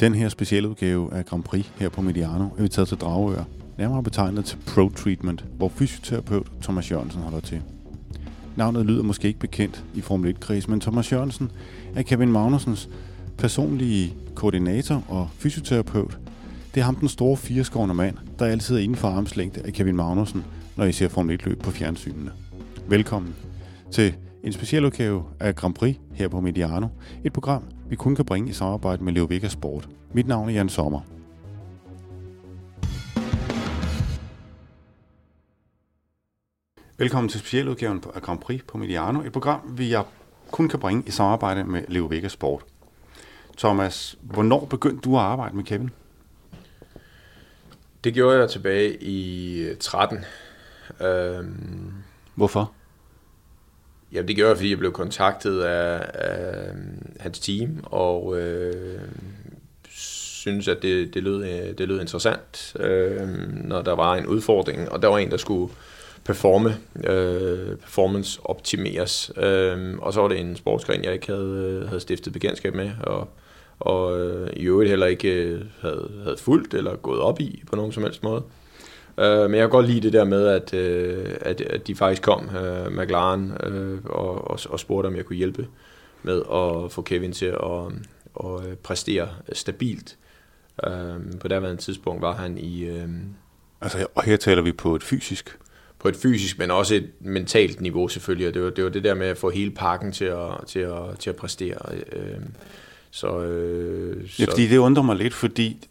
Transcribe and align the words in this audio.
Den 0.00 0.14
her 0.14 0.28
specielle 0.28 0.68
udgave 0.68 1.14
af 1.14 1.26
Grand 1.26 1.42
Prix 1.42 1.66
her 1.78 1.88
på 1.88 2.02
Mediano 2.02 2.44
er 2.58 2.62
vi 2.62 2.68
taget 2.68 2.88
til 2.88 2.96
Dragør, 2.96 3.44
nærmere 3.78 4.02
betegnet 4.02 4.44
til 4.44 4.58
Pro 4.66 4.88
Treatment, 4.88 5.44
hvor 5.56 5.68
fysioterapeut 5.68 6.46
Thomas 6.62 6.90
Jørgensen 6.90 7.22
holder 7.22 7.40
til. 7.40 7.62
Navnet 8.56 8.86
lyder 8.86 9.02
måske 9.02 9.28
ikke 9.28 9.40
bekendt 9.40 9.84
i 9.94 10.00
Formel 10.00 10.36
1-kreds, 10.36 10.70
men 10.70 10.80
Thomas 10.80 11.12
Jørgensen 11.12 11.50
er 11.94 12.02
Kevin 12.02 12.32
Magnusens 12.32 12.88
personlige 13.38 14.14
koordinator 14.34 15.04
og 15.08 15.28
fysioterapeut. 15.38 16.18
Det 16.74 16.80
er 16.80 16.84
ham 16.84 16.96
den 16.96 17.08
store 17.08 17.36
fireskårende 17.36 17.94
mand, 17.94 18.16
der 18.38 18.46
altid 18.46 18.76
er 18.76 18.80
inden 18.80 18.96
for 18.96 19.08
armslængde 19.08 19.60
af 19.64 19.72
Kevin 19.72 19.96
Magnussen, 19.96 20.44
når 20.76 20.84
I 20.84 20.92
ser 20.92 21.08
Formel 21.08 21.40
1-løb 21.42 21.62
på 21.62 21.70
fjernsynene. 21.70 22.30
Velkommen 22.88 23.34
til 23.92 24.14
en 24.44 24.52
speciel 24.52 24.84
udgave 24.84 25.24
af 25.40 25.54
Grand 25.54 25.74
Prix 25.74 25.96
her 26.14 26.28
på 26.28 26.40
Mediano. 26.40 26.88
Et 27.24 27.32
program, 27.32 27.64
vi 27.88 27.96
kun 27.96 28.16
kan 28.16 28.24
bringe 28.24 28.50
i 28.50 28.52
samarbejde 28.52 29.04
med 29.04 29.12
Leo 29.12 29.26
Vega 29.28 29.48
Sport. 29.48 29.88
Mit 30.12 30.26
navn 30.26 30.48
er 30.48 30.52
Jan 30.52 30.68
Sommer. 30.68 31.00
Velkommen 36.98 37.28
til 37.28 37.40
specialudgaven 37.40 38.02
af 38.14 38.22
Grand 38.22 38.38
Prix 38.38 38.60
på 38.68 38.78
Mediano. 38.78 39.20
Et 39.20 39.32
program, 39.32 39.60
vi 39.78 39.90
jeg 39.90 40.04
kun 40.50 40.68
kan 40.68 40.78
bringe 40.80 41.02
i 41.06 41.10
samarbejde 41.10 41.64
med 41.64 41.82
Leo 41.88 42.06
Vega 42.06 42.28
Sport. 42.28 42.62
Thomas, 43.58 44.18
hvornår 44.20 44.64
begyndte 44.64 45.00
du 45.00 45.16
at 45.16 45.22
arbejde 45.22 45.56
med 45.56 45.64
Kevin? 45.64 45.90
Det 48.04 48.14
gjorde 48.14 48.38
jeg 48.38 48.50
tilbage 48.50 49.02
i 49.02 49.74
13. 49.80 50.18
Øhm, 51.00 51.92
Hvorfor? 52.34 52.72
Jamen 54.12 54.28
det 54.28 54.36
gjorde 54.36 54.48
jeg, 54.48 54.56
fordi 54.56 54.70
jeg 54.70 54.78
blev 54.78 54.92
kontaktet 54.92 55.60
af, 55.60 56.10
af 56.14 56.68
øh, 56.68 56.74
hans 57.20 57.38
team, 57.38 57.84
og 57.84 58.38
øh, 58.38 59.00
synes 59.88 60.68
at 60.68 60.82
det, 60.82 61.14
det, 61.14 61.22
lød, 61.22 61.44
øh, 61.44 61.78
det 61.78 61.88
lød 61.88 62.00
interessant, 62.00 62.76
øh, 62.80 63.28
når 63.64 63.82
der 63.82 63.92
var 63.92 64.14
en 64.14 64.26
udfordring, 64.26 64.88
og 64.88 65.02
der 65.02 65.08
var 65.08 65.18
en, 65.18 65.30
der 65.30 65.36
skulle 65.36 65.72
performe, 66.24 66.76
øh, 67.04 67.76
performance 67.76 68.40
optimeres, 68.44 69.32
øh, 69.36 69.98
og 69.98 70.12
så 70.12 70.20
var 70.20 70.28
det 70.28 70.40
en 70.40 70.56
sportsgren, 70.56 71.04
jeg 71.04 71.12
ikke 71.12 71.26
havde, 71.26 71.80
øh, 71.82 71.88
havde 71.88 72.00
stiftet 72.00 72.32
bekendtskab 72.32 72.74
med, 72.74 72.90
og, 73.02 73.28
og 73.78 74.20
øh, 74.20 74.50
i 74.56 74.62
øvrigt 74.62 74.90
heller 74.90 75.06
ikke 75.06 75.60
havde, 75.80 76.10
havde 76.22 76.36
fulgt 76.36 76.74
eller 76.74 76.96
gået 76.96 77.20
op 77.20 77.40
i 77.40 77.62
på 77.66 77.76
nogen 77.76 77.92
som 77.92 78.02
helst 78.02 78.22
måde. 78.22 78.42
Øh, 78.42 78.69
men 79.18 79.54
jeg 79.54 79.60
kan 79.62 79.70
godt 79.70 79.86
lide 79.86 80.00
det 80.00 80.12
der 80.12 80.24
med, 80.24 80.46
at, 80.46 80.74
øh, 80.74 81.26
at, 81.40 81.60
at 81.60 81.86
de 81.86 81.94
faktisk 81.94 82.22
kom, 82.22 82.56
øh, 82.56 82.92
McLaren, 82.92 83.52
øh, 83.62 83.98
og, 84.04 84.50
og, 84.50 84.58
og 84.68 84.80
spurgte, 84.80 85.06
om 85.06 85.16
jeg 85.16 85.24
kunne 85.24 85.36
hjælpe 85.36 85.66
med 86.22 86.38
at 86.38 86.92
få 86.92 87.02
Kevin 87.02 87.32
til 87.32 87.46
at, 87.46 87.92
at 88.44 88.78
præstere 88.82 89.28
stabilt. 89.52 90.16
Øh, 90.86 91.38
på 91.40 91.48
daværende 91.48 91.82
tidspunkt 91.82 92.22
var 92.22 92.34
han 92.34 92.58
i... 92.58 92.84
Øh, 92.84 93.08
Altså, 93.82 94.06
og 94.14 94.22
her 94.22 94.36
taler 94.36 94.62
vi 94.62 94.72
på 94.72 94.94
et 94.94 95.02
fysisk. 95.02 95.58
på 95.98 96.08
et 96.08 96.16
fysisk, 96.16 96.58
men 96.58 96.70
også 96.70 96.94
et 96.94 97.10
mentalt 97.20 97.80
niveau 97.80 98.08
selvfølgelig, 98.08 98.48
og 98.48 98.54
det 98.54 98.62
var 98.62 98.70
det, 98.70 98.84
var 98.84 98.90
det 98.90 99.04
der 99.04 99.14
med 99.14 99.26
at 99.26 99.38
få 99.38 99.50
hele 99.50 99.70
pakken 99.70 100.12
til 100.12 100.24
at, 100.24 100.50
til 100.66 100.78
at, 100.78 101.18
til 101.18 101.30
at 101.30 101.36
præstere. 101.36 101.78
Øh, 102.12 102.38
så, 103.10 103.40
øh, 103.40 104.22
Ja, 104.40 104.44
så, 104.44 104.50
fordi 104.50 104.66
det 104.66 104.76
undrer 104.78 105.02
mig 105.02 105.16
lidt, 105.16 105.34
fordi 105.34 105.88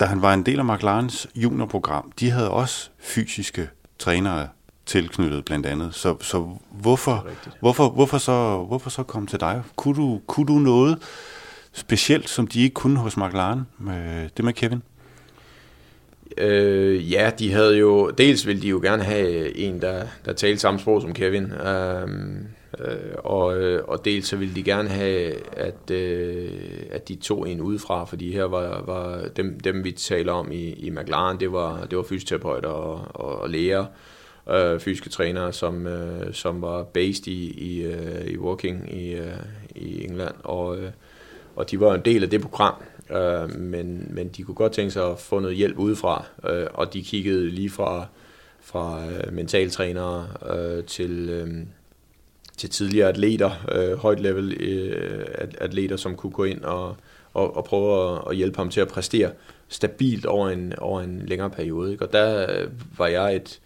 da 0.00 0.04
han 0.04 0.22
var 0.22 0.34
en 0.34 0.46
del 0.46 0.58
af 0.58 0.64
McLarens 0.64 1.28
juniorprogram, 1.34 2.12
de 2.20 2.30
havde 2.30 2.50
også 2.50 2.90
fysiske 2.98 3.68
trænere 3.98 4.48
tilknyttet 4.86 5.44
blandt 5.44 5.66
andet. 5.66 5.94
Så, 5.94 6.16
så 6.20 6.56
hvorfor, 6.70 7.26
hvorfor, 7.60 7.88
hvorfor, 7.88 8.18
så, 8.18 8.64
hvorfor 8.68 8.90
så 8.90 9.02
komme 9.02 9.28
til 9.28 9.40
dig? 9.40 9.62
Kunne 9.76 9.94
du, 9.94 10.20
kunne 10.26 10.46
du 10.46 10.52
noget 10.52 10.98
specielt, 11.72 12.28
som 12.28 12.46
de 12.46 12.62
ikke 12.62 12.74
kunne 12.74 12.98
hos 12.98 13.16
McLaren, 13.16 13.66
med 13.78 14.28
det 14.36 14.44
med 14.44 14.52
Kevin? 14.52 14.82
Øh, 16.38 17.12
ja, 17.12 17.30
de 17.38 17.52
havde 17.52 17.76
jo... 17.76 18.10
Dels 18.10 18.46
ville 18.46 18.62
de 18.62 18.68
jo 18.68 18.80
gerne 18.82 19.02
have 19.02 19.56
en, 19.56 19.80
der, 19.80 20.04
der 20.24 20.32
talte 20.32 20.60
samme 20.60 20.80
sprog 20.80 21.02
som 21.02 21.14
Kevin. 21.14 21.52
Øhm, 21.52 22.46
øh, 22.78 23.14
og, 23.18 23.60
øh, 23.60 23.84
og 23.88 24.04
dels 24.04 24.28
så 24.28 24.36
ville 24.36 24.54
de 24.54 24.62
gerne 24.62 24.88
have, 24.88 25.34
at, 25.58 25.90
øh, 25.90 26.50
at 26.90 27.08
de 27.08 27.16
tog 27.16 27.48
en 27.48 27.60
udefra, 27.60 28.04
fordi 28.04 28.32
her 28.32 28.44
var, 28.44 28.82
var 28.86 29.28
dem, 29.36 29.60
dem, 29.60 29.84
vi 29.84 29.92
taler 29.92 30.32
om 30.32 30.52
i, 30.52 30.72
i 30.72 30.90
McLaren, 30.90 31.40
det 31.40 31.52
var, 31.52 31.84
det 31.84 31.98
var 31.98 32.02
fysioterapeuter 32.02 32.68
og, 32.68 33.06
og, 33.14 33.38
og 33.38 33.50
læger, 33.50 33.84
øh, 34.50 34.80
fysiske 34.80 35.10
trænere, 35.10 35.52
som, 35.52 35.86
øh, 35.86 36.34
som 36.34 36.62
var 36.62 36.82
based 36.82 37.26
i, 37.26 37.50
i, 37.50 37.82
øh, 37.82 38.26
i 38.26 38.38
Woking 38.38 38.94
i, 38.94 39.12
øh, 39.12 39.36
i 39.74 40.04
England. 40.04 40.34
Og, 40.44 40.78
øh, 40.78 40.90
og 41.56 41.70
de 41.70 41.80
var 41.80 41.94
en 41.94 42.02
del 42.04 42.22
af 42.22 42.30
det 42.30 42.40
program, 42.40 42.74
øh, 43.10 43.60
men, 43.60 44.06
men 44.10 44.28
de 44.28 44.42
kunne 44.42 44.54
godt 44.54 44.72
tænke 44.72 44.90
sig 44.90 45.10
at 45.10 45.18
få 45.18 45.38
noget 45.38 45.56
hjælp 45.56 45.78
udefra, 45.78 46.24
øh, 46.48 46.66
og 46.74 46.92
de 46.92 47.02
kiggede 47.02 47.50
lige 47.50 47.70
fra, 47.70 48.06
fra 48.60 49.04
øh, 49.06 49.32
mentaltrænere 49.32 50.26
øh, 50.54 50.84
til, 50.84 51.28
øh, 51.30 51.48
til 52.60 52.70
tidligere 52.70 53.08
atleter, 53.08 53.50
øh, 53.72 53.98
højt 53.98 54.20
level 54.20 54.52
øh, 54.60 55.24
atleter, 55.58 55.96
som 55.96 56.16
kunne 56.16 56.32
gå 56.32 56.44
ind 56.44 56.62
og, 56.62 56.96
og, 57.34 57.56
og 57.56 57.64
prøve 57.64 58.12
at, 58.12 58.22
at 58.30 58.36
hjælpe 58.36 58.56
ham 58.56 58.70
til 58.70 58.80
at 58.80 58.88
præstere 58.88 59.30
stabilt 59.68 60.26
over 60.26 60.48
en, 60.48 60.72
over 60.78 61.00
en 61.00 61.22
længere 61.26 61.50
periode. 61.50 61.92
Ikke? 61.92 62.06
Og 62.06 62.12
der 62.12 62.46
øh, 62.50 62.68
var 62.98 63.06
jeg 63.06 63.36
et, 63.36 63.60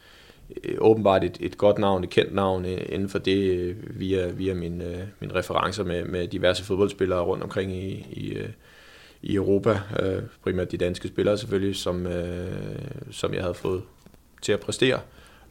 øh, 0.64 0.76
åbenbart 0.78 1.24
et, 1.24 1.36
et 1.40 1.58
godt 1.58 1.78
navn, 1.78 2.04
et 2.04 2.10
kendt 2.10 2.34
navn 2.34 2.64
øh, 2.64 2.82
inden 2.88 3.08
for 3.08 3.18
det, 3.18 3.76
via, 3.98 4.26
via 4.26 4.54
mine, 4.54 4.84
øh, 4.84 4.98
mine 5.20 5.34
referencer 5.34 5.84
med, 5.84 6.04
med 6.04 6.28
diverse 6.28 6.64
fodboldspillere 6.64 7.20
rundt 7.20 7.42
omkring 7.42 7.72
i, 7.72 8.06
i, 8.12 8.32
øh, 8.32 8.48
i 9.22 9.34
Europa, 9.34 9.80
øh, 10.02 10.22
primært 10.42 10.72
de 10.72 10.76
danske 10.76 11.08
spillere 11.08 11.38
selvfølgelig, 11.38 11.76
som, 11.76 12.06
øh, 12.06 12.52
som 13.10 13.34
jeg 13.34 13.42
havde 13.42 13.54
fået 13.54 13.82
til 14.42 14.52
at 14.52 14.60
præstere 14.60 15.00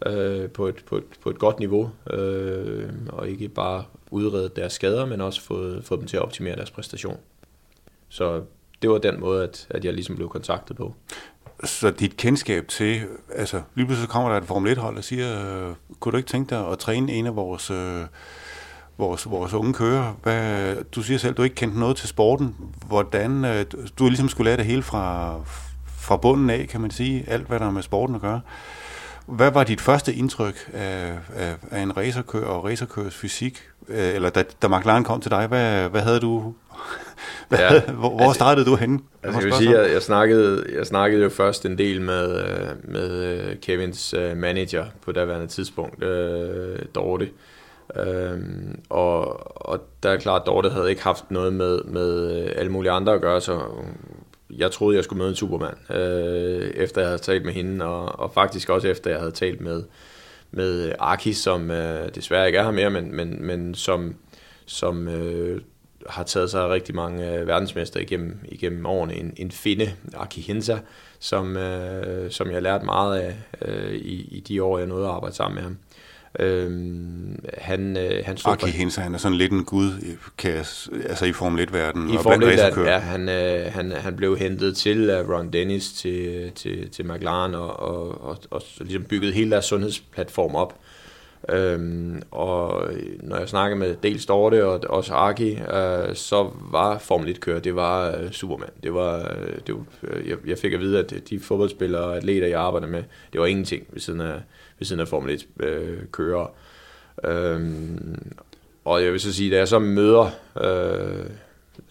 øh, 0.06 0.50
på, 0.50 0.68
et, 0.68 0.84
på, 0.88 0.98
et, 0.98 1.04
på 1.22 1.30
et 1.30 1.40
godt 1.40 1.60
niveau, 1.60 1.92
øh, 2.10 2.90
og 3.10 3.30
ikke 3.30 3.50
bare 3.50 3.84
udredet 4.12 4.56
deres 4.56 4.74
skader, 4.74 5.06
men 5.06 5.22
også 5.22 5.42
fået, 5.42 5.86
fået 5.86 6.00
dem 6.00 6.08
til 6.08 6.18
at 6.18 6.24
optimere 6.24 6.56
deres 6.56 6.72
præstation. 6.72 7.18
Så 8.10 8.42
det 8.82 8.90
var 8.90 8.98
den 8.98 9.20
måde, 9.20 9.44
at, 9.44 9.68
at 9.70 9.86
jeg 9.86 9.94
ligesom 9.94 10.16
blev 10.16 10.30
kontaktet 10.30 10.78
på. 10.78 10.94
Så 11.64 11.92
dit 11.92 12.18
kendskab 12.18 12.68
til, 12.68 13.02
altså 13.36 13.62
lige 13.76 13.86
pludselig 13.86 14.10
kommer 14.10 14.30
der 14.30 14.38
et 14.38 14.46
Formel 14.46 14.78
1-hold 14.78 14.98
og 14.98 15.04
siger, 15.04 15.68
øh, 15.68 15.76
kunne 16.00 16.12
du 16.12 16.18
ikke 16.18 16.30
tænke 16.30 16.50
dig 16.50 16.68
at 16.68 16.80
træne 16.80 17.12
en 17.14 17.26
af 17.26 17.36
vores, 17.36 17.72
øh, 17.72 18.02
vores, 18.98 19.30
vores 19.30 19.54
unge 19.54 19.74
kører? 19.74 20.14
Hvad, 20.24 20.76
du 20.84 21.02
siger 21.02 21.18
selv, 21.18 21.34
du 21.34 21.44
ikke 21.44 21.56
kendte 21.56 21.80
noget 21.80 21.98
til 21.98 22.10
sporten. 22.10 22.56
Hvordan, 22.88 23.46
øh, 23.46 23.66
du 24.00 24.08
ligesom 24.08 24.30
skulle 24.30 24.50
lære 24.50 24.58
det 24.58 24.66
hele 24.66 24.84
fra, 24.84 25.36
fra 25.86 26.18
bunden 26.18 26.50
af, 26.50 26.68
kan 26.68 26.82
man 26.82 26.92
sige, 26.92 27.24
alt 27.28 27.48
hvad 27.48 27.60
der 27.60 27.66
har 27.66 27.72
med 27.72 27.82
sporten 27.82 28.16
at 28.16 28.22
gøre. 28.22 28.42
Hvad 29.26 29.52
var 29.52 29.64
dit 29.64 29.82
første 29.82 30.14
indtryk 30.14 30.70
af, 30.74 31.18
af, 31.36 31.56
af 31.72 31.82
en 31.82 31.98
racerkører 31.98 32.46
og 32.46 32.66
racerkørers 32.66 33.16
fysik? 33.16 33.62
Øh, 33.90 34.16
Eller 34.16 34.30
da, 34.30 34.44
da 34.62 34.68
McLaren 34.68 35.04
kom 35.04 35.22
til 35.22 35.32
dig, 35.32 35.48
hvad, 35.48 35.90
hvad 35.90 36.02
havde 36.02 36.20
du... 36.20 36.54
Hvad, 37.50 37.60
Ja, 37.60 37.82
hvor, 37.82 38.10
hvor 38.10 38.20
altså- 38.20 38.34
startede 38.34 38.66
du 38.66 38.76
henne? 38.76 39.00
Altså, 39.24 39.40
jeg 39.40 39.46
vil 39.46 39.54
sige, 39.54 39.80
jeg, 39.82 39.92
jeg, 39.94 40.02
snakkede, 40.02 40.66
jeg 40.78 40.86
snakkede 40.86 41.24
jo 41.24 41.30
først 41.30 41.66
en 41.66 41.78
del 41.78 42.02
med, 42.02 42.44
øh, 42.44 42.68
med 42.84 43.10
øh, 43.12 43.56
Kevins 43.62 44.16
manager 44.36 44.86
på 45.06 45.12
daværende 45.12 45.48
tidspunkt, 45.48 46.04
øh, 46.04 46.80
Dorte. 46.96 47.30
Øhm, 47.96 48.80
og, 48.90 49.24
og 49.68 49.80
der 50.04 50.10
er 50.10 50.18
klart, 50.18 50.42
at 50.42 50.46
Dorte 50.48 50.70
havde 50.70 50.90
ikke 50.90 51.04
haft 51.04 51.32
noget 51.32 51.54
med, 51.54 51.84
med 51.84 52.32
alle 52.56 52.72
mulige 52.72 52.92
andre 52.92 53.14
at 53.14 53.22
gøre, 53.22 53.42
så 53.42 53.60
jeg 54.58 54.72
troede, 54.72 54.96
jeg 54.96 55.04
skulle 55.04 55.18
møde 55.18 55.30
en 55.30 55.36
Superman, 55.36 55.76
øh, 55.90 56.70
efter 56.76 57.02
jeg 57.02 57.10
havde 57.10 57.22
talt 57.22 57.46
med 57.46 57.54
hende, 57.54 57.86
og, 57.86 58.20
og 58.20 58.34
faktisk 58.34 58.70
også 58.70 58.88
efter 58.88 59.10
jeg 59.12 59.20
havde 59.20 59.32
talt 59.32 59.62
med, 59.62 59.84
med 60.52 60.94
Aki, 61.00 61.34
som 61.34 61.72
øh, 61.72 62.10
desværre 62.16 62.48
ikke 62.48 62.60
er 62.60 62.64
her 62.64 62.72
mere, 62.72 62.90
men, 62.90 63.16
men, 63.16 63.46
men 63.46 63.76
som, 63.76 64.16
som 64.66 65.08
øh, 65.08 65.62
har 66.10 66.24
taget 66.24 66.52
sig 66.52 66.70
rigtig 66.70 66.96
mange 66.96 67.34
øh, 67.34 67.48
verdensmester 67.48 68.00
igennem, 68.00 68.40
igennem 68.46 68.86
årene. 68.86 69.16
En, 69.16 69.34
en 69.38 69.52
finde, 69.52 69.92
Aki 70.18 70.42
Hinsa, 70.42 70.78
som, 71.20 71.58
øh, 71.58 72.32
som 72.32 72.52
jeg 72.52 72.62
lærte 72.62 72.86
meget 72.86 73.20
af 73.20 73.36
øh, 73.62 73.94
i, 73.94 74.38
i 74.38 74.40
de 74.40 74.64
år, 74.64 74.78
jeg 74.78 74.88
nåede 74.88 75.06
at 75.06 75.12
arbejde 75.12 75.36
sammen 75.36 75.56
med 75.56 75.64
ham. 75.64 75.78
Øhm, 76.40 77.46
han, 77.58 77.98
øh, 77.98 78.26
han 78.26 78.38
stod 78.38 78.54
Aki 78.54 78.66
Hinsa, 78.66 79.02
han 79.02 79.14
er 79.14 79.18
sådan 79.18 79.38
lidt 79.38 79.52
en 79.52 79.66
gud 79.66 79.92
kan 80.38 80.52
altså 81.10 81.26
i 81.26 81.34
Formel 81.34 81.70
1-verdenen. 81.70 82.14
i 82.14 82.18
og 82.18 82.24
Formel 82.24 82.40
blandt 82.40 82.54
1, 82.54 82.60
racerkører. 82.60 82.94
ja, 82.94 83.00
han, 83.00 83.30
øh, 83.30 83.74
han, 83.74 83.92
han 83.92 84.16
blev 84.16 84.38
hentet 84.38 84.78
til 84.78 85.10
af 85.10 85.24
Ron 85.30 85.54
Dennis 85.54 85.94
til, 85.94 86.52
til, 86.56 86.90
til 86.90 87.06
McLaren 87.06 87.56
og, 87.56 87.80
og, 87.80 88.24
og, 88.24 88.38
og 88.52 88.62
ligesom 88.80 89.04
bygget 89.04 89.34
hele 89.34 89.52
deres 89.52 89.66
sundhedsplatform 89.66 90.56
op. 90.56 90.80
Øhm, 91.50 92.22
og 92.32 92.88
når 93.22 93.38
jeg 93.38 93.50
snakker 93.50 93.78
med 93.78 93.96
dels 94.04 94.26
Dorte 94.26 94.66
og 94.66 94.80
også 94.90 95.14
Aki, 95.14 95.52
øh, 95.52 96.16
så 96.16 96.52
var 96.72 96.98
Formel 96.98 97.36
1-kører, 97.36 97.60
det 97.60 97.76
var 97.76 98.18
øh, 98.18 98.32
Superman. 98.32 98.70
Det 98.84 98.94
var, 98.94 99.18
øh, 99.18 99.58
det 99.68 99.76
var, 99.76 99.84
øh, 100.04 100.30
jeg, 100.30 100.38
jeg 100.48 100.58
fik 100.58 100.74
at 100.74 100.80
vide, 100.80 101.00
at 101.00 101.14
de 101.30 101.40
fodboldspillere 101.40 102.04
og 102.04 102.18
atleter, 102.18 102.48
jeg 102.48 102.62
arbejder 102.62 102.88
med, 102.88 103.04
det 103.34 103.42
var 103.42 103.48
ingenting 103.48 103.88
ved 103.90 104.02
siden 104.02 104.22
af, 104.22 104.42
ved 104.80 104.86
siden 104.86 105.00
af 105.00 105.08
Formel 105.08 105.44
1-kører. 105.60 106.48
Øh, 107.26 107.56
øhm, 107.56 108.32
og 108.86 109.04
jeg 109.04 109.12
vil 109.12 109.20
så 109.20 109.34
sige, 109.34 109.52
da 109.52 109.58
jeg 109.58 109.68
så 109.68 109.80
møder, 109.80 110.30
øh, 110.62 111.26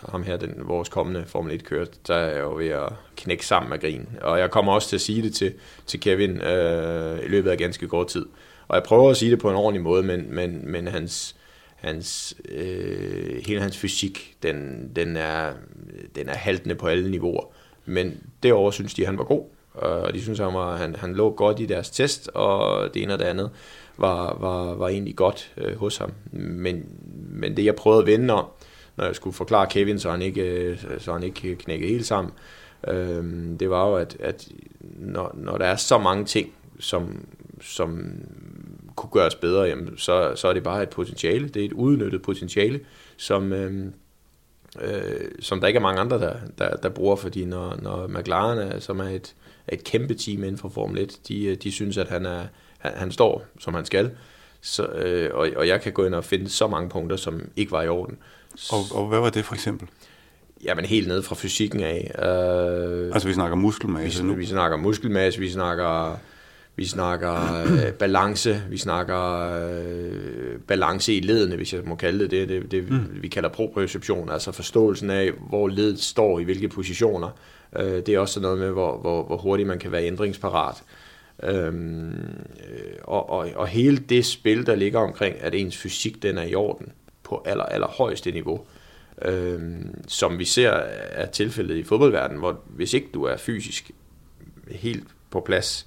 ham 0.09 0.23
her, 0.23 0.37
den, 0.37 0.55
vores 0.59 0.89
kommende 0.89 1.25
Formel 1.27 1.61
1-kører, 1.61 1.87
der 2.07 2.15
er 2.15 2.35
jeg 2.35 2.43
jo 2.43 2.55
ved 2.55 2.69
at 2.69 2.93
knække 3.17 3.47
sammen 3.47 3.71
med 3.71 3.81
grin. 3.81 4.09
Og 4.21 4.39
jeg 4.39 4.51
kommer 4.51 4.73
også 4.73 4.89
til 4.89 4.97
at 4.97 5.01
sige 5.01 5.23
det 5.23 5.35
til, 5.35 5.55
til 5.87 6.01
Kevin 6.01 6.41
øh, 6.41 7.25
i 7.25 7.29
løbet 7.29 7.51
af 7.51 7.59
ganske 7.59 7.89
kort 7.89 8.07
tid. 8.07 8.27
Og 8.69 8.77
jeg 8.77 8.83
prøver 8.83 9.11
at 9.11 9.17
sige 9.17 9.31
det 9.31 9.39
på 9.39 9.51
en 9.51 9.57
ordentlig 9.57 9.83
måde, 9.83 10.03
men, 10.03 10.35
men, 10.35 10.71
men 10.71 10.89
hans, 10.89 11.37
hans, 11.77 12.35
øh, 12.49 13.43
hele 13.47 13.61
hans 13.61 13.79
fysik, 13.79 14.37
den, 14.43 14.91
den, 14.97 15.17
er, 15.17 15.53
den 16.15 16.29
er 16.29 16.35
haltende 16.35 16.75
på 16.75 16.87
alle 16.87 17.11
niveauer. 17.11 17.45
Men 17.85 18.23
derover 18.43 18.71
synes 18.71 18.95
de, 18.95 19.03
at 19.03 19.07
han 19.07 19.19
var 19.19 19.25
god, 19.25 19.45
og 19.75 20.15
de 20.15 20.23
synes, 20.23 20.39
han, 20.39 20.55
var, 20.55 20.77
han, 20.77 20.97
han 20.97 21.15
lå 21.15 21.31
godt 21.31 21.61
i 21.61 21.67
deres 21.67 21.91
test, 21.91 22.29
og 22.35 22.95
det 22.95 23.03
ene 23.03 23.13
og 23.13 23.19
det 23.19 23.25
andet 23.25 23.51
var, 23.97 24.37
var, 24.41 24.75
var 24.75 24.89
egentlig 24.89 25.17
godt 25.17 25.53
øh, 25.57 25.77
hos 25.77 25.97
ham. 25.97 26.13
Men, 26.33 26.85
men 27.15 27.57
det, 27.57 27.65
jeg 27.65 27.75
prøvede 27.75 28.01
at 28.01 28.07
vende 28.07 28.35
om, 28.35 28.47
når 28.97 29.05
jeg 29.05 29.17
skulle 29.17 29.35
forklare 29.35 29.67
Kevin, 29.67 29.99
så 29.99 30.11
han 30.11 30.23
ikke, 30.23 30.43
øh, 30.43 30.79
så 30.99 31.13
han 31.13 31.23
ikke 31.23 31.55
knækkede 31.55 31.91
helt 31.91 32.07
sammen, 32.07 32.33
øh, 32.89 33.25
det 33.61 33.71
var 33.71 33.89
jo, 33.89 33.97
at, 33.97 34.17
at 34.21 34.49
når, 34.81 35.31
når 35.35 35.59
der 35.59 35.67
er 35.67 35.77
så 35.77 35.99
mange 35.99 36.25
ting, 36.25 36.53
som, 36.81 37.27
som 37.61 38.13
kunne 38.97 39.11
gøres 39.11 39.35
bedre, 39.35 39.63
jamen, 39.63 39.99
så, 39.99 40.33
så 40.35 40.49
er 40.49 40.53
det 40.53 40.63
bare 40.63 40.83
et 40.83 40.89
potentiale. 40.91 41.49
Det 41.49 41.61
er 41.61 41.67
et 41.67 41.73
udnyttet 41.73 42.23
potentiale, 42.23 42.81
som, 43.17 43.53
øh, 43.53 43.93
øh, 44.81 45.31
som 45.41 45.61
der 45.61 45.67
ikke 45.67 45.77
er 45.77 45.83
mange 45.83 46.01
andre, 46.01 46.19
der, 46.19 46.35
der, 46.59 46.77
der 46.77 46.89
bruger, 46.89 47.17
fordi 47.17 47.45
når, 47.45 47.79
når 47.83 48.07
McLaren, 48.07 48.81
som 48.81 49.01
er 49.01 49.09
et, 49.09 49.35
et 49.69 49.85
kæmpe 49.85 50.15
team 50.15 50.45
inden 50.45 50.59
for 50.59 50.69
Formel 50.69 50.99
1, 50.99 51.19
de, 51.29 51.57
de 51.57 51.73
synes, 51.73 51.99
at 51.99 52.09
han, 52.09 52.27
er, 52.27 52.43
han, 52.79 52.93
han 52.95 53.13
står, 53.13 53.45
som 53.61 53.75
han 53.75 53.85
skal, 53.85 54.11
så, 54.61 54.87
øh, 54.87 55.31
og, 55.35 55.49
og 55.57 55.69
jeg 55.69 55.81
kan 55.81 55.93
gå 55.93 56.05
ind 56.05 56.15
og 56.15 56.25
finde 56.25 56.49
så 56.49 56.67
mange 56.67 56.89
punkter, 56.89 57.17
som 57.17 57.49
ikke 57.57 57.73
var 57.73 57.83
i 57.83 57.89
orden. 57.89 58.19
Og, 58.73 58.99
og 58.99 59.09
hvad 59.09 59.19
var 59.19 59.31
det 59.31 59.45
for 59.45 59.55
eksempel? 59.55 59.89
Jamen 60.65 60.85
helt 60.85 61.09
ned 61.09 61.23
fra 61.23 61.35
fysikken 61.35 61.81
af. 61.81 62.11
Øh, 62.19 63.11
altså 63.15 63.29
vi 63.29 63.35
snakker 63.35 63.57
muskelmasse 63.57 64.23
vi, 64.23 64.29
nu? 64.29 64.35
Vi 64.35 64.47
snakker 64.47 64.77
muskelmasse, 64.77 65.41
vi 65.41 65.51
snakker 65.51 66.17
vi 66.77 66.85
snakker 66.85 67.63
øh, 67.63 67.93
balance, 67.93 68.63
vi 68.71 68.77
snakker 68.77 69.51
øh, 69.61 70.59
balance 70.69 71.15
i 71.15 71.21
ledene, 71.21 71.57
hvis 71.57 71.73
jeg 71.75 71.83
må 71.85 71.95
kalde 71.95 72.19
det 72.19 72.31
det, 72.31 72.49
det, 72.49 72.71
det 72.71 72.91
mm. 72.91 73.23
vi 73.23 73.29
kalder 73.29 73.49
proprioception, 73.49 74.31
altså 74.31 74.53
forståelsen 74.53 75.11
af, 75.11 75.31
hvor 75.49 75.69
ledet 75.69 76.01
står 76.01 76.39
i 76.39 76.45
hvilke 76.45 76.69
positioner. 76.69 77.31
Øh, 77.77 78.07
det 78.07 78.09
er 78.09 78.19
også 78.19 78.41
noget 78.41 78.59
med, 78.59 78.71
hvor, 78.71 78.99
hvor, 78.99 79.23
hvor 79.23 79.37
hurtigt 79.37 79.67
man 79.67 79.79
kan 79.79 79.93
være 79.93 80.07
ændringsparat. 80.07 80.83
Øhm, 81.43 82.11
øh, 82.11 82.95
og, 83.03 83.31
og, 83.31 83.49
og 83.55 83.69
hele 83.69 83.97
det 83.97 84.27
spil, 84.27 84.67
der 84.67 84.75
ligger 84.75 85.01
omkring, 85.01 85.37
at 85.41 85.55
ens 85.55 85.77
fysik 85.77 86.23
den 86.23 86.39
er 86.39 86.43
i 86.43 86.55
orden 86.55 86.93
på 87.23 87.43
aller, 87.47 87.65
aller 87.65 87.87
højeste 87.87 88.31
niveau, 88.31 88.65
øhm, 89.23 90.05
som 90.09 90.39
vi 90.39 90.45
ser 90.45 90.71
er 90.71 91.27
tilfældet 91.27 91.77
i 91.77 91.83
fodboldverdenen, 91.83 92.39
hvor 92.39 92.61
hvis 92.67 92.95
ikke 92.95 93.09
du 93.15 93.25
er 93.25 93.37
fysisk 93.37 93.91
helt 94.71 95.07
på 95.31 95.41
plads, 95.41 95.87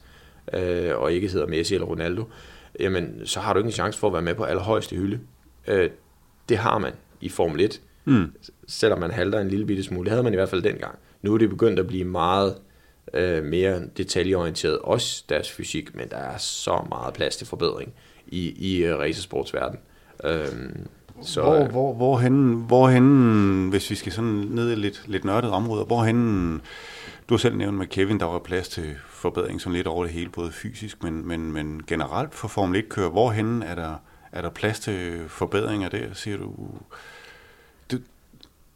øh, 0.53 0.97
og 0.97 1.13
ikke 1.13 1.27
hedder 1.27 1.47
Messi 1.47 1.73
eller 1.73 1.87
Ronaldo, 1.87 2.23
jamen 2.79 3.21
så 3.25 3.39
har 3.39 3.53
du 3.53 3.59
ikke 3.59 3.67
en 3.67 3.73
chance 3.73 3.99
for 3.99 4.07
at 4.07 4.13
være 4.13 4.21
med 4.21 4.35
på 4.35 4.43
allerhøjeste 4.43 4.95
hylde. 4.95 5.19
Øh, 5.67 5.89
det 6.49 6.57
har 6.57 6.77
man 6.77 6.93
i 7.21 7.29
Formel 7.29 7.61
1, 7.61 7.81
mm. 8.05 8.31
selvom 8.67 8.99
man 8.99 9.11
halter 9.11 9.39
en 9.39 9.47
lille 9.47 9.65
bitte 9.65 9.83
smule. 9.83 10.05
Det 10.05 10.11
havde 10.11 10.23
man 10.23 10.33
i 10.33 10.35
hvert 10.35 10.49
fald 10.49 10.61
dengang. 10.61 10.95
Nu 11.21 11.33
er 11.33 11.37
det 11.37 11.49
begyndt 11.49 11.79
at 11.79 11.87
blive 11.87 12.05
meget 12.05 12.55
øh, 13.13 13.43
mere 13.43 13.81
detaljeorienteret, 13.97 14.79
også 14.79 15.23
deres 15.29 15.51
fysik, 15.51 15.95
men 15.95 16.09
der 16.09 16.17
er 16.17 16.37
så 16.37 16.85
meget 16.89 17.13
plads 17.13 17.37
til 17.37 17.47
forbedring 17.47 17.93
i, 18.27 18.73
i 18.73 18.89
uh, 18.89 18.99
racersportsverdenen. 18.99 19.79
Øh, 20.23 20.47
så, 21.21 21.41
hvor, 21.41 21.65
hvor, 21.65 21.93
hvor, 21.93 22.17
hen, 22.17 22.53
hvor 22.67 22.89
hen, 22.89 23.69
hvis 23.69 23.89
vi 23.89 23.95
skal 23.95 24.11
sådan 24.11 24.47
ned 24.49 24.71
i 24.71 24.75
lidt, 24.75 25.03
lidt 25.07 25.25
nørdet 25.25 25.51
områder, 25.51 25.85
hvor 25.85 26.03
hen, 26.03 26.61
du 27.29 27.33
har 27.33 27.37
selv 27.37 27.57
nævnt 27.57 27.77
med 27.77 27.87
Kevin, 27.87 28.19
der 28.19 28.25
var 28.25 28.39
plads 28.39 28.69
til 28.69 28.95
forbedring 29.25 29.61
sådan 29.61 29.73
lidt 29.73 29.87
over 29.87 30.03
det 30.03 30.13
hele, 30.13 30.29
både 30.29 30.51
fysisk, 30.51 31.03
men, 31.03 31.27
men, 31.27 31.51
men 31.51 31.83
generelt 31.87 32.35
for 32.35 32.47
Formel 32.47 32.83
1-kører, 32.83 33.09
hvorhen 33.09 33.63
er 33.63 33.75
der, 33.75 33.95
er 34.31 34.41
der 34.41 34.49
plads 34.49 34.79
til 34.79 35.29
forbedringer 35.29 35.89
der, 35.89 36.13
siger 36.13 36.37
du? 36.37 36.53
Det, 37.91 38.03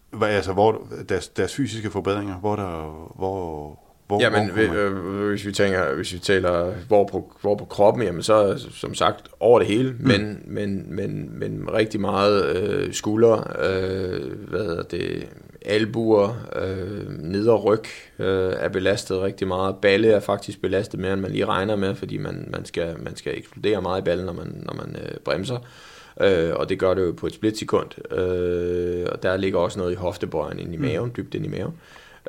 hvad, 0.10 0.30
altså, 0.30 0.54
hvor, 0.54 0.88
deres, 1.10 1.28
deres 1.28 1.56
fysiske 1.56 1.92
forbedringer, 1.92 2.36
hvor 2.36 2.56
der, 2.56 2.72
hvor, 3.16 3.80
hvor, 4.10 4.22
jamen, 4.22 4.50
hvor 4.50 4.74
øh, 4.74 5.30
hvis 5.30 5.46
vi 5.46 5.52
tænker, 5.52 5.96
hvis 5.96 6.14
vi 6.14 6.20
taler 6.20 6.74
hvor 6.88 7.08
på, 7.08 7.34
hvor 7.42 7.56
på 7.56 7.66
kroppen, 7.66 8.04
jamen 8.04 8.24
så 8.24 8.68
som 8.72 8.94
sagt 8.94 9.28
over 9.40 9.60
det 9.60 9.68
hele, 9.68 9.92
mm. 10.00 10.08
men, 10.08 10.44
men, 10.46 10.96
men, 10.96 11.40
men 11.40 11.74
rigtig 11.74 12.02
meget 12.02 12.56
øh, 12.56 12.94
skuldre, 12.94 13.44
øh, 13.60 14.50
hvad 14.50 14.60
hedder 14.60 14.84
det, 14.84 15.28
albuer, 15.66 16.48
øh, 16.56 17.10
neder 17.10 17.56
ryg 17.56 17.84
øh, 18.20 18.54
er 18.58 18.70
belastet 18.70 19.22
rigtig 19.22 19.48
meget. 19.48 19.76
Balle 19.82 20.12
er 20.12 20.20
faktisk 20.20 20.62
belastet 20.62 21.00
mere, 21.00 21.14
end 21.14 21.22
man 21.22 21.32
lige 21.32 21.46
regner 21.46 21.76
med, 21.76 21.96
fordi 21.96 22.18
man, 22.18 22.48
man, 22.52 22.66
skal, 22.66 22.96
man 23.00 23.16
skal 23.16 23.38
eksplodere 23.38 23.82
meget 23.82 24.02
i 24.02 24.04
ballen, 24.04 24.26
når 24.26 24.34
man, 24.34 24.64
når 24.66 24.74
man 24.74 24.96
øh, 25.04 25.18
bremser. 25.26 25.58
Øh, 26.22 26.52
og 26.56 26.70
det 26.70 26.80
gør 26.80 26.94
det 26.94 27.02
jo 27.02 27.12
på 27.12 27.28
et 27.28 27.34
splitsekund. 27.34 28.14
Øh, 28.14 29.08
og 29.12 29.24
der 29.24 29.38
ligger 29.38 29.60
også 29.60 29.80
noget 29.80 29.92
i 29.92 29.96
hoftebøjen 29.96 30.60
ind 30.60 30.74
i 30.74 30.78
mm. 30.78 30.84
maven, 30.84 31.06
mm. 31.06 31.14
dybt 31.18 31.36
ind 31.36 31.46
i 31.46 31.50
maven. 31.50 31.74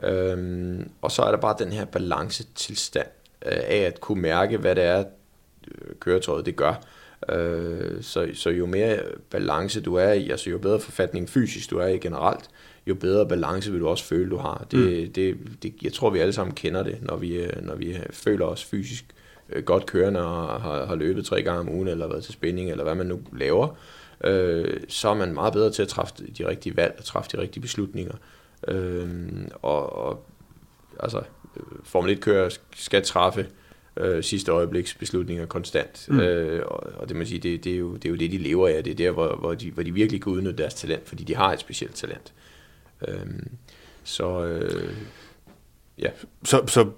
Øh, 0.02 0.80
og 1.02 1.10
så 1.10 1.22
er 1.22 1.30
der 1.30 1.38
bare 1.38 1.56
den 1.58 1.72
her 1.72 1.84
balancetilstand 1.84 3.06
øh, 3.46 3.58
af 3.64 3.78
at 3.78 4.00
kunne 4.00 4.22
mærke, 4.22 4.56
hvad 4.56 4.74
det 4.74 4.84
er, 4.84 5.04
øh, 5.68 5.94
køretøjet 6.00 6.46
det 6.46 6.56
gør. 6.56 6.74
Øh, 7.28 8.02
så, 8.02 8.28
så 8.34 8.50
jo 8.50 8.66
mere 8.66 8.98
balance 9.30 9.80
du 9.80 9.94
er 9.94 10.12
i, 10.12 10.30
altså 10.30 10.50
jo 10.50 10.58
bedre 10.58 10.80
forfatning 10.80 11.28
fysisk 11.28 11.70
du 11.70 11.78
er 11.78 11.86
i 11.86 11.98
generelt, 11.98 12.50
jo 12.86 12.94
bedre 12.94 13.28
balance 13.28 13.72
vil 13.72 13.80
du 13.80 13.88
også 13.88 14.04
føle, 14.04 14.30
du 14.30 14.36
har. 14.36 14.66
Det, 14.70 15.06
mm. 15.06 15.12
det, 15.12 15.38
det, 15.62 15.74
jeg 15.82 15.92
tror, 15.92 16.10
vi 16.10 16.18
alle 16.18 16.32
sammen 16.32 16.54
kender 16.54 16.82
det, 16.82 16.98
når 17.02 17.16
vi, 17.16 17.46
når 17.62 17.74
vi 17.74 17.98
føler 18.10 18.46
os 18.46 18.64
fysisk 18.64 19.04
øh, 19.48 19.64
godt 19.64 19.86
kørende 19.86 20.26
og 20.26 20.60
har, 20.60 20.86
har 20.86 20.94
løbet 20.94 21.24
tre 21.24 21.42
gange 21.42 21.60
om 21.60 21.68
ugen, 21.68 21.88
eller 21.88 22.08
været 22.08 22.24
til 22.24 22.32
spænding, 22.32 22.70
eller 22.70 22.84
hvad 22.84 22.94
man 22.94 23.06
nu 23.06 23.20
laver, 23.32 23.76
øh, 24.24 24.80
så 24.88 25.08
er 25.08 25.14
man 25.14 25.34
meget 25.34 25.52
bedre 25.52 25.70
til 25.70 25.82
at 25.82 25.88
træffe 25.88 26.14
de 26.38 26.48
rigtige 26.48 26.76
valg 26.76 26.94
og 26.98 27.04
træffe 27.04 27.30
de 27.36 27.42
rigtige 27.42 27.62
beslutninger. 27.62 28.14
Øh, 28.68 29.08
og, 29.62 29.96
og 29.96 30.26
altså, 31.00 31.22
Formel 31.84 32.16
1-kører 32.16 32.58
skal 32.74 33.02
træffe 33.02 33.46
øh, 33.96 34.22
sidste 34.24 34.52
øjebliks 34.52 34.94
beslutninger 34.94 35.46
konstant. 35.46 36.06
Mm. 36.08 36.20
Øh, 36.20 36.62
og, 36.66 36.92
og 36.96 37.08
det, 37.08 37.16
man 37.16 37.26
sige, 37.26 37.38
det, 37.38 37.64
det, 37.64 37.72
er 37.74 37.78
jo, 37.78 37.94
det 37.94 38.04
er 38.04 38.10
jo 38.10 38.16
det, 38.16 38.32
de 38.32 38.38
lever 38.38 38.68
af. 38.68 38.84
Det 38.84 38.90
er 38.90 38.94
der, 38.94 39.10
hvor, 39.10 39.36
hvor, 39.36 39.54
de, 39.54 39.70
hvor 39.70 39.82
de 39.82 39.94
virkelig 39.94 40.22
kan 40.22 40.32
udnytte 40.32 40.62
deres 40.62 40.74
talent, 40.74 41.08
fordi 41.08 41.24
de 41.24 41.36
har 41.36 41.52
et 41.52 41.60
specielt 41.60 41.94
talent. 41.94 42.32
Øhm, 43.08 43.48
så 44.04 44.44
øh, 44.44 44.94
ja. 45.98 46.10
Så, 46.44 46.62
så 46.66 46.90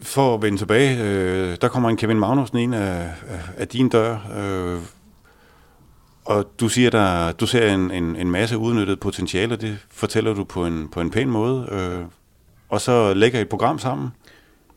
for 0.00 0.34
at 0.34 0.42
vende 0.42 0.58
tilbage, 0.58 1.02
øh, 1.02 1.56
der 1.60 1.68
kommer 1.68 1.88
en 1.88 1.96
Kevin 1.96 2.18
Magnussen 2.18 2.58
ind 2.58 2.74
af, 2.74 3.14
af, 3.28 3.40
af 3.56 3.68
din 3.68 3.88
dør, 3.88 4.14
øh, 4.36 4.82
og 6.28 6.46
du 6.60 6.68
siger, 6.68 6.90
der, 6.90 7.32
du 7.32 7.46
ser 7.46 7.74
en, 7.74 7.90
en, 7.90 8.16
en 8.16 8.30
masse 8.30 8.58
udnyttet 8.58 9.00
potentiale, 9.00 9.56
det 9.56 9.78
fortæller 9.90 10.34
du 10.34 10.44
på 10.44 10.66
en, 10.66 10.88
på 10.88 11.00
en 11.00 11.10
pæn 11.10 11.28
måde, 11.28 11.68
øh, 11.72 12.04
og 12.68 12.80
så 12.80 13.14
lægger 13.14 13.38
I 13.38 13.42
et 13.42 13.48
program 13.48 13.78
sammen. 13.78 14.08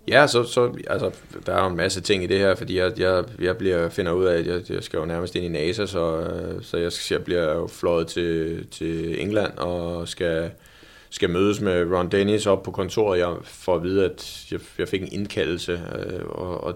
Ja, 0.08 0.28
så, 0.28 0.44
så 0.44 0.74
altså, 0.88 1.12
der 1.46 1.54
er 1.54 1.64
jo 1.64 1.70
en 1.70 1.78
masse 1.78 2.02
ting 2.02 2.24
i 2.24 2.28
det 2.28 2.40
her, 2.40 2.56
fordi 2.56 2.78
jeg, 2.78 3.00
jeg, 3.00 3.24
jeg 3.40 3.58
bliver, 3.58 3.90
finder 3.90 4.12
ud 4.12 4.26
af, 4.26 4.38
at 4.38 4.48
jeg, 4.48 4.72
jeg 4.72 4.84
skal 4.84 4.98
jo 4.98 5.06
nærmest 5.06 5.36
ind 5.36 5.46
i 5.46 5.50
NASA, 5.50 5.86
så, 5.86 6.20
øh, 6.20 6.64
så 6.64 6.78
jeg, 6.78 6.92
jeg 7.12 7.24
bliver 7.24 7.54
jo 7.54 7.68
fløjet 7.68 8.08
til, 8.08 8.68
til 8.72 9.22
England 9.22 9.58
og 9.58 10.08
skal, 10.08 10.52
skal 11.10 11.30
mødes 11.30 11.62
med 11.62 11.92
Ron 11.94 12.10
Dennis 12.10 12.46
op 12.46 12.64
på 12.64 12.72
kontoret. 12.72 13.20
Jeg 13.20 13.36
får 13.44 13.76
at 13.76 13.84
vide, 13.84 14.06
at 14.06 14.46
jeg, 14.52 14.60
jeg 14.78 14.88
fik 14.88 15.02
en 15.02 15.12
indkaldelse, 15.12 15.72
øh, 15.72 16.26
og, 16.26 16.64
og 16.64 16.76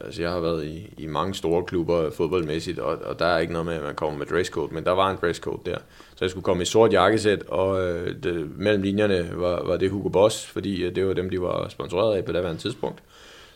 altså 0.00 0.22
jeg 0.22 0.30
har 0.30 0.40
været 0.40 0.64
i, 0.64 0.94
i 0.98 1.06
mange 1.06 1.34
store 1.34 1.64
klubber 1.64 2.10
fodboldmæssigt, 2.10 2.78
og, 2.78 2.98
og 3.04 3.18
der 3.18 3.26
er 3.26 3.38
ikke 3.38 3.52
noget 3.52 3.66
med, 3.66 3.74
at 3.74 3.82
man 3.82 3.94
kommer 3.94 4.18
med 4.18 4.26
dresscode, 4.26 4.74
men 4.74 4.84
der 4.84 4.90
var 4.90 5.10
en 5.10 5.16
dresscode 5.20 5.70
der. 5.70 5.78
Så 6.14 6.24
jeg 6.24 6.30
skulle 6.30 6.44
komme 6.44 6.62
i 6.62 6.66
sort 6.66 6.92
jakkesæt, 6.92 7.42
og 7.42 7.88
øh, 7.88 8.22
det, 8.22 8.58
mellem 8.58 8.82
linjerne 8.82 9.30
var, 9.34 9.64
var 9.64 9.76
det 9.76 9.90
Hugo 9.90 10.08
Boss, 10.08 10.46
fordi 10.46 10.82
øh, 10.82 10.94
det 10.94 11.06
var 11.06 11.12
dem, 11.12 11.30
de 11.30 11.40
var 11.40 11.68
sponsoreret 11.68 12.16
af 12.16 12.24
på 12.24 12.32
det 12.32 12.58
tidspunkt. 12.58 13.02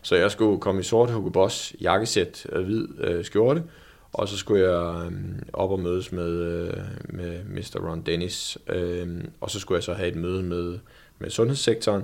Så 0.02 0.16
jeg 0.16 0.30
skulle 0.30 0.60
komme 0.60 0.80
i 0.80 0.84
sort 0.84 1.10
Hugo 1.10 1.28
Boss 1.28 1.74
jakkesæt, 1.80 2.46
og 2.52 2.62
hvid 2.62 2.88
øh, 3.00 3.24
skjorte, 3.24 3.62
og 4.12 4.28
så 4.28 4.36
skulle 4.36 4.70
jeg 4.70 5.06
øh, 5.06 5.12
op 5.52 5.70
og 5.70 5.80
mødes 5.80 6.12
med, 6.12 6.30
øh, 6.30 6.76
med 7.06 7.44
Mr. 7.44 7.88
Ron 7.88 8.02
Dennis, 8.02 8.58
øh, 8.68 9.24
og 9.40 9.50
så 9.50 9.60
skulle 9.60 9.76
jeg 9.76 9.82
så 9.82 9.92
have 9.92 10.08
et 10.08 10.16
møde 10.16 10.42
med, 10.42 10.78
med 11.18 11.30
sundhedssektoren, 11.30 12.02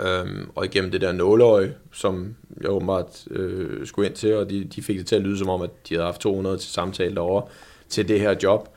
Øhm, 0.00 0.50
og 0.54 0.64
igennem 0.64 0.90
det 0.90 1.00
der 1.00 1.12
nåleøje, 1.12 1.74
som 1.92 2.36
jeg 2.60 2.70
åbenbart 2.70 3.24
øh, 3.30 3.86
skulle 3.86 4.08
ind 4.08 4.16
til, 4.16 4.36
og 4.36 4.50
de, 4.50 4.64
de 4.64 4.82
fik 4.82 4.98
det 4.98 5.06
til 5.06 5.16
at 5.16 5.22
lyde 5.22 5.38
som 5.38 5.48
om, 5.48 5.62
at 5.62 5.70
de 5.88 5.94
havde 5.94 6.04
haft 6.04 6.20
200 6.20 6.56
til 6.56 6.70
samtale 6.70 7.14
derovre 7.14 7.48
til 7.88 8.08
det 8.08 8.20
her 8.20 8.34
job. 8.42 8.68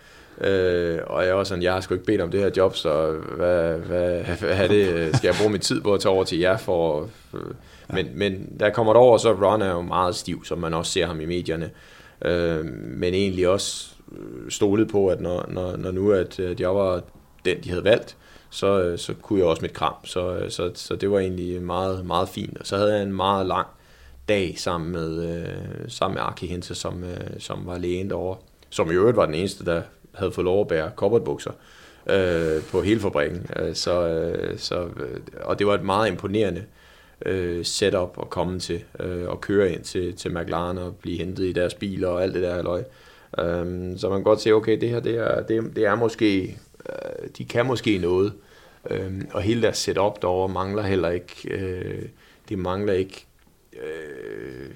Øh, 0.41 1.00
og 1.07 1.25
jeg 1.25 1.38
var 1.38 1.43
sådan, 1.43 1.63
jeg 1.63 1.74
har 1.74 1.81
sgu 1.81 1.93
ikke 1.93 2.05
bedt 2.05 2.21
om 2.21 2.31
det 2.31 2.39
her 2.39 2.50
job, 2.57 2.75
så 2.75 3.12
hvad, 3.36 3.77
hvad, 3.77 4.24
hvad 4.39 4.50
er 4.50 4.67
det? 4.67 5.15
Skal 5.15 5.27
jeg 5.27 5.36
bruge 5.39 5.51
min 5.51 5.62
tid 5.62 5.81
på 5.81 5.93
at 5.93 6.01
tage 6.01 6.13
over 6.13 6.24
til 6.24 6.39
jer 6.39 6.57
for... 6.57 7.09
Øh, 7.33 7.41
men, 7.93 8.07
men 8.13 8.57
der 8.59 8.69
kommer 8.69 8.93
det 8.93 9.01
over, 9.01 9.17
så 9.17 9.33
Ron 9.33 9.62
er 9.62 9.71
jo 9.71 9.81
meget 9.81 10.15
stiv, 10.15 10.45
som 10.45 10.57
man 10.57 10.74
også 10.74 10.91
ser 10.91 11.05
ham 11.05 11.21
i 11.21 11.25
medierne. 11.25 11.69
Øh, 12.25 12.65
men 12.83 13.13
egentlig 13.13 13.47
også 13.47 13.89
øh, 14.12 14.51
stolet 14.51 14.88
på, 14.88 15.07
at 15.07 15.21
når, 15.21 15.45
når, 15.47 15.77
når 15.77 15.91
nu 15.91 16.12
at, 16.12 16.39
at 16.39 16.59
jeg 16.59 16.75
var 16.75 17.01
den, 17.45 17.63
de 17.63 17.69
havde 17.69 17.83
valgt, 17.83 18.17
så, 18.50 18.82
øh, 18.82 18.98
så 18.98 19.13
kunne 19.22 19.39
jeg 19.39 19.48
også 19.48 19.62
mit 19.62 19.74
kram. 19.74 19.94
Så, 20.04 20.38
øh, 20.38 20.51
så, 20.51 20.72
så 20.75 20.96
det 20.96 21.12
var 21.12 21.20
egentlig 21.20 21.62
meget, 21.62 22.06
meget 22.06 22.30
fint. 22.30 22.58
Og 22.58 22.68
så 22.68 22.77
havde 22.77 22.94
jeg 22.94 23.04
en 23.04 23.13
meget 23.13 23.46
lang 23.46 23.68
dag 24.30 24.54
sammen 24.58 24.92
med, 24.92 25.42
øh, 25.42 25.89
sammen 25.89 26.16
med 26.16 26.24
Arki 26.24 26.48
Hinte, 26.48 26.75
som, 26.75 27.04
øh, 27.04 27.39
som 27.39 27.66
var 27.66 27.77
lægen 27.77 28.10
derovre, 28.10 28.38
som 28.70 28.92
i 28.92 28.94
øvrigt 28.94 29.18
var 29.18 29.25
den 29.25 29.36
eneste, 29.36 29.66
der 29.66 29.82
havde 30.13 30.32
fået 30.32 30.46
lov 30.46 30.62
at 30.62 30.68
bære 30.68 30.92
kobbertbukser 30.96 31.51
øh, 32.10 32.63
på 32.72 32.82
hele 32.82 33.00
fabrikken. 33.00 33.50
Øh, 33.56 33.75
så, 33.75 34.08
øh, 34.08 34.60
så, 34.60 34.84
øh, 34.84 35.20
og 35.44 35.60
det 35.60 35.68
var 35.68 35.74
et 35.74 35.84
meget 35.84 36.08
imponerende 36.08 36.63
øh, 37.25 37.66
setup 37.66 38.18
at 38.22 38.30
komme 38.30 38.60
til 38.60 38.84
øh, 39.00 39.30
og 39.30 39.42
køre 39.42 39.72
ind 39.72 39.84
til, 39.84 40.16
til 40.16 40.34
McLaren 40.34 40.77
og 40.77 40.96
blive 40.96 41.18
hentet 41.18 41.44
i 41.44 41.54
deres 41.54 41.74
biler 41.74 42.08
og 42.08 42.24
alt 42.24 42.34
det 42.34 42.44
der 42.44 42.63
løg. 42.63 42.84
Um, 43.38 43.46
øhm, 43.46 43.98
så 43.98 44.10
man 44.10 44.18
kan 44.18 44.24
godt 44.24 44.42
se, 44.42 44.51
okay, 44.51 44.82
det 44.82 44.89
her 44.89 45.00
det 45.00 45.16
er, 45.16 45.42
det, 45.42 45.75
det 45.75 45.86
er 45.86 45.96
måske, 45.96 46.58
de 47.38 47.46
kan 47.46 47.65
måske 47.65 47.98
noget. 47.98 48.34
Um, 48.91 49.27
og 49.34 49.41
hele 49.41 49.62
deres 49.62 49.77
setup 49.77 50.22
derovre 50.22 50.53
mangler 50.53 50.84
heller 50.84 51.10
ikke, 51.10 51.36
uh, 51.53 52.10
det 52.50 52.60
mangler 52.60 52.94
ikke, 52.94 53.25
uh, 53.74 54.67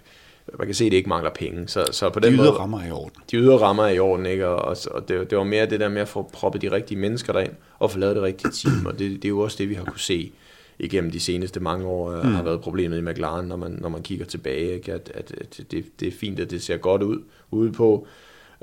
man 0.59 0.67
kan 0.67 0.75
se, 0.75 0.85
at 0.85 0.91
det 0.91 0.97
ikke 0.97 1.09
mangler 1.09 1.31
penge. 1.31 1.67
Så, 1.67 1.85
så 1.91 2.09
på 2.09 2.19
den 2.19 2.33
de 2.33 2.37
ydre 2.37 2.51
rammer 2.51 2.79
er 2.79 2.87
i 2.87 2.91
orden. 2.91 3.21
De 3.31 3.37
ydre 3.37 3.57
rammer 3.57 3.83
er 3.83 3.89
i 3.89 3.99
orden, 3.99 4.25
ikke? 4.25 4.47
Og, 4.47 4.77
og 4.91 5.07
det, 5.07 5.29
det, 5.29 5.37
var 5.37 5.43
mere 5.43 5.65
det 5.65 5.79
der 5.79 5.89
med 5.89 6.01
at 6.01 6.07
få 6.07 6.29
proppet 6.33 6.61
de 6.61 6.71
rigtige 6.71 6.97
mennesker 6.97 7.33
derind, 7.33 7.53
og 7.79 7.91
få 7.91 7.99
lavet 7.99 8.15
det 8.15 8.23
rigtige 8.23 8.51
team, 8.51 8.85
og 8.85 8.99
det, 8.99 9.11
det 9.11 9.25
er 9.25 9.29
jo 9.29 9.39
også 9.39 9.57
det, 9.59 9.69
vi 9.69 9.73
har 9.73 9.83
kunne 9.83 9.99
se 9.99 10.31
igennem 10.79 11.11
de 11.11 11.19
seneste 11.19 11.59
mange 11.59 11.85
år, 11.85 12.23
mm. 12.23 12.33
har 12.33 12.43
været 12.43 12.61
problemet 12.61 12.97
i 12.97 13.01
McLaren, 13.01 13.47
når 13.47 13.55
man, 13.55 13.71
når 13.81 13.89
man 13.89 14.01
kigger 14.01 14.25
tilbage, 14.25 14.73
ikke? 14.73 14.93
At, 14.93 15.11
at, 15.13 15.33
at 15.41 15.61
det, 15.71 15.85
det 15.99 16.07
er 16.07 16.11
fint, 16.11 16.39
at 16.39 16.51
det 16.51 16.63
ser 16.63 16.77
godt 16.77 17.03
ud 17.03 17.21
ude 17.51 17.71
på, 17.71 18.07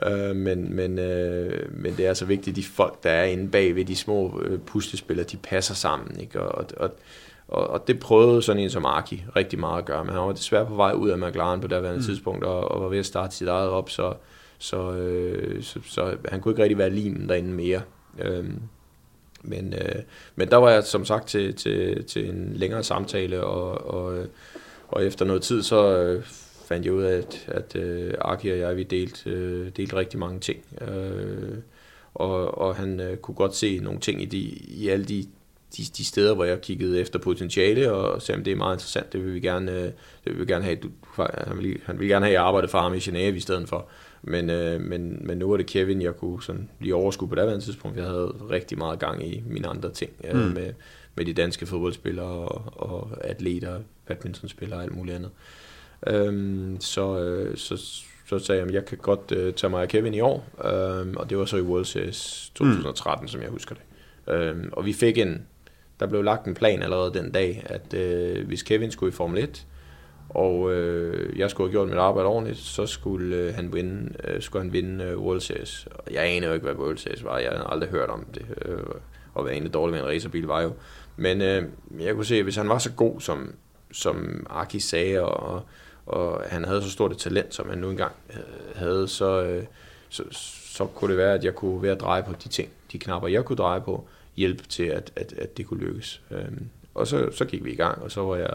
Øh, 0.07 0.37
men, 0.37 0.76
men, 0.76 0.99
øh, 0.99 1.73
men 1.73 1.97
det 1.97 2.05
er 2.05 2.09
altså 2.09 2.25
vigtigt, 2.25 2.55
at 2.55 2.57
de 2.57 2.64
folk, 2.64 3.02
der 3.02 3.11
er 3.11 3.25
inde 3.25 3.49
bag 3.49 3.75
ved 3.76 3.85
de 3.85 3.97
små 3.97 4.40
øh, 4.45 4.59
puslespillere, 4.61 5.26
de 5.26 5.37
passer 5.37 5.75
sammen. 5.75 6.21
Ikke? 6.21 6.40
Og, 6.40 6.64
og, 6.76 6.90
og, 7.49 7.71
og 7.71 7.87
det 7.87 8.00
prøvede 8.00 8.43
sådan 8.43 8.62
en 8.62 8.71
som 8.71 8.87
Aki 8.87 9.25
rigtig 9.37 9.59
meget 9.59 9.78
at 9.78 9.85
gøre, 9.85 10.05
men 10.05 10.14
han 10.14 10.23
var 10.23 10.33
desværre 10.33 10.67
på 10.67 10.75
vej 10.75 10.93
ud 10.93 11.11
af 11.11 11.19
McLaren 11.19 11.61
på 11.61 11.67
det 11.67 11.95
mm. 11.95 12.02
tidspunkt, 12.02 12.45
og, 12.45 12.71
og 12.71 12.83
var 12.83 12.88
ved 12.88 12.99
at 12.99 13.07
starte 13.07 13.37
sit 13.37 13.49
eget 13.49 13.69
op, 13.69 13.90
så, 13.90 14.14
så, 14.59 14.93
øh, 14.93 15.62
så, 15.62 15.81
så 15.85 16.17
han 16.28 16.40
kunne 16.40 16.52
ikke 16.52 16.62
rigtig 16.62 16.78
være 16.78 16.90
limen 16.90 17.28
derinde 17.28 17.50
mere. 17.50 17.83
Øh, 18.19 18.45
men, 19.43 19.75
øh, 19.75 20.02
men 20.37 20.50
der 20.50 20.57
var 20.57 20.71
jeg 20.71 20.85
som 20.85 21.05
sagt 21.05 21.28
til, 21.28 21.55
til, 21.55 22.05
til 22.05 22.28
en 22.28 22.52
længere 22.55 22.83
samtale, 22.83 23.45
og, 23.45 23.95
og, 23.95 24.26
og 24.88 25.05
efter 25.05 25.25
noget 25.25 25.43
tid, 25.43 25.62
så 25.62 25.99
øh, 25.99 26.25
fandt 26.68 26.87
jeg 26.87 26.94
ud 26.94 27.02
af, 27.02 27.16
at, 27.16 27.44
at 27.48 27.76
uh, 27.76 28.32
Aki 28.32 28.48
og 28.48 28.58
jeg, 28.58 28.76
vi 28.76 28.82
delte, 28.82 29.30
uh, 29.30 29.66
delte 29.76 29.96
rigtig 29.96 30.18
mange 30.18 30.40
ting. 30.40 30.64
Uh, 30.80 31.58
og, 32.14 32.58
og 32.58 32.76
han 32.76 33.00
uh, 33.00 33.16
kunne 33.16 33.34
godt 33.34 33.54
se 33.54 33.78
nogle 33.78 34.00
ting 34.00 34.22
i, 34.22 34.25
de, 34.25 34.38
i 34.68 34.88
alle 34.88 35.04
de, 35.04 35.26
de, 35.76 35.82
de 35.96 36.04
steder, 36.04 36.34
hvor 36.34 36.44
jeg 36.44 36.60
kiggede 36.60 37.00
efter 37.00 37.18
potentiale, 37.18 37.92
og 37.92 38.22
sagde, 38.22 38.38
at 38.38 38.44
det 38.44 38.52
er 38.52 38.56
meget 38.56 38.75
interessant, 38.75 39.12
det 39.12 39.25
vil 39.25 39.34
vi 39.34 39.40
gerne, 39.40 39.72
uh, 39.72 39.78
det 39.78 39.92
vil 40.25 40.38
vi 40.38 40.44
gerne 40.44 40.64
have. 40.64 40.76
Du, 40.76 40.88
han, 41.16 41.58
vil, 41.58 41.80
han 41.84 41.98
vil 41.98 42.08
gerne 42.08 42.25
have, 42.25 42.32
at 42.32 42.34
jeg 42.34 42.42
arbejdede 42.42 42.70
for 42.70 42.78
ham 42.78 42.94
i 42.94 42.98
Genève 42.98 43.34
i 43.34 43.40
stedet 43.40 43.68
for. 43.68 43.88
Men, 44.22 44.50
uh, 44.50 44.80
men, 44.80 45.26
men 45.26 45.38
nu 45.38 45.52
er 45.52 45.56
det 45.56 45.66
Kevin, 45.66 46.02
jeg 46.02 46.16
kunne 46.16 46.42
sådan 46.42 46.68
lige 46.80 46.94
overskue 46.94 47.28
på 47.28 47.34
det 47.34 47.62
tidspunkt. 47.62 47.96
Jeg 47.96 48.06
havde 48.06 48.34
rigtig 48.50 48.78
meget 48.78 48.98
gang 48.98 49.26
i 49.26 49.42
mine 49.46 49.68
andre 49.68 49.92
ting 49.92 50.10
mm. 50.32 50.40
uh, 50.40 50.54
med, 50.54 50.72
med 51.14 51.25
de 51.25 51.32
danske 51.32 51.66
fodboldspillere 51.66 52.26
og, 52.26 52.62
og 52.90 53.10
atleter, 53.20 53.80
badmintonspillere 54.06 54.78
og 54.78 54.84
alt 54.84 54.96
muligt 54.96 55.16
andet. 55.16 55.30
Øhm, 56.07 56.76
så, 56.81 57.19
øh, 57.19 57.57
så, 57.57 57.76
så 58.26 58.38
sagde 58.38 58.61
jeg, 58.61 58.69
at 58.69 58.75
jeg 58.75 58.85
kan 58.85 58.99
godt 58.99 59.33
øh, 59.33 59.55
tage 59.55 59.71
mig 59.71 59.83
af 59.83 59.88
Kevin 59.88 60.14
i 60.14 60.21
år, 60.21 60.47
øhm, 60.64 61.17
og 61.17 61.31
det 61.31 61.38
var 61.38 61.45
så 61.45 61.57
i 61.57 61.62
World 61.62 61.85
Series 61.85 62.52
2013, 62.55 63.25
mm. 63.25 63.28
som 63.28 63.43
jeg 63.43 63.50
husker 63.50 63.75
det. 63.75 64.35
Øhm, 64.35 64.69
og 64.73 64.85
vi 64.85 64.93
fik 64.93 65.19
en, 65.19 65.47
der 66.00 66.07
blev 66.07 66.23
lagt 66.23 66.47
en 66.47 66.55
plan 66.55 66.83
allerede 66.83 67.14
den 67.14 67.33
dag, 67.33 67.62
at 67.67 67.95
øh, 67.95 68.47
hvis 68.47 68.62
Kevin 68.62 68.90
skulle 68.90 69.12
i 69.12 69.14
Formel 69.14 69.43
1, 69.43 69.67
og 70.28 70.73
øh, 70.73 71.38
jeg 71.38 71.50
skulle 71.50 71.69
have 71.69 71.73
gjort 71.73 71.88
mit 71.88 71.99
arbejde 71.99 72.28
ordentligt, 72.28 72.59
så 72.59 72.87
skulle 72.87 73.37
øh, 73.37 73.55
han 73.55 73.73
vinde, 73.73 74.14
øh, 74.25 74.43
skulle 74.43 74.62
han 74.62 74.73
vinde 74.73 75.05
øh, 75.05 75.19
World 75.19 75.40
Series. 75.40 75.88
Jeg 76.11 76.25
aner 76.25 76.49
jo 76.49 76.55
ikke, 76.55 76.67
hvad 76.67 76.75
World 76.75 76.99
Series 76.99 77.25
var. 77.25 77.38
Jeg 77.38 77.50
har 77.50 77.64
aldrig 77.64 77.90
hørt 77.90 78.09
om 78.09 78.25
det. 78.35 78.47
Øh, 78.64 78.78
og 79.35 79.43
hvad 79.43 79.52
egentlig 79.52 79.75
dårligt 79.75 79.95
med 79.95 80.00
en 80.00 80.17
racerbil 80.17 80.45
var 80.45 80.62
jo. 80.62 80.73
Men 81.17 81.43
øh, 81.43 81.62
jeg 82.00 82.14
kunne 82.14 82.25
se, 82.25 82.37
at 82.37 82.43
hvis 82.43 82.57
han 82.57 82.69
var 82.69 82.78
så 82.78 82.93
god, 82.93 83.21
som, 83.21 83.55
som 83.93 84.47
Aki 84.50 84.81
sagde, 84.81 85.23
og, 85.23 85.62
og 86.09 86.43
han 86.47 86.65
havde 86.65 86.83
så 86.83 86.91
stort 86.91 87.12
et 87.12 87.19
talent, 87.19 87.55
som 87.55 87.69
han 87.69 87.79
nu 87.79 87.91
engang 87.91 88.12
øh, 88.31 88.77
havde, 88.77 89.09
så, 89.09 89.43
øh, 89.43 89.65
så, 90.09 90.23
så 90.62 90.87
kunne 90.87 91.11
det 91.11 91.19
være, 91.19 91.35
at 91.35 91.45
jeg 91.45 91.55
kunne 91.55 91.83
være 91.83 91.93
at 91.93 92.00
dreje 92.00 92.23
på 92.23 92.33
de 92.45 92.49
ting, 92.49 92.69
de 92.93 92.99
knapper, 92.99 93.29
jeg 93.29 93.45
kunne 93.45 93.57
dreje 93.57 93.81
på, 93.81 94.09
hjælpe 94.37 94.62
til, 94.69 94.83
at, 94.83 95.12
at, 95.17 95.33
at 95.33 95.57
det 95.57 95.67
kunne 95.67 95.81
lykkes. 95.81 96.23
Øhm, 96.31 96.69
og 96.95 97.07
så, 97.07 97.31
så 97.33 97.45
gik 97.45 97.65
vi 97.65 97.73
i 97.73 97.77
gang, 97.77 98.03
og 98.03 98.11
så 98.11 98.21
var 98.21 98.37
jeg, 98.37 98.55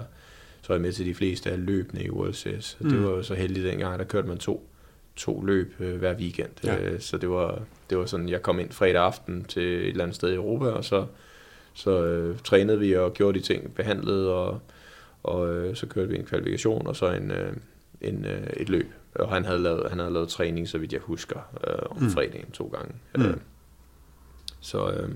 så 0.62 0.68
var 0.68 0.76
jeg 0.76 0.82
med 0.82 0.94
til 0.94 1.06
de 1.06 1.14
fleste 1.14 1.52
af 1.52 1.66
løbene 1.66 2.04
i 2.04 2.10
World 2.10 2.34
Series. 2.34 2.78
Mm. 2.80 2.90
Det 2.90 3.04
var 3.04 3.10
jo 3.10 3.24
så 3.24 3.34
heldigt 3.34 3.66
dengang, 3.66 4.00
der 4.00 4.06
kørte 4.06 4.28
man 4.28 4.38
to, 4.38 4.70
to 5.16 5.42
løb 5.42 5.76
øh, 5.80 5.96
hver 5.96 6.14
weekend. 6.14 6.50
Ja. 6.64 6.78
Øh, 6.78 7.00
så 7.00 7.18
det 7.18 7.30
var, 7.30 7.62
det 7.90 7.98
var 7.98 8.06
sådan, 8.06 8.30
jeg 8.30 8.42
kom 8.42 8.60
ind 8.60 8.72
fredag 8.72 9.02
aften 9.02 9.44
til 9.44 9.64
et 9.64 9.88
eller 9.88 10.04
andet 10.04 10.16
sted 10.16 10.32
i 10.32 10.36
Europa, 10.36 10.66
og 10.66 10.86
så, 10.86 11.06
så 11.74 12.06
øh, 12.06 12.38
trænede 12.44 12.80
vi 12.80 12.96
og 12.96 13.14
gjorde 13.14 13.40
de 13.40 13.44
ting, 13.44 13.76
behandlede 13.76 14.34
og 14.34 14.60
og 15.24 15.56
øh, 15.56 15.76
så 15.76 15.88
kørte 15.88 16.10
vi 16.10 16.20
en 16.20 16.26
kvalifikation 16.26 16.88
og 16.88 16.96
så 16.96 17.12
en, 17.12 17.32
øh, 17.32 17.54
en, 18.02 18.26
øh, 18.26 18.48
et 18.58 18.70
løb. 18.70 18.94
Og 19.16 19.34
han 19.34 19.46
havde, 19.46 19.60
lavet, 19.60 19.90
han 19.90 20.00
havde 20.00 20.14
lavet 20.14 20.30
træning, 20.30 20.70
så 20.70 20.78
vidt 20.78 20.94
jeg 20.94 21.02
husker, 21.02 21.40
øh, 21.68 21.76
om 21.90 22.02
mm. 22.02 22.10
fredagen 22.10 22.52
to 22.52 22.72
gange. 22.74 22.96
Mm. 23.16 23.26
Øh, 23.26 23.38
så 24.60 24.92
øh, 24.92 25.10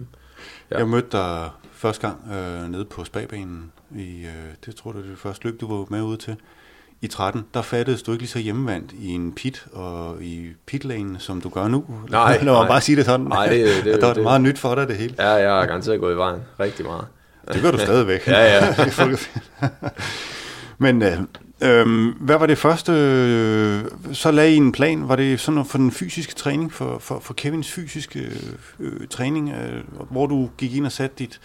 ja. 0.71 0.77
Jeg 0.77 0.87
mødte 0.87 1.07
dig 1.11 1.49
første 1.71 2.07
gang 2.07 2.31
øh, 2.31 2.71
nede 2.71 2.85
på 2.85 3.03
spagbanen. 3.03 3.71
I, 3.95 4.25
øh, 4.25 4.53
det 4.65 4.75
tror 4.75 4.91
du, 4.91 4.97
det 5.01 5.09
det 5.09 5.17
første 5.17 5.45
løb, 5.45 5.61
du 5.61 5.77
var 5.77 5.85
med 5.89 6.01
ud 6.01 6.17
til. 6.17 6.35
I 7.01 7.07
13, 7.07 7.45
der 7.53 7.61
fattedes 7.61 8.03
du 8.03 8.11
ikke 8.11 8.21
lige 8.21 8.29
så 8.29 8.39
hjemmevandt 8.39 8.91
i 8.91 9.07
en 9.07 9.33
pit 9.35 9.67
og 9.73 10.23
i 10.23 10.47
pitlane, 10.65 11.19
som 11.19 11.41
du 11.41 11.49
gør 11.49 11.67
nu? 11.67 11.85
Nej, 12.09 12.37
Lad 12.43 12.53
mig 12.53 12.67
bare 12.67 12.81
sige 12.81 12.95
det 12.95 13.05
sådan. 13.05 13.25
Nej, 13.25 13.47
det, 13.47 13.65
det, 13.83 13.85
det 13.85 14.01
var 14.01 14.13
det, 14.13 14.23
meget 14.23 14.41
nyt 14.41 14.59
for 14.59 14.75
dig, 14.75 14.87
det 14.87 14.95
hele. 14.95 15.15
Ja, 15.19 15.29
jeg 15.29 15.51
har 15.51 15.65
garanteret 15.65 15.99
gået 15.99 16.13
i 16.13 16.17
vejen 16.17 16.41
rigtig 16.59 16.85
meget. 16.85 17.07
Det 17.53 17.61
gør 17.61 17.71
du 17.71 17.77
stadigvæk. 17.77 18.27
ja, 18.27 18.55
ja. 18.55 18.75
Men 20.77 21.01
øh, 21.01 21.19
øh, 21.63 22.15
hvad 22.19 22.37
var 22.37 22.45
det 22.45 22.57
første, 22.57 22.91
øh, 22.91 24.15
så 24.15 24.31
lagde 24.31 24.53
I 24.53 24.55
en 24.55 24.71
plan, 24.71 25.09
var 25.09 25.15
det 25.15 25.39
sådan 25.39 25.65
for 25.65 25.77
den 25.77 25.91
fysiske 25.91 26.35
træning, 26.35 26.73
for, 26.73 26.99
for, 26.99 27.19
for 27.19 27.33
Kevins 27.33 27.71
fysiske 27.71 28.31
øh, 28.79 29.07
træning, 29.07 29.51
øh, 29.51 29.83
hvor 30.11 30.25
du 30.25 30.49
gik 30.57 30.75
ind 30.75 30.85
og 30.85 30.91
satte 30.91 31.15
dit, 31.19 31.39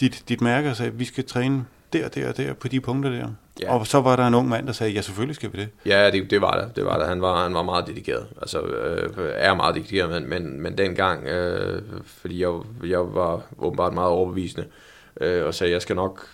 dit, 0.00 0.24
dit 0.28 0.40
mærke 0.40 0.70
og 0.70 0.76
sagde, 0.76 0.90
at 0.90 0.98
vi 0.98 1.04
skal 1.04 1.24
træne 1.24 1.64
der, 1.92 2.08
der 2.08 2.28
og 2.28 2.36
der 2.36 2.52
på 2.52 2.68
de 2.68 2.80
punkter 2.80 3.10
der. 3.10 3.28
Ja. 3.60 3.74
Og 3.74 3.86
så 3.86 4.00
var 4.00 4.16
der 4.16 4.26
en 4.26 4.34
ung 4.34 4.48
mand, 4.48 4.66
der 4.66 4.72
sagde, 4.72 4.92
ja, 4.92 5.00
selvfølgelig 5.00 5.36
skal 5.36 5.52
vi 5.52 5.58
det. 5.58 5.68
Ja, 5.86 6.10
det, 6.10 6.30
det 6.30 6.40
var 6.40 6.50
der. 6.50 6.68
Det 6.68 6.84
var 6.84 6.98
der. 6.98 7.06
Han 7.06 7.20
var, 7.20 7.42
han 7.42 7.54
var 7.54 7.62
meget 7.62 7.86
dedikeret. 7.86 8.26
Altså, 8.40 8.60
øh, 8.60 9.10
er 9.34 9.54
meget 9.54 9.74
dedikeret, 9.74 10.10
men, 10.10 10.30
men, 10.30 10.60
men 10.60 10.78
dengang, 10.78 11.26
øh, 11.26 11.82
fordi 12.06 12.42
jeg, 12.42 12.52
jeg 12.84 13.14
var 13.14 13.40
åbenbart 13.58 13.94
meget 13.94 14.10
overbevisende, 14.10 14.66
øh, 14.66 14.72
øh, 15.20 15.46
og 15.46 15.54
sagde, 15.54 15.72
jeg 15.72 15.82
skal 15.82 15.96
nok 15.96 16.28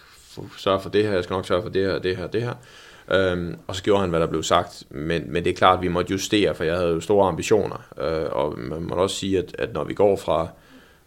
sørge 0.59 0.81
for 0.81 0.91
det 0.91 1.05
her, 1.05 1.13
jeg 1.13 1.25
skal 1.25 1.35
nok 1.35 1.47
sørge 1.47 1.63
for 1.63 1.69
det 1.69 1.87
her, 1.87 1.99
det 1.99 2.17
her, 2.17 2.27
det 2.27 2.43
her. 2.43 2.55
Øhm, 3.13 3.59
og 3.67 3.77
så 3.77 3.83
gjorde 3.83 4.01
han, 4.01 4.11
hvad 4.11 4.21
der 4.21 4.27
blev 4.27 4.43
sagt. 4.43 4.85
Men, 4.91 5.33
men 5.33 5.45
det 5.45 5.51
er 5.51 5.55
klart, 5.55 5.79
at 5.79 5.83
vi 5.83 5.89
måtte 5.89 6.11
justere, 6.11 6.55
for 6.55 6.65
jeg 6.65 6.77
havde 6.77 6.89
jo 6.89 7.01
store 7.01 7.29
ambitioner. 7.29 7.87
Øh, 8.01 8.29
og 8.33 8.59
man 8.59 8.83
må 8.83 8.95
også 8.95 9.17
sige, 9.17 9.39
at, 9.39 9.55
at 9.59 9.73
når 9.73 9.85
vi 9.85 9.95
går 9.95 10.17
fra, 10.17 10.49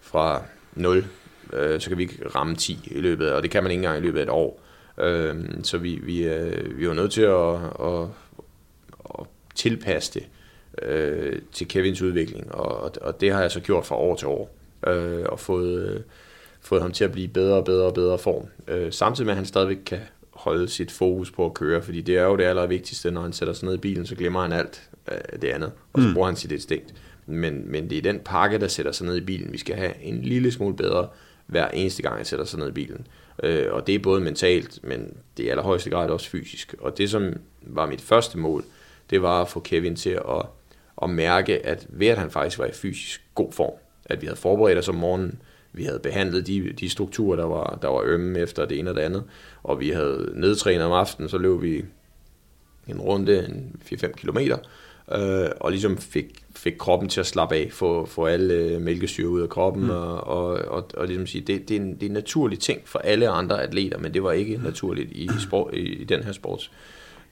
fra 0.01 0.41
0, 0.73 1.05
øh, 1.53 1.81
så 1.81 1.89
kan 1.89 1.97
vi 1.97 2.03
ikke 2.03 2.27
ramme 2.35 2.55
10 2.55 2.89
i 2.91 2.99
løbet 2.99 3.27
af, 3.27 3.33
og 3.33 3.43
det 3.43 3.51
kan 3.51 3.63
man 3.63 3.71
ikke 3.71 3.79
engang 3.79 3.97
i 3.97 4.05
løbet 4.05 4.19
af 4.19 4.23
et 4.23 4.29
år. 4.29 4.61
Øh, 4.97 5.35
så 5.63 5.77
vi, 5.77 5.99
vi, 6.03 6.23
øh, 6.23 6.79
vi 6.79 6.87
var 6.87 6.93
nødt 6.93 7.11
til 7.11 7.21
at, 7.21 7.55
at, 7.79 8.07
at 9.19 9.25
tilpasse 9.55 10.13
det 10.13 10.27
øh, 10.81 11.41
til 11.51 11.67
Kevins 11.67 12.01
udvikling, 12.01 12.55
og, 12.55 12.91
og 13.01 13.21
det 13.21 13.33
har 13.33 13.41
jeg 13.41 13.51
så 13.51 13.59
gjort 13.59 13.85
fra 13.85 13.95
år 13.95 14.15
til 14.15 14.27
år, 14.27 14.55
øh, 14.87 15.25
og 15.25 15.39
fået... 15.39 16.03
Fået 16.63 16.81
ham 16.81 16.91
til 16.91 17.03
at 17.03 17.11
blive 17.11 17.27
bedre 17.27 17.55
og 17.55 17.65
bedre 17.65 17.85
og 17.85 17.93
bedre 17.93 18.17
form. 18.17 18.45
Øh, 18.67 18.93
samtidig 18.93 19.25
med, 19.25 19.31
at 19.33 19.37
han 19.37 19.45
stadigvæk 19.45 19.77
kan 19.85 19.99
holde 20.31 20.67
sit 20.67 20.91
fokus 20.91 21.31
på 21.31 21.45
at 21.45 21.53
køre, 21.53 21.81
fordi 21.81 22.01
det 22.01 22.17
er 22.17 22.23
jo 22.23 22.35
det 22.35 22.43
allervigtigste, 22.43 23.11
når 23.11 23.21
han 23.21 23.33
sætter 23.33 23.53
sig 23.53 23.65
ned 23.65 23.75
i 23.75 23.77
bilen, 23.77 24.05
så 24.05 24.15
glemmer 24.15 24.41
han 24.41 24.51
alt 24.51 24.89
øh, 25.11 25.41
det 25.41 25.47
andet, 25.47 25.71
og 25.93 26.01
så 26.01 26.07
mm. 26.07 26.13
bruger 26.13 26.27
han 26.27 26.35
sit 26.35 26.51
instinkt. 26.51 26.93
Men, 27.25 27.71
men 27.71 27.89
det 27.89 27.97
er 27.97 28.01
den 28.01 28.19
pakke, 28.19 28.59
der 28.59 28.67
sætter 28.67 28.91
sig 28.91 29.05
ned 29.05 29.17
i 29.17 29.21
bilen, 29.21 29.53
vi 29.53 29.57
skal 29.57 29.75
have 29.75 30.01
en 30.01 30.21
lille 30.21 30.51
smule 30.51 30.75
bedre 30.75 31.07
hver 31.45 31.67
eneste 31.67 32.01
gang, 32.01 32.15
han 32.15 32.25
sætter 32.25 32.45
sig 32.45 32.59
ned 32.59 32.67
i 32.67 32.71
bilen. 32.71 33.07
Øh, 33.43 33.73
og 33.73 33.87
det 33.87 33.95
er 33.95 33.99
både 33.99 34.21
mentalt, 34.21 34.79
men 34.83 35.17
det 35.37 35.43
er 35.43 35.47
i 35.47 35.49
allerhøjeste 35.49 35.89
grad 35.89 36.09
også 36.09 36.29
fysisk. 36.29 36.75
Og 36.79 36.97
det, 36.97 37.09
som 37.09 37.33
var 37.61 37.85
mit 37.85 38.01
første 38.01 38.37
mål, 38.37 38.63
det 39.09 39.21
var 39.21 39.41
at 39.41 39.49
få 39.49 39.59
Kevin 39.59 39.95
til 39.95 40.09
at, 40.09 40.45
at 41.01 41.09
mærke, 41.09 41.65
at 41.65 41.87
ved 41.89 42.07
at 42.07 42.17
han 42.17 42.31
faktisk 42.31 42.59
var 42.59 42.65
i 42.65 42.71
fysisk 42.71 43.21
god 43.35 43.51
form, 43.51 43.73
at 44.05 44.21
vi 44.21 44.25
havde 44.25 44.39
forberedt 44.39 44.77
os 44.77 44.89
om 44.89 44.95
morgenen, 44.95 45.41
vi 45.73 45.83
havde 45.83 45.99
behandlet 45.99 46.47
de, 46.47 46.73
de 46.79 46.89
strukturer, 46.89 47.35
der 47.35 47.45
var, 47.45 47.79
der 47.81 47.87
var 47.87 48.01
ømme 48.05 48.39
efter 48.39 48.65
det 48.65 48.79
ene 48.79 48.89
og 48.89 48.95
det 48.95 49.01
andet, 49.01 49.23
og 49.63 49.79
vi 49.79 49.89
havde 49.89 50.31
nedtrænet 50.33 50.85
om 50.85 50.91
aftenen, 50.91 51.29
så 51.29 51.37
løb 51.37 51.61
vi 51.61 51.85
en 52.87 53.01
runde, 53.01 53.45
en 53.45 53.75
4-5 53.85 54.11
kilometer, 54.11 54.57
øh, 55.11 55.49
og 55.59 55.71
ligesom 55.71 55.97
fik, 55.97 56.43
fik 56.55 56.73
kroppen 56.79 57.09
til 57.09 57.19
at 57.19 57.25
slappe 57.25 57.55
af, 57.55 57.69
få, 57.71 58.05
få 58.05 58.25
alle 58.25 58.53
øh, 58.53 58.81
mælkesyre 58.81 59.29
ud 59.29 59.41
af 59.41 59.49
kroppen, 59.49 59.83
mm. 59.83 59.89
og, 59.89 60.21
og, 60.21 60.47
og, 60.47 60.89
og 60.97 61.07
ligesom 61.07 61.27
sige, 61.27 61.41
det, 61.41 61.69
det, 61.69 61.77
er 61.77 61.81
en, 61.81 61.93
det 61.95 62.03
er 62.03 62.07
en 62.07 62.13
naturlig 62.13 62.59
ting 62.59 62.81
for 62.85 62.99
alle 62.99 63.29
andre 63.29 63.63
atleter, 63.63 63.97
men 63.97 64.13
det 64.13 64.23
var 64.23 64.31
ikke 64.31 64.57
naturligt 64.63 65.11
i, 65.11 65.29
sport, 65.39 65.73
i, 65.73 65.79
i 65.79 66.03
den 66.03 66.23
her 66.23 66.31
sportsgren. 66.31 66.77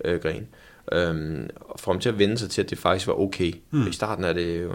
Øh, 0.06 0.22
gren. 0.22 0.48
Øhm, 0.92 1.50
og 1.60 1.80
få 1.80 1.92
ham 1.92 2.00
til 2.00 2.10
at 2.10 2.20
vende 2.20 2.38
sig 2.38 2.50
til, 2.50 2.62
at 2.62 2.70
det 2.70 2.78
faktisk 2.78 3.08
var 3.08 3.20
okay. 3.20 3.54
Mm. 3.72 3.88
I 3.88 3.92
starten 3.92 4.24
er 4.24 4.34
det 4.34 4.64
jo, 4.64 4.74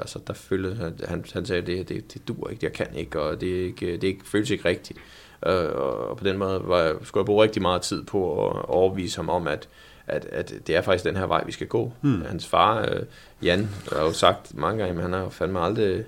altså 0.00 0.18
der 0.26 0.32
følte 0.32 0.74
han, 1.08 1.24
han, 1.32 1.46
sagde, 1.46 1.62
det, 1.62 1.88
det, 1.88 2.14
det 2.14 2.28
dur 2.28 2.48
ikke, 2.48 2.64
jeg 2.64 2.72
kan 2.72 2.86
ikke, 2.96 3.20
og 3.20 3.40
det, 3.40 3.46
ikke, 3.46 3.92
det 3.92 4.04
ikke, 4.04 4.20
føles 4.24 4.50
ikke 4.50 4.68
rigtigt. 4.68 4.98
Øh, 5.46 5.72
og 5.74 6.16
på 6.16 6.24
den 6.24 6.38
måde 6.38 6.60
var, 6.64 6.96
skulle 7.02 7.22
jeg 7.22 7.26
bruge 7.26 7.42
rigtig 7.42 7.62
meget 7.62 7.82
tid 7.82 8.04
på 8.04 8.48
at 8.48 8.64
overvise 8.64 9.16
ham 9.16 9.28
om, 9.28 9.48
at, 9.48 9.68
at, 10.06 10.24
at 10.24 10.54
det 10.66 10.76
er 10.76 10.82
faktisk 10.82 11.04
den 11.04 11.16
her 11.16 11.26
vej, 11.26 11.44
vi 11.46 11.52
skal 11.52 11.66
gå. 11.66 11.92
Mm. 12.02 12.22
Hans 12.22 12.46
far, 12.46 12.80
øh, 12.80 13.02
Jan, 13.42 13.68
har 13.92 14.02
jo 14.02 14.12
sagt 14.12 14.54
mange 14.54 14.78
gange, 14.84 14.96
at 14.96 15.02
han 15.02 15.12
har 15.12 15.20
jo 15.20 15.28
fandme 15.28 15.60
aldrig 15.60 16.04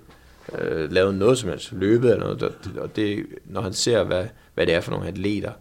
øh, 0.58 0.92
lavet 0.92 1.14
noget 1.14 1.38
som 1.38 1.48
helst, 1.48 1.72
løbet 1.72 2.10
eller 2.10 2.24
noget, 2.24 2.42
og 2.78 2.96
det, 2.96 3.26
når 3.44 3.60
han 3.60 3.72
ser, 3.72 4.04
hvad, 4.04 4.26
hvad 4.54 4.66
det 4.66 4.74
er 4.74 4.80
for 4.80 4.90
nogle 4.90 5.08
atleter, 5.08 5.52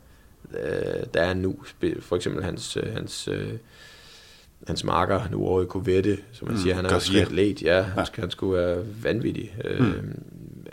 øh, 0.54 1.04
der 1.14 1.22
er 1.22 1.34
nu. 1.34 1.56
For 2.00 2.16
eksempel 2.16 2.44
hans, 2.44 2.78
øh, 2.78 2.94
hans, 2.94 3.28
øh, 3.32 3.54
hans 4.68 4.84
marker 4.84 5.22
nu 5.32 5.46
over 5.46 5.62
i 5.62 5.66
Covette, 5.66 6.18
som 6.32 6.48
man 6.48 6.56
mm, 6.56 6.62
siger, 6.62 6.76
han 6.76 6.86
er 6.86 6.96
også 6.96 7.22
atlet, 7.22 7.62
ja, 7.62 7.82
han, 7.82 8.06
skal, 8.06 8.22
han 8.22 8.32
skulle 8.32 8.62
være 8.62 8.84
vanvittig. 9.04 9.56
Øh, 9.66 9.80
mm. 9.80 10.24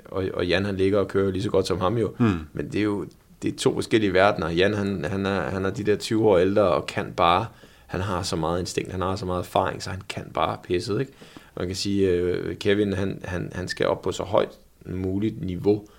og, 0.05 0.25
og 0.35 0.47
Jan 0.47 0.65
han 0.65 0.77
ligger 0.77 0.99
og 0.99 1.09
kører 1.09 1.31
lige 1.31 1.43
så 1.43 1.51
godt 1.51 1.67
som 1.67 1.81
ham 1.81 1.99
jo, 1.99 2.15
mm. 2.19 2.39
men 2.53 2.67
det 2.67 2.79
er 2.79 2.83
jo 2.85 3.07
det 3.43 3.55
er 3.55 3.59
to 3.59 3.75
forskellige 3.75 4.13
verdener. 4.13 4.51
Jan 4.51 4.75
han, 4.75 5.05
han, 5.05 5.27
er, 5.27 5.41
han 5.41 5.65
er 5.65 5.71
de 5.71 5.85
der 5.85 5.97
20 5.97 6.29
år 6.29 6.39
ældre 6.39 6.63
og 6.63 6.87
kan 6.87 7.13
bare, 7.17 7.47
han 7.87 8.01
har 8.01 8.23
så 8.23 8.37
meget 8.37 8.61
instinkt, 8.61 8.93
han 8.93 9.01
har 9.01 9.17
så 9.17 9.27
meget 9.27 9.41
erfaring, 9.41 9.83
så 9.83 9.91
han 9.91 10.03
kan 10.09 10.31
bare 10.35 10.59
pisse, 10.65 11.01
ikke? 11.01 11.13
Man 11.57 11.67
kan 11.67 11.77
sige, 11.77 12.11
øh, 12.11 12.57
Kevin 12.57 12.93
han, 12.93 13.21
han, 13.25 13.53
han 13.55 13.69
skal 13.69 13.87
op 13.87 14.03
på 14.03 14.13
så 14.13 14.23
højt 14.23 14.59
muligt 14.87 15.45
niveau, 15.45 15.83
øh, 15.83 15.96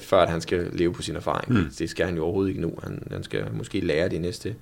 før 0.00 0.18
at 0.18 0.30
han 0.30 0.40
skal 0.40 0.70
leve 0.72 0.92
på 0.92 1.02
sin 1.02 1.16
erfaring. 1.16 1.52
Mm. 1.52 1.70
Det 1.78 1.90
skal 1.90 2.06
han 2.06 2.16
jo 2.16 2.24
overhovedet 2.24 2.48
ikke 2.48 2.60
nu. 2.60 2.72
Han, 2.82 3.02
han 3.10 3.22
skal 3.22 3.46
måske 3.52 3.80
lære 3.80 4.08
det 4.08 4.20
næste 4.20 4.54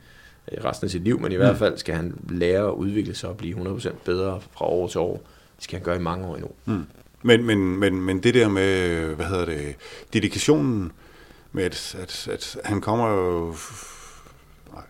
øh, 0.53 0.65
resten 0.65 0.85
af 0.85 0.91
sit 0.91 1.03
liv, 1.03 1.21
men 1.21 1.33
i 1.33 1.35
mm. 1.35 1.43
hvert 1.43 1.57
fald 1.57 1.79
skal 1.79 1.95
han 1.95 2.15
lære 2.29 2.67
at 2.67 2.73
udvikle 2.73 3.15
sig 3.15 3.29
og 3.29 3.37
blive 3.37 3.57
100% 3.57 3.93
bedre 4.05 4.41
fra 4.53 4.65
år 4.65 4.89
til 4.89 5.01
år. 5.01 5.23
Det 5.57 5.65
skal 5.65 5.79
han 5.79 5.85
gøre 5.85 5.97
i 5.97 6.03
mange 6.03 6.27
år 6.27 6.35
endnu. 6.35 6.51
Mm. 6.65 6.85
Men, 7.23 7.45
men, 7.45 7.77
men, 7.77 8.01
men 8.01 8.23
det 8.23 8.35
der 8.35 8.49
med, 8.49 9.01
hvad 9.15 9.27
hedder 9.27 9.45
det, 9.45 9.75
dedikationen 10.13 10.93
med, 11.53 11.65
at, 11.65 11.97
at, 12.03 12.29
at 12.33 12.59
han 12.65 12.81
kommer 12.81 13.09
jo... 13.09 13.55
Nej, 14.73 14.83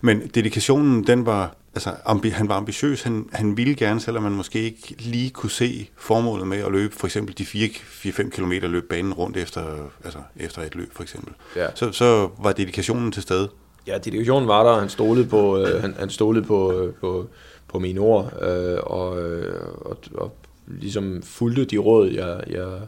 men 0.00 0.28
dedikationen, 0.34 1.06
den 1.06 1.26
var 1.26 1.56
altså, 1.76 1.94
ambi, 2.04 2.28
han 2.28 2.48
var 2.48 2.56
ambitiøs, 2.56 3.02
han, 3.02 3.28
han 3.32 3.56
ville 3.56 3.74
gerne, 3.74 4.00
selvom 4.00 4.22
man 4.22 4.32
måske 4.32 4.62
ikke 4.62 4.94
lige 4.98 5.30
kunne 5.30 5.50
se 5.50 5.88
formålet 5.96 6.46
med 6.46 6.58
at 6.58 6.72
løbe, 6.72 6.94
for 6.94 7.06
eksempel 7.06 7.38
de 7.38 7.44
4-5 7.44 8.30
km 8.30 8.52
løb 8.52 8.88
banen 8.88 9.14
rundt 9.14 9.36
efter, 9.36 9.62
altså, 10.04 10.18
efter 10.36 10.62
et 10.62 10.74
løb, 10.74 10.94
for 10.94 11.02
eksempel. 11.02 11.34
Ja. 11.56 11.66
Så, 11.74 11.92
så 11.92 12.28
var 12.38 12.52
dedikationen 12.52 13.12
til 13.12 13.22
stede. 13.22 13.48
Ja, 13.86 13.98
dedikationen 13.98 14.48
var 14.48 14.64
der, 14.64 14.80
han 14.80 14.88
stolede 14.88 15.26
på, 15.26 15.58
øh, 15.58 15.80
han, 15.80 15.94
han 15.98 16.10
stolede 16.10 16.44
på, 16.44 16.72
øh, 16.72 16.94
på, 16.94 17.26
på 17.68 17.78
mine 17.78 18.00
ord, 18.00 18.32
øh, 18.42 18.78
og, 18.82 19.22
øh, 19.22 19.54
og, 19.80 19.98
og 20.14 20.36
ligesom 20.66 21.22
fulgte 21.22 21.64
de 21.64 21.78
råd, 21.78 22.08
jeg, 22.08 22.40
jeg, 22.50 22.78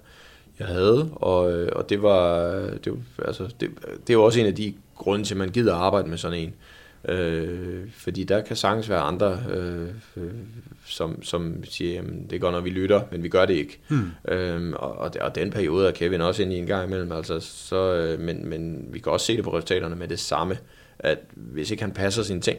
jeg 0.59 0.67
havde, 0.67 1.11
og, 1.13 1.53
øh, 1.53 1.69
og 1.77 1.91
det 1.91 2.03
var, 2.03 2.51
det, 2.85 2.93
var, 2.93 3.27
altså, 3.27 3.49
det, 3.61 3.71
det 4.07 4.19
var 4.19 4.23
også 4.23 4.41
en 4.41 4.47
af 4.47 4.55
de 4.55 4.75
grunde 4.97 5.25
til, 5.25 5.35
at 5.35 5.39
man 5.39 5.49
gider 5.49 5.75
arbejde 5.75 6.09
med 6.09 6.19
sådan 6.19 6.39
en. 6.39 6.49
Øh, 6.49 6.78
fordi 7.93 8.25
der 8.25 8.41
kan 8.41 8.57
sagtens 8.57 8.89
være 8.89 9.01
andre, 9.01 9.43
øh, 9.51 9.89
øh, 10.17 10.31
som, 10.87 11.23
som 11.23 11.65
siger, 11.65 11.93
jamen, 11.93 12.27
det 12.31 12.41
går, 12.41 12.51
når 12.51 12.61
vi 12.61 12.71
lytter, 12.71 13.03
men 13.11 13.23
vi 13.23 13.29
gør 13.29 13.47
det 13.47 13.55
ikke. 13.55 13.81
Hmm. 13.89 14.11
Øh, 14.29 14.73
og, 14.77 15.15
og 15.21 15.35
den 15.35 15.51
periode 15.51 15.89
er 15.89 15.93
Kevin 15.93 16.21
også 16.21 16.43
ind 16.43 16.53
i 16.53 16.59
en 16.59 16.67
gang 16.67 16.87
imellem, 16.87 17.13
altså, 17.13 17.41
så, 17.41 17.95
øh, 17.95 18.21
men, 18.21 18.49
men 18.49 18.89
vi 18.91 18.99
kan 18.99 19.13
også 19.13 19.27
se 19.27 19.37
det 19.37 19.45
på 19.45 19.51
resultaterne 19.51 19.97
med 19.97 20.09
det 20.09 20.19
samme, 20.19 20.59
at 20.99 21.19
hvis 21.35 21.71
ikke 21.71 21.83
han 21.83 21.93
passer 21.93 22.23
sine 22.23 22.41
ting, 22.41 22.59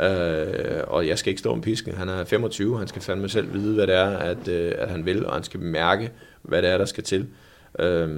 øh, 0.00 0.82
og 0.86 1.08
jeg 1.08 1.18
skal 1.18 1.30
ikke 1.30 1.40
stå 1.40 1.52
om 1.52 1.60
pisken, 1.60 1.94
han 1.94 2.08
er 2.08 2.24
25, 2.24 2.78
han 2.78 2.88
skal 2.88 3.02
fandme 3.02 3.28
selv 3.28 3.52
vide, 3.52 3.74
hvad 3.74 3.86
det 3.86 3.94
er, 3.94 4.08
at, 4.08 4.48
øh, 4.48 4.74
at 4.78 4.90
han 4.90 5.06
vil, 5.06 5.26
og 5.26 5.34
han 5.34 5.42
skal 5.42 5.60
mærke, 5.60 6.10
hvad 6.42 6.62
det 6.62 6.70
er, 6.70 6.78
der 6.78 6.84
skal 6.84 7.04
til. 7.04 7.26
Øh, 7.78 8.08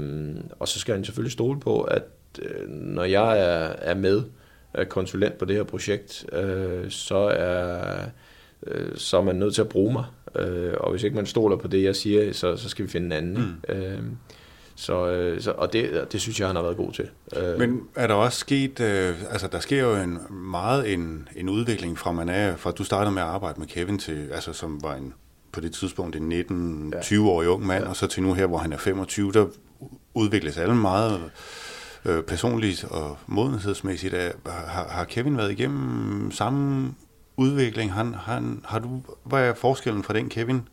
og 0.58 0.68
så 0.68 0.80
skal 0.80 0.94
han 0.94 1.04
selvfølgelig 1.04 1.32
stole 1.32 1.60
på, 1.60 1.80
at 1.80 2.02
øh, 2.42 2.68
når 2.68 3.04
jeg 3.04 3.40
er, 3.40 3.72
er 3.78 3.94
med, 3.94 4.22
konsulent 4.88 5.38
på 5.38 5.44
det 5.44 5.56
her 5.56 5.62
projekt, 5.62 6.26
øh, 6.32 6.90
så, 6.90 7.16
er, 7.16 7.96
øh, 8.66 8.96
så 8.96 9.16
er 9.18 9.22
man 9.22 9.36
nødt 9.36 9.54
til 9.54 9.62
at 9.62 9.68
bruge 9.68 9.92
mig. 9.92 10.04
Øh, 10.36 10.74
og 10.80 10.90
hvis 10.90 11.02
ikke 11.02 11.16
man 11.16 11.26
stoler 11.26 11.56
på 11.56 11.68
det, 11.68 11.82
jeg 11.82 11.96
siger, 11.96 12.32
så, 12.32 12.56
så 12.56 12.68
skal 12.68 12.84
vi 12.84 12.90
finde 12.90 13.06
en 13.06 13.12
anden. 13.12 13.60
Mm. 13.68 13.74
Øh, 13.74 14.02
så, 14.74 15.06
øh, 15.08 15.40
så, 15.40 15.50
og 15.50 15.72
det, 15.72 16.12
det 16.12 16.20
synes 16.20 16.40
jeg, 16.40 16.48
han 16.48 16.56
har 16.56 16.62
været 16.62 16.76
god 16.76 16.92
til. 16.92 17.08
Øh. 17.36 17.58
Men 17.58 17.80
er 17.94 18.06
der 18.06 18.14
også 18.14 18.38
sket, 18.38 18.80
øh, 18.80 19.14
altså 19.30 19.48
der 19.52 19.60
sker 19.60 19.80
jo 19.80 19.94
en 19.94 20.18
meget 20.30 20.92
en, 20.92 21.28
en 21.36 21.48
udvikling 21.48 21.98
fra 21.98 22.12
man 22.12 22.28
er, 22.28 22.56
fra 22.56 22.70
du 22.70 22.84
startede 22.84 23.14
med 23.14 23.22
at 23.22 23.28
arbejde 23.28 23.60
med 23.60 23.68
Kevin 23.68 23.98
til, 23.98 24.28
altså 24.32 24.52
som 24.52 24.82
var 24.82 24.94
en, 24.94 25.14
på 25.52 25.60
det 25.60 25.72
tidspunkt 25.72 26.16
en 26.16 26.32
19-20-årig 26.94 27.48
ung 27.48 27.66
mand, 27.66 27.84
ja. 27.84 27.90
og 27.90 27.96
så 27.96 28.06
til 28.06 28.22
nu 28.22 28.32
her, 28.34 28.46
hvor 28.46 28.58
han 28.58 28.72
er 28.72 28.78
25, 28.78 29.32
der 29.32 29.46
udvikles 30.14 30.58
alle 30.58 30.74
meget 30.74 31.20
øh, 32.04 32.22
personligt 32.22 32.84
og 32.84 33.18
modenhedsmæssigt. 33.26 34.14
Er, 34.14 34.30
har, 34.46 34.88
har 34.88 35.04
Kevin 35.04 35.36
været 35.36 35.52
igennem 35.52 36.30
samme 36.30 36.94
udvikling? 37.36 37.92
Han, 37.92 38.14
han, 38.14 38.60
har 38.64 38.78
du, 38.78 39.02
hvad 39.24 39.48
er 39.48 39.54
forskellen 39.54 40.02
fra 40.02 40.14
den 40.14 40.28
Kevin, 40.28 40.68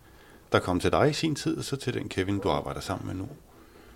der 0.51 0.59
kom 0.59 0.79
til 0.79 0.91
dig 0.91 1.09
i 1.09 1.13
sin 1.13 1.35
tid, 1.35 1.61
så 1.61 1.75
til 1.75 1.93
den 1.93 2.09
Kevin, 2.09 2.39
du 2.39 2.49
arbejder 2.49 2.81
sammen 2.81 3.07
med 3.07 3.15
nu? 3.15 3.27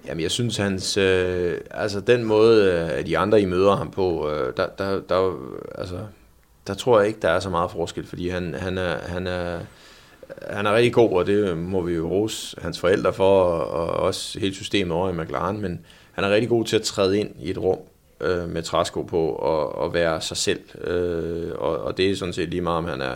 Jamen, 0.07 0.23
jeg 0.23 0.31
synes, 0.31 0.57
hans, 0.57 0.97
øh, 0.97 1.57
altså 1.71 1.99
den 1.99 2.23
måde, 2.23 2.71
øh, 2.71 2.99
at 2.99 3.05
de 3.05 3.17
andre, 3.17 3.41
I 3.41 3.45
møder 3.45 3.75
ham 3.75 3.91
på, 3.91 4.29
øh, 4.29 4.53
der, 4.57 4.67
der, 4.77 5.01
der, 5.09 5.37
altså, 5.75 5.99
der 6.67 6.73
tror 6.73 6.99
jeg 6.99 7.07
ikke, 7.07 7.19
der 7.21 7.29
er 7.29 7.39
så 7.39 7.49
meget 7.49 7.71
forskel, 7.71 8.05
fordi 8.05 8.29
han, 8.29 8.53
han, 8.53 8.77
er, 8.77 8.97
han, 8.97 9.27
er, 9.27 9.59
han 10.49 10.65
er 10.65 10.73
rigtig 10.73 10.93
god, 10.93 11.11
og 11.11 11.25
det 11.25 11.57
må 11.57 11.81
vi 11.81 11.93
jo 11.93 12.09
rose 12.09 12.61
hans 12.61 12.79
forældre 12.79 13.13
for, 13.13 13.43
og 13.49 13.87
også 13.87 14.39
hele 14.39 14.55
systemet 14.55 14.91
over 14.91 15.09
i 15.09 15.13
McLaren, 15.13 15.61
men, 15.61 15.85
han 16.13 16.23
er 16.23 16.29
rigtig 16.29 16.49
god 16.49 16.65
til 16.65 16.75
at 16.75 16.81
træde 16.81 17.19
ind 17.19 17.29
i 17.39 17.49
et 17.49 17.57
rum 17.57 17.79
øh, 18.21 18.49
med 18.49 18.63
træsko 18.63 19.01
på 19.01 19.29
og, 19.29 19.75
og 19.75 19.93
være 19.93 20.21
sig 20.21 20.37
selv. 20.37 20.87
Øh, 20.87 21.51
og, 21.55 21.77
og 21.77 21.97
det 21.97 22.11
er 22.11 22.15
sådan 22.15 22.33
set 22.33 22.49
lige 22.49 22.61
meget, 22.61 22.77
om 22.77 22.85
han 22.85 23.01
er, 23.01 23.15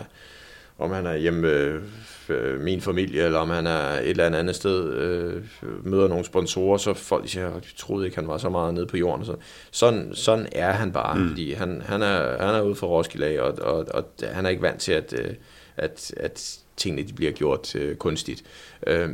om 0.78 0.90
han 0.90 1.06
er 1.06 1.16
hjemme 1.16 1.40
med 1.40 1.80
øh, 2.28 2.60
min 2.60 2.80
familie, 2.80 3.22
eller 3.22 3.38
om 3.38 3.50
han 3.50 3.66
er 3.66 3.88
et 3.88 4.10
eller 4.10 4.26
andet 4.26 4.38
andet 4.38 4.56
sted, 4.56 4.92
øh, 4.92 5.42
møder 5.82 6.08
nogle 6.08 6.24
sponsorer, 6.24 6.78
så 6.78 6.94
folk 6.94 7.28
siger, 7.28 7.54
at 7.54 7.62
de 7.62 7.76
troede 7.76 8.06
ikke, 8.06 8.16
han 8.16 8.28
var 8.28 8.38
så 8.38 8.48
meget 8.48 8.74
nede 8.74 8.86
på 8.86 8.96
jorden. 8.96 9.24
Så, 9.24 9.34
sådan, 9.70 10.14
sådan 10.14 10.46
er 10.52 10.72
han 10.72 10.92
bare, 10.92 11.18
mm. 11.18 11.28
fordi 11.28 11.52
han, 11.52 11.82
han, 11.86 12.02
er, 12.02 12.46
han 12.46 12.54
er 12.54 12.62
ude 12.62 12.74
for 12.74 12.86
Roskilde, 12.86 13.42
og, 13.42 13.74
og, 13.74 13.86
og 13.94 14.04
han 14.22 14.46
er 14.46 14.50
ikke 14.50 14.62
vant 14.62 14.80
til, 14.80 14.92
at, 14.92 15.14
øh, 15.18 15.34
at, 15.76 16.12
at 16.16 16.58
tingene 16.78 17.08
de 17.08 17.12
bliver 17.12 17.32
gjort 17.32 17.74
øh, 17.74 17.96
kunstigt. 17.96 18.44
Øh, 18.86 19.08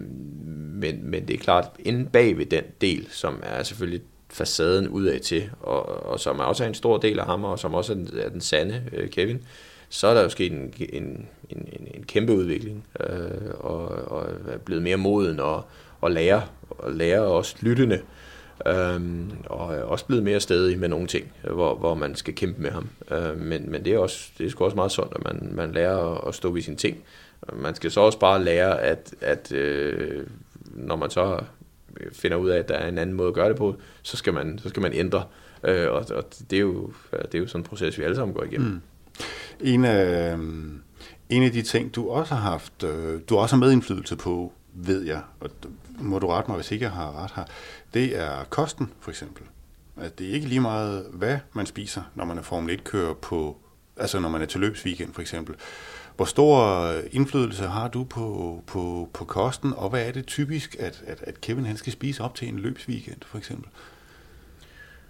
men, 0.74 1.10
men 1.10 1.28
det 1.28 1.34
er 1.34 1.38
klart, 1.38 1.64
inden 1.78 2.06
bag 2.06 2.38
ved 2.38 2.46
den 2.46 2.64
del, 2.80 3.06
som 3.10 3.40
er 3.42 3.62
selvfølgelig 3.62 4.02
facaden 4.30 4.88
udad 4.88 5.20
til, 5.20 5.50
og, 5.60 6.06
og 6.06 6.20
som 6.20 6.40
også 6.40 6.64
er 6.64 6.68
en 6.68 6.74
stor 6.74 6.98
del 6.98 7.18
af 7.18 7.26
ham, 7.26 7.44
og 7.44 7.58
som 7.58 7.74
også 7.74 7.92
er 7.92 7.96
den, 7.96 8.08
er 8.18 8.28
den 8.28 8.40
sande 8.40 8.82
øh, 8.92 9.08
Kevin, 9.08 9.42
så 9.88 10.06
er 10.06 10.14
der 10.14 10.22
jo 10.22 10.28
sket 10.28 10.52
en, 10.52 10.74
en, 10.92 11.28
en, 11.50 11.68
en 11.94 12.04
kæmpe 12.06 12.32
udvikling, 12.32 12.84
øh, 13.00 13.50
og, 13.58 13.88
og 13.88 14.26
er 14.48 14.58
blevet 14.58 14.82
mere 14.82 14.96
moden 14.96 15.40
og, 15.40 15.64
og 16.00 16.10
lære, 16.10 16.42
og 16.68 16.92
lære 16.92 17.20
også 17.20 17.56
lyttende, 17.60 18.00
øh, 18.66 19.00
og 19.46 19.74
er 19.74 19.82
også 19.82 20.06
blevet 20.06 20.24
mere 20.24 20.40
stedig 20.40 20.78
med 20.78 20.88
nogle 20.88 21.06
ting, 21.06 21.32
hvor, 21.42 21.74
hvor 21.74 21.94
man 21.94 22.14
skal 22.14 22.34
kæmpe 22.34 22.62
med 22.62 22.70
ham. 22.70 22.88
Øh, 23.10 23.40
men, 23.40 23.70
men 23.70 23.84
det 23.84 23.92
er 23.92 23.98
også 23.98 24.30
det 24.38 24.46
er 24.46 24.50
sgu 24.50 24.64
også 24.64 24.76
meget 24.76 24.92
sundt, 24.92 25.12
at 25.16 25.24
man, 25.24 25.50
man 25.52 25.72
lærer 25.72 26.14
at, 26.14 26.28
at 26.28 26.34
stå 26.34 26.50
ved 26.50 26.62
sine 26.62 26.76
ting. 26.76 27.04
Man 27.52 27.74
skal 27.74 27.90
så 27.90 28.00
også 28.00 28.18
bare 28.18 28.44
lære, 28.44 28.80
at, 28.80 29.14
at 29.20 29.52
øh, 29.52 30.26
når 30.64 30.96
man 30.96 31.10
så 31.10 31.40
finder 32.12 32.36
ud 32.36 32.48
af, 32.48 32.58
at 32.58 32.68
der 32.68 32.74
er 32.74 32.88
en 32.88 32.98
anden 32.98 33.16
måde 33.16 33.28
at 33.28 33.34
gøre 33.34 33.48
det 33.48 33.56
på, 33.56 33.76
så 34.02 34.16
skal 34.16 34.34
man, 34.34 34.58
så 34.58 34.68
skal 34.68 34.82
man 34.82 34.92
ændre. 34.92 35.24
Øh, 35.64 35.90
og, 35.90 36.04
og 36.10 36.24
det, 36.50 36.56
er 36.56 36.60
jo, 36.60 36.92
det 37.12 37.34
er 37.34 37.38
jo 37.38 37.46
sådan 37.46 37.60
en 37.60 37.64
proces, 37.64 37.98
vi 37.98 38.02
alle 38.02 38.16
sammen 38.16 38.34
går 38.34 38.42
igennem. 38.42 38.70
Mm. 38.70 38.80
En 39.60 39.84
af, 39.84 40.32
øh, 40.32 40.38
en 41.28 41.42
af 41.42 41.52
de 41.52 41.62
ting, 41.62 41.94
du 41.94 42.08
også 42.08 42.34
har 42.34 42.50
haft, 42.50 42.82
øh, 42.84 43.20
du 43.28 43.36
også 43.36 43.56
har 43.56 43.60
medindflydelse 43.60 44.16
på, 44.16 44.52
ved 44.74 45.02
jeg, 45.02 45.22
og 45.40 45.50
må 45.98 46.18
du 46.18 46.28
rette 46.28 46.50
mig, 46.50 46.56
hvis 46.56 46.70
ikke 46.70 46.84
jeg 46.84 46.92
har 46.92 47.24
ret 47.24 47.30
her, 47.36 47.44
det 47.94 48.18
er 48.20 48.44
kosten, 48.50 48.90
for 49.00 49.10
eksempel. 49.10 49.42
At 49.96 50.18
det 50.18 50.28
er 50.28 50.32
ikke 50.32 50.48
lige 50.48 50.60
meget, 50.60 51.06
hvad 51.12 51.38
man 51.52 51.66
spiser, 51.66 52.02
når 52.14 52.24
man 52.24 52.38
er 52.38 52.42
Formel 52.42 52.78
1-kører 52.78 53.14
på, 53.14 53.56
altså 53.96 54.20
når 54.20 54.28
man 54.28 54.42
er 54.42 54.46
til 54.46 54.60
løbsweekend, 54.60 55.12
for 55.12 55.20
eksempel. 55.20 55.54
Hvor 56.16 56.24
stor 56.24 56.80
øh, 56.82 57.02
indflydelse 57.12 57.64
har 57.64 57.88
du 57.88 58.04
på, 58.04 58.62
på, 58.66 59.08
på 59.12 59.24
kosten, 59.24 59.72
og 59.76 59.90
hvad 59.90 60.08
er 60.08 60.12
det 60.12 60.26
typisk, 60.26 60.76
at, 60.78 61.02
at, 61.06 61.18
at 61.22 61.40
Kevin 61.40 61.64
han 61.64 61.76
skal 61.76 61.92
spise 61.92 62.22
op 62.22 62.34
til 62.34 62.48
en 62.48 62.58
løbsweekend, 62.58 63.16
for 63.26 63.38
eksempel? 63.38 63.68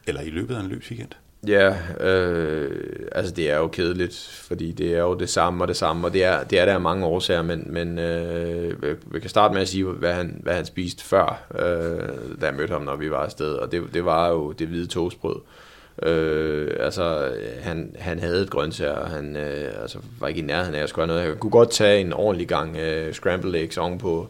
Eller 0.06 0.20
i 0.20 0.30
løbet 0.30 0.54
af 0.54 0.60
en 0.60 0.66
løbsweekend? 0.66 1.10
Ja, 1.46 1.76
øh, 2.00 3.08
altså 3.12 3.34
det 3.34 3.50
er 3.50 3.56
jo 3.56 3.68
kedeligt, 3.68 4.42
fordi 4.42 4.72
det 4.72 4.94
er 4.94 5.00
jo 5.00 5.14
det 5.14 5.28
samme 5.28 5.64
og 5.64 5.68
det 5.68 5.76
samme, 5.76 6.06
og 6.06 6.12
det 6.12 6.24
er, 6.24 6.44
det 6.44 6.58
er 6.58 6.64
der 6.64 6.78
mange 6.78 7.06
årsager, 7.06 7.42
men, 7.42 7.66
men 7.66 7.98
øh, 7.98 8.96
vi 9.06 9.20
kan 9.20 9.30
starte 9.30 9.54
med 9.54 9.62
at 9.62 9.68
sige, 9.68 9.84
hvad 9.84 10.14
han, 10.14 10.40
hvad 10.42 10.54
han 10.54 10.64
spiste 10.64 11.04
før, 11.04 11.46
øh, 11.54 12.40
da 12.40 12.46
jeg 12.46 12.54
mødte 12.54 12.72
ham, 12.72 12.82
når 12.82 12.96
vi 12.96 13.10
var 13.10 13.24
afsted, 13.24 13.52
og 13.52 13.72
det, 13.72 13.82
det 13.94 14.04
var 14.04 14.28
jo 14.28 14.52
det 14.52 14.68
hvide 14.68 14.86
toastbrød. 14.86 15.36
Øh, 15.36 15.63
Øh, 16.02 16.70
altså, 16.80 17.32
han, 17.60 17.96
han 17.98 18.18
havde 18.18 18.42
et 18.42 18.50
grøntsager, 18.50 18.92
og 18.92 19.10
han 19.10 19.36
øh, 19.36 19.82
altså, 19.82 19.98
var 20.20 20.28
ikke 20.28 20.40
i 20.40 20.44
nærheden 20.44 20.74
af 20.74 20.82
at 20.82 20.88
skulle 20.88 21.06
have 21.06 21.16
noget. 21.16 21.28
Jeg 21.28 21.38
kunne 21.38 21.50
godt 21.50 21.70
tage 21.70 22.00
en 22.00 22.12
ordentlig 22.12 22.48
gang 22.48 22.76
øh, 22.76 23.12
scrambled 23.12 23.54
eggs 23.54 23.76
ovenpå, 23.76 24.28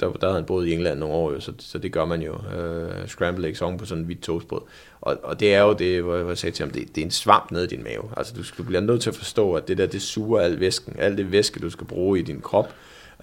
der, 0.00 0.12
der 0.12 0.26
havde 0.26 0.34
han 0.34 0.44
boet 0.44 0.66
i 0.66 0.72
England 0.72 0.98
nogle 0.98 1.14
år, 1.14 1.38
så, 1.38 1.52
så 1.58 1.78
det 1.78 1.92
gør 1.92 2.04
man 2.04 2.22
jo. 2.22 2.34
Øh, 2.56 3.08
scrambled 3.08 3.48
eggs 3.48 3.62
ovenpå 3.62 3.84
sådan 3.84 4.02
en 4.02 4.06
hvidt 4.06 4.22
toastbrød. 4.22 4.60
Og, 5.00 5.16
og 5.22 5.40
det 5.40 5.54
er 5.54 5.62
jo 5.62 5.72
det, 5.72 6.02
hvor 6.02 6.16
jeg 6.28 6.38
sagde 6.38 6.56
til 6.56 6.64
ham, 6.64 6.72
det, 6.72 6.94
det 6.94 7.00
er 7.00 7.04
en 7.04 7.10
svamp 7.10 7.50
nede 7.50 7.64
i 7.64 7.68
din 7.68 7.82
mave. 7.82 8.02
Altså 8.16 8.34
du, 8.36 8.42
du 8.58 8.62
bliver 8.62 8.80
nødt 8.80 9.02
til 9.02 9.10
at 9.10 9.16
forstå, 9.16 9.54
at 9.54 9.68
det 9.68 9.78
der, 9.78 9.86
det 9.86 10.02
suger 10.02 10.40
al 10.40 10.60
væsken. 10.60 10.96
Al 10.98 11.16
det 11.16 11.32
væske, 11.32 11.60
du 11.60 11.70
skal 11.70 11.86
bruge 11.86 12.18
i 12.18 12.22
din 12.22 12.40
krop, 12.40 12.74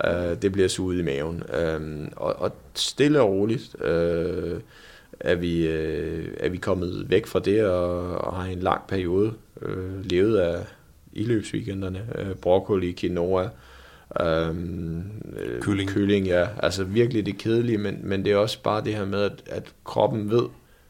øh, 0.06 0.42
det 0.42 0.52
bliver 0.52 0.68
suget 0.68 1.00
i 1.00 1.02
maven. 1.02 1.44
Øh, 1.54 2.08
og, 2.16 2.36
og 2.40 2.52
stille 2.74 3.22
og 3.22 3.30
roligt 3.30 3.82
øh, 3.84 4.60
er, 5.20 5.36
vi, 5.36 5.68
øh, 5.68 6.28
er 6.40 6.50
vi 6.50 6.58
kommet 6.58 7.10
væk 7.10 7.26
fra 7.26 7.40
det, 7.40 7.66
og, 7.66 8.18
og 8.18 8.36
har 8.36 8.52
en 8.52 8.60
lang 8.60 8.82
periode 8.88 9.34
øh, 9.62 10.06
levet 10.06 10.38
af 10.38 10.66
iløbsweekenderne. 11.14 12.02
Øh, 12.18 12.36
broccoli, 12.36 12.94
quinoa, 13.00 13.50
Øhm, 14.22 15.04
kylling. 15.62 15.90
kylling. 15.90 16.26
ja. 16.28 16.48
Altså 16.64 16.84
virkelig 16.84 17.26
det 17.26 17.38
kedelige, 17.38 17.78
men, 17.78 18.00
men 18.04 18.26
det 18.26 18.32
er 18.32 18.38
også 18.38 18.62
bare 18.64 18.84
det 18.84 18.96
her 18.96 19.06
med, 19.06 19.22
at, 19.22 19.44
at 19.46 19.64
kroppen 19.84 20.30
ved, 20.32 20.44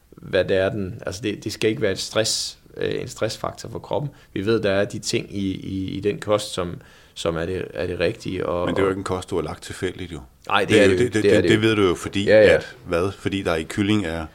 hvad 0.09 0.45
det 0.45 0.57
er 0.57 0.69
den, 0.69 1.01
altså 1.05 1.21
det, 1.23 1.43
det 1.43 1.53
skal 1.53 1.69
ikke 1.69 1.81
være 1.81 1.91
et 1.91 1.99
stress, 1.99 2.57
øh, 2.77 3.01
en 3.01 3.07
stressfaktor 3.07 3.69
for 3.69 3.79
kroppen. 3.79 4.09
Vi 4.33 4.45
ved, 4.45 4.61
der 4.61 4.71
er 4.71 4.85
de 4.85 4.99
ting 4.99 5.35
i, 5.35 5.51
i, 5.51 5.89
i 5.89 5.99
den 5.99 6.19
kost, 6.19 6.53
som, 6.53 6.81
som 7.15 7.37
er 7.37 7.45
det, 7.45 7.65
er 7.73 7.87
det 7.87 7.99
rigtige. 7.99 8.45
Og, 8.45 8.65
Men 8.65 8.75
det 8.75 8.81
er 8.81 8.83
jo 8.83 8.89
ikke 8.89 8.99
en 8.99 9.03
kost, 9.03 9.29
du 9.29 9.35
har 9.35 9.43
lagt 9.43 9.63
tilfældigt 9.63 10.11
jo. 10.11 10.19
Nej, 10.47 10.59
det, 10.59 10.69
det 10.69 10.83
er 10.83 10.87
det, 10.87 10.99
det, 10.99 11.13
det, 11.13 11.23
det, 11.23 11.31
det, 11.31 11.43
det, 11.43 11.51
det 11.51 11.61
ved 11.61 11.75
du 11.75 11.87
jo, 11.87 11.95
fordi 11.95 12.25
ja, 12.25 12.41
ja. 12.41 12.55
at, 12.55 12.75
hvad? 12.87 13.11
Fordi 13.11 13.41
der 13.41 13.55
i 13.55 13.63
kylling 13.63 14.05
er 14.05 14.25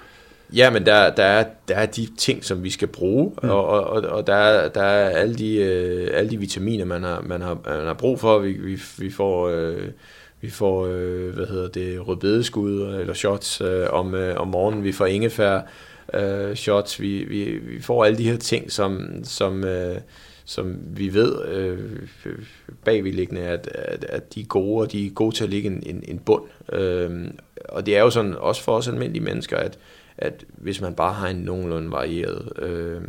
Ja, 0.52 0.70
men 0.70 0.86
der, 0.86 1.14
der, 1.14 1.24
er, 1.24 1.44
der 1.68 1.74
er 1.74 1.86
de 1.86 2.08
ting, 2.18 2.44
som 2.44 2.62
vi 2.62 2.70
skal 2.70 2.88
bruge, 2.88 3.32
mm. 3.42 3.50
og, 3.50 3.66
og, 3.66 4.02
og 4.02 4.26
der, 4.26 4.34
er, 4.34 4.68
der 4.68 4.82
er 4.82 5.08
alle 5.08 5.34
de, 5.34 5.56
øh, 5.56 6.10
alle 6.12 6.30
de 6.30 6.36
vitaminer, 6.38 6.84
man 6.84 7.02
har, 7.02 7.20
man 7.20 7.40
har, 7.40 7.58
man 7.66 7.86
har 7.86 7.94
brug 7.94 8.20
for. 8.20 8.38
Vi, 8.38 8.52
vi, 8.52 8.80
vi 8.98 9.10
får, 9.10 9.48
øh, 9.48 9.88
vi 10.40 10.50
får 10.50 10.86
øh, 10.86 11.34
hvad 11.34 11.46
hedder 11.46 11.68
det, 11.68 12.08
rødbedeskud 12.08 12.94
eller 13.00 13.14
shots 13.14 13.60
øh, 13.60 13.86
om, 13.90 14.14
øh, 14.14 14.40
om 14.40 14.48
morgenen. 14.48 14.84
Vi 14.84 14.92
får 14.92 15.06
ingefær 15.06 15.60
øh, 16.14 16.56
shots. 16.56 17.00
Vi, 17.00 17.24
vi, 17.24 17.44
vi 17.44 17.82
får 17.82 18.04
alle 18.04 18.18
de 18.18 18.30
her 18.30 18.36
ting, 18.36 18.72
som, 18.72 19.10
som, 19.24 19.64
øh, 19.64 19.96
som 20.44 20.76
vi 20.86 21.14
ved 21.14 21.48
øh, 21.48 21.78
bagvedliggende, 22.84 23.42
at, 23.42 23.68
at, 23.74 24.04
at 24.04 24.34
de 24.34 24.40
er 24.40 24.46
gode, 24.46 24.82
og 24.82 24.92
de 24.92 25.06
er 25.06 25.10
gode 25.10 25.34
til 25.34 25.44
at 25.44 25.50
ligge 25.50 25.66
en, 25.66 25.82
en, 25.86 26.04
en 26.08 26.18
bund. 26.18 26.44
Øh, 26.72 27.26
og 27.68 27.86
det 27.86 27.96
er 27.96 28.00
jo 28.00 28.10
sådan, 28.10 28.34
også 28.34 28.62
for 28.62 28.76
os 28.76 28.88
almindelige 28.88 29.24
mennesker, 29.24 29.56
at 29.56 29.78
at 30.20 30.44
hvis 30.50 30.80
man 30.80 30.94
bare 30.94 31.12
har 31.12 31.28
en 31.28 31.36
nogenlunde 31.36 31.90
varieret 31.90 32.52
øh, 32.62 33.00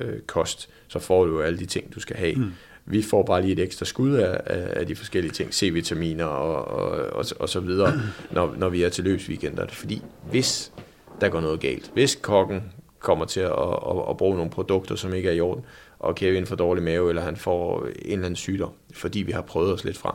øh, 0.00 0.20
kost, 0.20 0.68
så 0.88 0.98
får 0.98 1.24
du 1.24 1.32
jo 1.32 1.40
alle 1.40 1.58
de 1.58 1.66
ting, 1.66 1.94
du 1.94 2.00
skal 2.00 2.16
have. 2.16 2.34
Mm. 2.34 2.52
Vi 2.86 3.02
får 3.02 3.22
bare 3.22 3.42
lige 3.42 3.52
et 3.52 3.58
ekstra 3.58 3.84
skud 3.84 4.12
af, 4.12 4.40
af, 4.46 4.80
af 4.80 4.86
de 4.86 4.96
forskellige 4.96 5.32
ting, 5.32 5.54
C-vitaminer 5.54 6.24
og, 6.24 6.64
og, 6.64 6.90
og, 7.12 7.24
og 7.38 7.48
så 7.48 7.60
videre, 7.60 7.92
når, 8.30 8.54
når 8.58 8.68
vi 8.68 8.82
er 8.82 8.88
til 8.88 9.04
løbsweekender. 9.04 9.66
Fordi 9.68 10.02
hvis 10.30 10.72
der 11.20 11.28
går 11.28 11.40
noget 11.40 11.60
galt, 11.60 11.90
hvis 11.94 12.18
kokken 12.22 12.62
kommer 12.98 13.24
til 13.24 13.40
at, 13.40 13.52
at, 13.52 14.02
at 14.10 14.16
bruge 14.16 14.36
nogle 14.36 14.50
produkter, 14.50 14.94
som 14.94 15.14
ikke 15.14 15.28
er 15.28 15.32
i 15.32 15.40
orden, 15.40 15.64
og 16.04 16.14
Kevin 16.14 16.46
får 16.46 16.56
dårlig 16.56 16.84
mave, 16.84 17.08
eller 17.08 17.22
han 17.22 17.36
får 17.36 17.86
en 17.86 17.92
eller 18.12 18.24
anden 18.24 18.36
sygdom, 18.36 18.72
fordi 18.92 19.22
vi 19.22 19.32
har 19.32 19.42
prøvet 19.42 19.72
os 19.72 19.84
lidt 19.84 19.98
frem, 19.98 20.14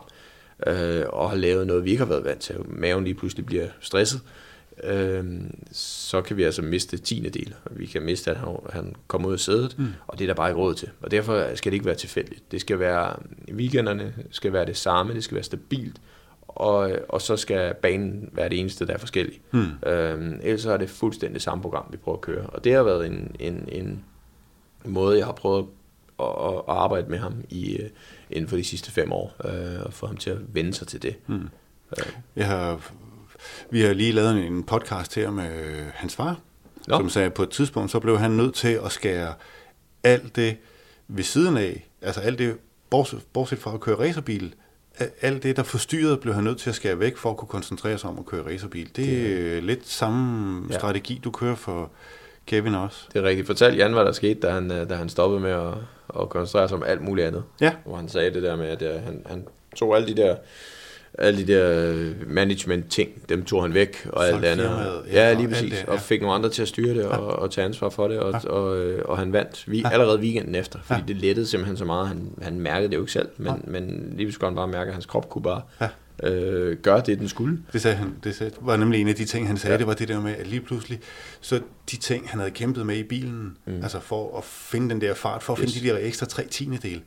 øh, 0.67 1.05
og 1.09 1.29
har 1.29 1.37
lavet 1.37 1.67
noget, 1.67 1.85
vi 1.85 1.89
ikke 1.89 2.03
har 2.03 2.09
været 2.09 2.25
vant 2.25 2.41
til. 2.41 2.55
Maven 2.65 3.03
lige 3.03 3.13
pludselig 3.13 3.45
bliver 3.45 3.67
stresset, 3.79 4.21
øh, 4.83 5.25
så 5.71 6.21
kan 6.21 6.37
vi 6.37 6.43
altså 6.43 6.61
miste 6.61 6.97
tiende 6.97 7.29
del. 7.29 7.55
Vi 7.71 7.85
kan 7.85 8.01
miste, 8.01 8.31
at 8.31 8.37
han, 8.37 8.55
han 8.69 8.95
kommer 9.07 9.27
ud 9.27 9.33
af 9.33 9.39
sædet, 9.39 9.79
mm. 9.79 9.87
og 10.07 10.19
det 10.19 10.25
er 10.25 10.27
der 10.27 10.33
bare 10.33 10.49
ikke 10.49 10.61
råd 10.61 10.73
til. 10.73 10.89
Og 11.01 11.11
derfor 11.11 11.55
skal 11.55 11.71
det 11.71 11.75
ikke 11.75 11.85
være 11.85 11.95
tilfældigt. 11.95 12.51
Det 12.51 12.61
skal 12.61 12.79
være, 12.79 13.15
weekenderne 13.51 14.13
skal 14.31 14.53
være 14.53 14.65
det 14.65 14.77
samme, 14.77 15.13
det 15.13 15.23
skal 15.23 15.35
være 15.35 15.43
stabilt, 15.43 16.01
og, 16.47 16.91
og 17.09 17.21
så 17.21 17.37
skal 17.37 17.73
banen 17.73 18.29
være 18.33 18.49
det 18.49 18.59
eneste, 18.59 18.87
der 18.87 18.93
er 18.93 18.97
forskelligt. 18.97 19.41
Mm. 19.51 19.89
Øhm, 19.89 20.39
ellers 20.43 20.65
er 20.65 20.77
det 20.77 20.89
fuldstændig 20.89 21.41
samme 21.41 21.61
program, 21.61 21.85
vi 21.91 21.97
prøver 21.97 22.17
at 22.17 22.21
køre. 22.21 22.45
Og 22.45 22.63
det 22.63 22.73
har 22.73 22.83
været 22.83 23.05
en, 23.05 23.35
en, 23.39 23.69
en 23.71 24.03
måde, 24.85 25.17
jeg 25.17 25.25
har 25.25 25.33
prøvet 25.33 25.59
at, 25.59 25.65
at 26.19 26.63
arbejde 26.67 27.09
med 27.09 27.17
ham 27.17 27.33
i, 27.49 27.75
øh, 27.75 27.89
inden 28.29 28.49
for 28.49 28.57
de 28.57 28.63
sidste 28.63 28.91
fem 28.91 29.11
år, 29.11 29.35
øh, 29.45 29.85
og 29.85 29.93
få 29.93 30.07
ham 30.07 30.17
til 30.17 30.29
at 30.29 30.37
vende 30.47 30.73
sig 30.73 30.87
til 30.87 31.01
det. 31.01 31.15
Mm. 31.27 31.49
Jeg 32.35 32.47
har 32.47 32.91
vi 33.69 33.81
har 33.81 33.93
lige 33.93 34.11
lavet 34.11 34.45
en 34.45 34.63
podcast 34.63 35.15
her 35.15 35.31
med 35.31 35.83
hans 35.93 36.15
far, 36.15 36.39
jo. 36.89 36.97
som 36.97 37.09
sagde, 37.09 37.25
at 37.25 37.33
på 37.33 37.43
et 37.43 37.49
tidspunkt, 37.49 37.91
så 37.91 37.99
blev 37.99 38.19
han 38.19 38.31
nødt 38.31 38.55
til 38.55 38.79
at 38.85 38.91
skære 38.91 39.33
alt 40.03 40.35
det 40.35 40.57
ved 41.07 41.23
siden 41.23 41.57
af, 41.57 41.87
altså 42.01 42.21
alt 42.21 42.39
det, 42.39 42.57
bortset, 42.89 43.21
bortset 43.33 43.59
fra 43.59 43.73
at 43.73 43.79
køre 43.79 43.99
racerbil, 43.99 44.55
alt 45.21 45.43
det, 45.43 45.55
der 45.55 45.63
forstyrrede, 45.63 46.17
blev 46.17 46.33
han 46.33 46.43
nødt 46.43 46.57
til 46.57 46.69
at 46.69 46.75
skære 46.75 46.99
væk 46.99 47.17
for 47.17 47.29
at 47.29 47.37
kunne 47.37 47.47
koncentrere 47.47 47.97
sig 47.97 48.09
om 48.09 48.19
at 48.19 48.25
køre 48.25 48.53
racerbil. 48.53 48.89
Det 48.95 49.13
er 49.13 49.53
det, 49.53 49.63
lidt 49.63 49.87
samme 49.87 50.67
ja. 50.69 50.77
strategi, 50.77 51.21
du 51.23 51.31
kører 51.31 51.55
for 51.55 51.91
Kevin 52.45 52.75
også. 52.75 53.05
Det 53.13 53.19
er 53.19 53.23
rigtigt. 53.23 53.47
Fortal 53.47 53.75
Jan, 53.75 53.93
hvad 53.93 54.05
der 54.05 54.11
skete, 54.11 54.39
da 54.39 54.51
han, 54.51 54.69
da 54.69 54.95
han 54.95 55.09
stoppede 55.09 55.41
med 55.41 55.51
at, 55.51 55.73
at 56.19 56.29
koncentrere 56.29 56.67
sig 56.67 56.77
om 56.77 56.83
alt 56.83 57.01
muligt 57.01 57.27
andet. 57.27 57.43
Ja. 57.61 57.71
Hvor 57.85 57.95
han 57.95 58.09
sagde 58.09 58.33
det 58.33 58.43
der 58.43 58.55
med, 58.55 58.67
at 58.67 58.81
øh, 58.81 59.03
han, 59.03 59.21
han 59.25 59.47
tog 59.75 59.95
alle 59.95 60.07
de 60.07 60.21
der 60.21 60.35
alle 61.13 61.47
de 61.47 61.53
der 61.53 61.93
management-ting, 62.27 63.29
dem 63.29 63.45
tog 63.45 63.61
han 63.61 63.73
væk, 63.73 64.07
og 64.13 64.27
alt 64.27 64.45
andet. 64.45 64.69
Ja, 65.11 65.27
ja, 65.27 65.33
lige 65.33 65.47
præcis. 65.47 65.71
Det, 65.71 65.85
ja. 65.87 65.91
Og 65.91 65.99
fik 65.99 66.21
nogle 66.21 66.35
andre 66.35 66.49
til 66.49 66.61
at 66.61 66.67
styre 66.67 66.93
det, 66.93 67.05
og, 67.05 67.27
og 67.27 67.51
tage 67.51 67.65
ansvar 67.65 67.89
for 67.89 68.07
det, 68.07 68.19
og, 68.19 68.41
ja. 68.43 68.49
og, 68.49 68.63
og, 68.63 68.95
og 69.05 69.17
han 69.17 69.33
vandt 69.33 69.71
vi, 69.71 69.79
ja. 69.79 69.89
allerede 69.89 70.19
weekenden 70.19 70.55
efter, 70.55 70.79
fordi 70.83 70.99
ja. 70.99 71.05
det 71.07 71.15
lettede 71.15 71.47
simpelthen 71.47 71.77
så 71.77 71.85
meget. 71.85 72.07
Han, 72.07 72.29
han 72.41 72.59
mærkede 72.59 72.89
det 72.89 72.95
jo 72.95 73.01
ikke 73.01 73.11
selv, 73.11 73.29
men, 73.37 73.47
ja. 73.47 73.71
men 73.71 74.13
lige 74.17 74.31
skulle 74.31 74.49
han 74.49 74.55
bare 74.55 74.67
mærke, 74.67 74.87
at 74.87 74.93
hans 74.93 75.05
krop 75.05 75.29
kunne 75.29 75.43
bare 75.43 75.61
ja. 75.81 75.87
Øh, 76.23 76.77
gøre 76.77 77.01
det, 77.05 77.19
den 77.19 77.27
skulle. 77.27 77.59
Det, 77.73 77.81
sagde 77.81 77.97
han, 77.97 78.15
det 78.23 78.35
sagde, 78.35 78.51
var 78.61 78.77
nemlig 78.77 79.01
en 79.01 79.07
af 79.07 79.15
de 79.15 79.25
ting, 79.25 79.47
han 79.47 79.57
sagde, 79.57 79.73
ja. 79.73 79.77
det 79.77 79.87
var 79.87 79.93
det 79.93 80.07
der 80.07 80.21
med, 80.21 80.35
at 80.35 80.47
lige 80.47 80.61
pludselig, 80.61 80.99
så 81.41 81.61
de 81.91 81.97
ting, 81.97 82.29
han 82.29 82.39
havde 82.39 82.51
kæmpet 82.51 82.85
med 82.85 82.97
i 82.97 83.03
bilen, 83.03 83.57
mm. 83.65 83.73
altså 83.73 83.99
for 83.99 84.37
at 84.37 84.43
finde 84.43 84.89
den 84.89 85.01
der 85.01 85.13
fart, 85.13 85.43
for 85.43 85.53
at 85.53 85.59
yes. 85.59 85.73
finde 85.73 85.87
de 85.87 85.93
der 85.93 86.07
ekstra 86.07 86.25
tre 86.25 86.43
tiende 86.43 86.77
del, 86.77 87.01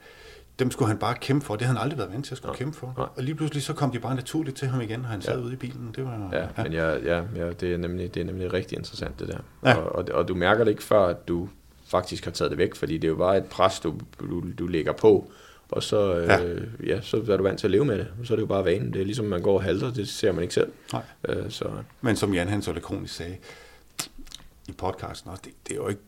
dem 0.59 0.71
skulle 0.71 0.89
han 0.89 0.99
bare 0.99 1.15
kæmpe 1.21 1.47
for. 1.47 1.57
Det 1.57 1.67
havde 1.67 1.79
han 1.79 1.85
aldrig 1.85 1.99
været 1.99 2.13
vant 2.13 2.25
til 2.25 2.35
at 2.35 2.39
skulle 2.39 2.53
ja. 2.53 2.59
kæmpe 2.59 2.77
for. 2.77 2.95
Ja. 2.99 3.03
Og 3.03 3.23
lige 3.23 3.35
pludselig 3.35 3.63
så 3.63 3.73
kom 3.73 3.91
de 3.91 3.99
bare 3.99 4.15
naturligt 4.15 4.57
til 4.57 4.69
ham 4.69 4.81
igen, 4.81 5.01
når 5.01 5.09
han 5.09 5.23
sad 5.23 5.39
ja. 5.39 5.45
ude 5.45 5.53
i 5.53 5.57
bilen. 5.57 5.93
Det 5.97 6.05
var, 6.05 6.29
ja, 6.33 6.39
ja. 6.39 6.49
men 6.63 6.73
ja, 6.73 6.97
ja, 6.97 7.23
ja 7.37 7.53
det, 7.53 7.73
er 7.73 7.77
nemlig, 7.77 8.15
det 8.15 8.21
er 8.21 8.25
nemlig 8.25 8.53
rigtig 8.53 8.79
interessant 8.79 9.21
det 9.21 9.29
der. 9.29 9.39
Ja. 9.65 9.75
Og, 9.75 9.95
og, 9.95 10.05
og 10.13 10.29
du 10.29 10.35
mærker 10.35 10.65
det 10.65 10.71
ikke 10.71 10.83
før, 10.83 11.07
at 11.07 11.29
du 11.29 11.49
faktisk 11.87 12.25
har 12.25 12.31
taget 12.31 12.51
det 12.51 12.59
væk, 12.59 12.75
fordi 12.75 12.95
det 12.99 13.05
er 13.05 13.09
jo 13.09 13.17
bare 13.17 13.39
et 13.39 13.45
pres, 13.45 13.81
du, 13.81 13.95
du, 14.21 14.45
du 14.59 14.67
lægger 14.67 14.93
på, 14.93 15.33
og 15.73 15.83
så, 15.83 16.15
ja. 16.15 16.43
Øh, 16.45 16.67
ja, 16.87 17.01
så 17.01 17.17
er 17.29 17.37
du 17.37 17.43
vant 17.43 17.59
til 17.59 17.67
at 17.67 17.71
leve 17.71 17.85
med 17.85 17.99
det. 17.99 18.09
Så 18.25 18.35
er 18.35 18.37
det 18.37 18.43
jo 18.43 18.47
bare 18.47 18.65
vanen. 18.65 18.93
Det 18.93 19.01
er 19.01 19.05
ligesom, 19.05 19.25
man 19.25 19.43
går 19.43 19.55
og 19.55 19.63
halter, 19.63 19.93
det 19.93 20.09
ser 20.09 20.33
man 20.33 20.43
ikke 20.43 20.55
selv. 20.55 20.73
Nej. 20.93 21.03
Øh, 21.29 21.51
så. 21.51 21.71
Men 22.01 22.17
som 22.17 22.35
Jan 22.35 22.49
han 22.49 22.63
så 22.63 22.73
kronisk 22.83 23.15
sagde 23.15 23.37
i 24.69 24.73
podcasten 24.73 25.31
også, 25.31 25.43
det, 25.45 25.53
det 25.69 25.73
er 25.73 25.77
jo 25.77 25.89
ikke 25.89 26.03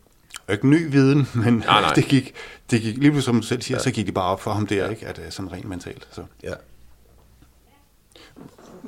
ikke 0.51 0.69
ny 0.69 0.91
viden, 0.91 1.19
men 1.45 1.55
nej, 1.55 1.81
nej. 1.81 1.93
det 1.95 2.05
gik, 2.05 2.35
det 2.71 2.81
gik 2.81 2.99
lige 2.99 3.23
som 3.23 3.41
du 3.41 3.47
selv 3.47 3.63
siger, 3.63 3.79
ja. 3.79 3.83
så 3.83 3.91
gik 3.91 4.07
det 4.07 4.15
bare 4.15 4.25
op 4.25 4.41
for 4.41 4.51
ham 4.51 4.67
der, 4.67 4.85
ja. 4.85 4.91
ikke? 4.91 5.07
at 5.07 5.19
er 5.19 5.31
sådan 5.31 5.53
rent 5.53 5.69
mentalt. 5.69 6.09
Så. 6.11 6.25
Ja. 6.43 6.55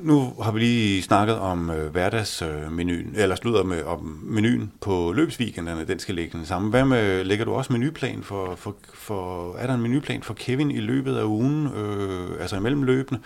Nu 0.03 0.35
har 0.43 0.53
vi 0.53 0.61
lige 0.61 1.03
snakket 1.03 1.39
om 1.39 1.71
øh, 1.71 1.91
hverdagsmenuen, 1.91 3.15
øh, 3.17 3.23
eller 3.23 3.37
slutter 3.37 3.63
med 3.63 3.83
om 3.83 4.21
menuen 4.23 4.73
på 4.81 5.13
løbsweekenderne, 5.17 5.85
den 5.85 5.99
skal 5.99 6.15
ligge 6.15 6.39
den 6.39 6.47
samme. 6.47 6.71
Hvad 6.71 6.85
med, 6.85 7.25
lægger 7.25 7.45
du 7.45 7.53
også 7.53 7.73
menuplan 7.73 8.23
for, 8.23 8.55
for, 8.57 8.77
for, 8.95 9.55
er 9.57 9.67
der 9.67 9.75
en 9.75 9.83
menuplan 9.83 10.23
for 10.23 10.35
Kevin 10.35 10.71
i 10.71 10.81
løbet 10.81 11.17
af 11.17 11.25
ugen, 11.25 11.67
øh, 11.67 12.41
altså 12.41 12.57
imellem 12.57 12.83
løbende? 12.83 13.21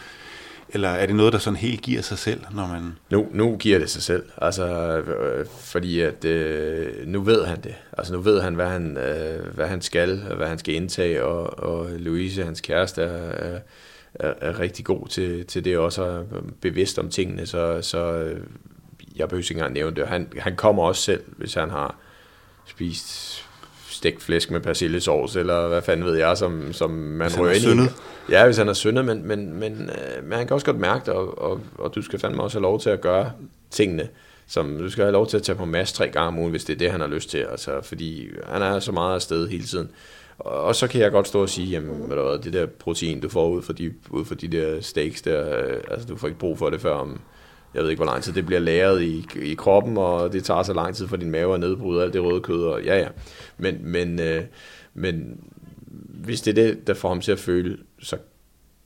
Eller 0.68 0.88
er 0.88 1.06
det 1.06 1.14
noget, 1.14 1.32
der 1.32 1.38
sådan 1.38 1.56
helt 1.56 1.82
giver 1.82 2.02
sig 2.02 2.18
selv, 2.18 2.40
når 2.50 2.66
man... 2.66 2.92
Nu, 3.10 3.26
nu 3.32 3.56
giver 3.56 3.78
det 3.78 3.90
sig 3.90 4.02
selv, 4.02 4.22
altså, 4.36 4.66
øh, 4.98 5.46
fordi 5.60 6.00
at 6.00 6.24
øh, 6.24 7.06
nu 7.06 7.20
ved 7.20 7.44
han 7.44 7.60
det. 7.60 7.74
Altså 7.98 8.12
nu 8.12 8.20
ved 8.20 8.40
han, 8.40 8.54
hvad 8.54 8.66
han, 8.66 8.96
øh, 8.96 9.54
hvad 9.54 9.66
han 9.66 9.82
skal, 9.82 10.22
og 10.30 10.36
hvad 10.36 10.46
han 10.46 10.58
skal 10.58 10.74
indtage, 10.74 11.24
og, 11.24 11.58
og 11.58 11.90
Louise, 11.90 12.44
hans 12.44 12.60
kæreste, 12.60 13.02
er, 13.02 13.58
er, 14.20 14.34
er 14.40 14.60
rigtig 14.60 14.84
god 14.84 15.08
til, 15.08 15.46
til 15.46 15.64
det, 15.64 15.78
også 15.78 16.02
er 16.02 16.24
bevidst 16.60 16.98
om 16.98 17.08
tingene, 17.08 17.46
så, 17.46 17.78
så 17.82 17.98
øh, 17.98 18.40
jeg 19.16 19.28
behøver 19.28 19.42
ikke 19.42 19.54
engang 19.54 19.72
nævne 19.72 19.96
det. 19.96 20.08
Han, 20.08 20.28
han 20.38 20.56
kommer 20.56 20.82
også 20.82 21.02
selv, 21.02 21.22
hvis 21.26 21.54
han 21.54 21.70
har 21.70 21.96
spist 22.66 23.44
stegt 23.88 24.22
flæsk 24.22 24.50
med 24.50 24.60
persillesauce, 24.60 25.40
eller 25.40 25.68
hvad 25.68 25.82
fanden 25.82 26.06
ved 26.06 26.16
jeg, 26.16 26.36
som, 26.36 26.72
som 26.72 26.90
man 26.90 27.30
rører 27.38 27.52
ind 27.52 27.80
i. 27.80 27.84
Ja, 28.32 28.44
hvis 28.44 28.56
han 28.56 28.68
er 28.68 28.72
syndet, 28.72 29.04
men, 29.04 29.28
men, 29.28 29.54
men, 29.54 29.72
øh, 29.72 30.24
men 30.24 30.32
han 30.32 30.46
kan 30.46 30.54
også 30.54 30.66
godt 30.66 30.78
mærke 30.78 31.06
det, 31.06 31.14
og, 31.14 31.38
og, 31.38 31.60
og 31.78 31.94
du 31.94 32.02
skal 32.02 32.18
fandme 32.18 32.42
også 32.42 32.58
have 32.58 32.62
lov 32.62 32.80
til 32.80 32.90
at 32.90 33.00
gøre 33.00 33.32
tingene 33.70 34.08
som 34.50 34.78
du 34.78 34.90
skal 34.90 35.04
have 35.04 35.12
lov 35.12 35.26
til 35.26 35.36
at 35.36 35.42
tage 35.42 35.56
på 35.56 35.64
masse 35.64 35.94
tre 35.94 36.08
gange 36.08 36.28
om 36.28 36.38
ugen, 36.38 36.50
hvis 36.50 36.64
det 36.64 36.74
er 36.74 36.78
det, 36.78 36.90
han 36.90 37.00
har 37.00 37.08
lyst 37.08 37.30
til. 37.30 37.38
Altså, 37.38 37.80
fordi 37.82 38.28
han 38.46 38.62
er 38.62 38.80
så 38.80 38.92
meget 38.92 39.14
afsted 39.14 39.48
hele 39.48 39.64
tiden. 39.64 39.86
Og, 39.86 39.90
og 40.40 40.76
så 40.76 40.86
kan 40.86 41.00
jeg 41.00 41.10
godt 41.10 41.28
stå 41.28 41.42
og 41.42 41.48
sige, 41.48 41.68
jamen, 41.68 42.06
hvad 42.06 42.38
det 42.38 42.52
der 42.52 42.66
protein, 42.66 43.20
du 43.20 43.28
får 43.28 43.48
ud 43.48 43.62
fra 43.62 43.72
de, 43.72 43.92
ud 44.10 44.24
fra 44.24 44.34
de 44.34 44.48
der 44.48 44.80
steaks 44.80 45.22
der, 45.22 45.58
øh, 45.58 45.80
altså 45.90 46.08
du 46.08 46.16
får 46.16 46.28
ikke 46.28 46.40
brug 46.40 46.58
for 46.58 46.70
det 46.70 46.80
før 46.80 46.92
om, 46.92 47.20
jeg 47.74 47.82
ved 47.82 47.90
ikke, 47.90 48.02
hvor 48.02 48.12
lang 48.12 48.22
tid 48.22 48.32
det 48.32 48.46
bliver 48.46 48.60
lagret 48.60 49.02
i, 49.02 49.26
i 49.42 49.54
kroppen, 49.54 49.96
og 49.96 50.32
det 50.32 50.44
tager 50.44 50.62
så 50.62 50.72
lang 50.72 50.94
tid 50.94 51.08
for 51.08 51.16
din 51.16 51.30
mave 51.30 51.54
at 51.54 51.60
nedbryde 51.60 52.02
alt 52.02 52.12
det 52.12 52.22
røde 52.22 52.40
kød, 52.40 52.62
og 52.64 52.82
ja, 52.82 52.98
ja. 52.98 53.08
Men, 53.58 53.78
men, 53.82 54.20
øh, 54.20 54.44
men 54.94 55.40
hvis 56.24 56.40
det 56.40 56.58
er 56.58 56.64
det, 56.64 56.86
der 56.86 56.94
får 56.94 57.08
ham 57.08 57.20
til 57.20 57.32
at 57.32 57.38
føle 57.38 57.78
så 58.02 58.16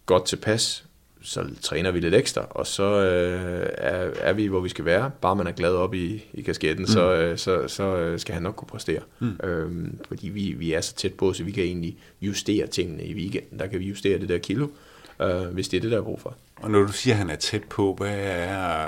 godt 0.07 0.25
tilpas, 0.25 0.85
så 1.25 1.45
træner 1.63 1.91
vi 1.91 2.01
lidt 2.01 2.15
ekstra, 2.15 2.47
og 2.51 2.67
så 2.67 2.83
øh, 2.83 3.69
er, 3.79 4.11
er 4.21 4.33
vi, 4.33 4.47
hvor 4.47 4.61
vi 4.61 4.69
skal 4.69 4.85
være. 4.85 5.11
Bare 5.21 5.37
man 5.37 5.47
er 5.47 5.53
glad 5.53 5.73
op 5.73 5.95
i, 5.95 6.25
i 6.33 6.43
kasketten, 6.43 6.83
mm. 6.83 6.87
så, 6.87 7.15
øh, 7.15 7.39
så, 7.39 7.69
så 7.69 7.97
øh, 7.97 8.19
skal 8.19 8.35
han 8.35 8.43
nok 8.43 8.55
kunne 8.55 8.69
præstere. 8.69 9.01
Mm. 9.19 9.41
Øhm, 9.45 9.99
fordi 10.09 10.29
vi, 10.29 10.55
vi 10.59 10.73
er 10.73 10.81
så 10.81 10.95
tæt 10.95 11.15
på, 11.15 11.33
så 11.33 11.45
vi 11.45 11.51
kan 11.51 11.65
egentlig 11.65 11.97
justere 12.21 12.67
tingene 12.67 13.05
i 13.05 13.15
weekenden. 13.15 13.59
Der 13.59 13.67
kan 13.67 13.81
vi 13.81 13.85
justere 13.85 14.19
det 14.19 14.29
der 14.29 14.39
kilo, 14.39 14.69
øh, 15.23 15.41
hvis 15.43 15.69
det 15.69 15.77
er 15.77 15.81
det, 15.81 15.91
der 15.91 15.99
er 15.99 16.03
brug 16.03 16.21
for. 16.21 16.37
Og 16.57 16.71
når 16.71 16.83
du 16.83 16.93
siger, 16.93 17.15
at 17.15 17.19
han 17.19 17.31
er 17.31 17.37
tæt 17.37 17.65
på, 17.65 17.95
hvad 17.99 18.17
er 18.19 18.87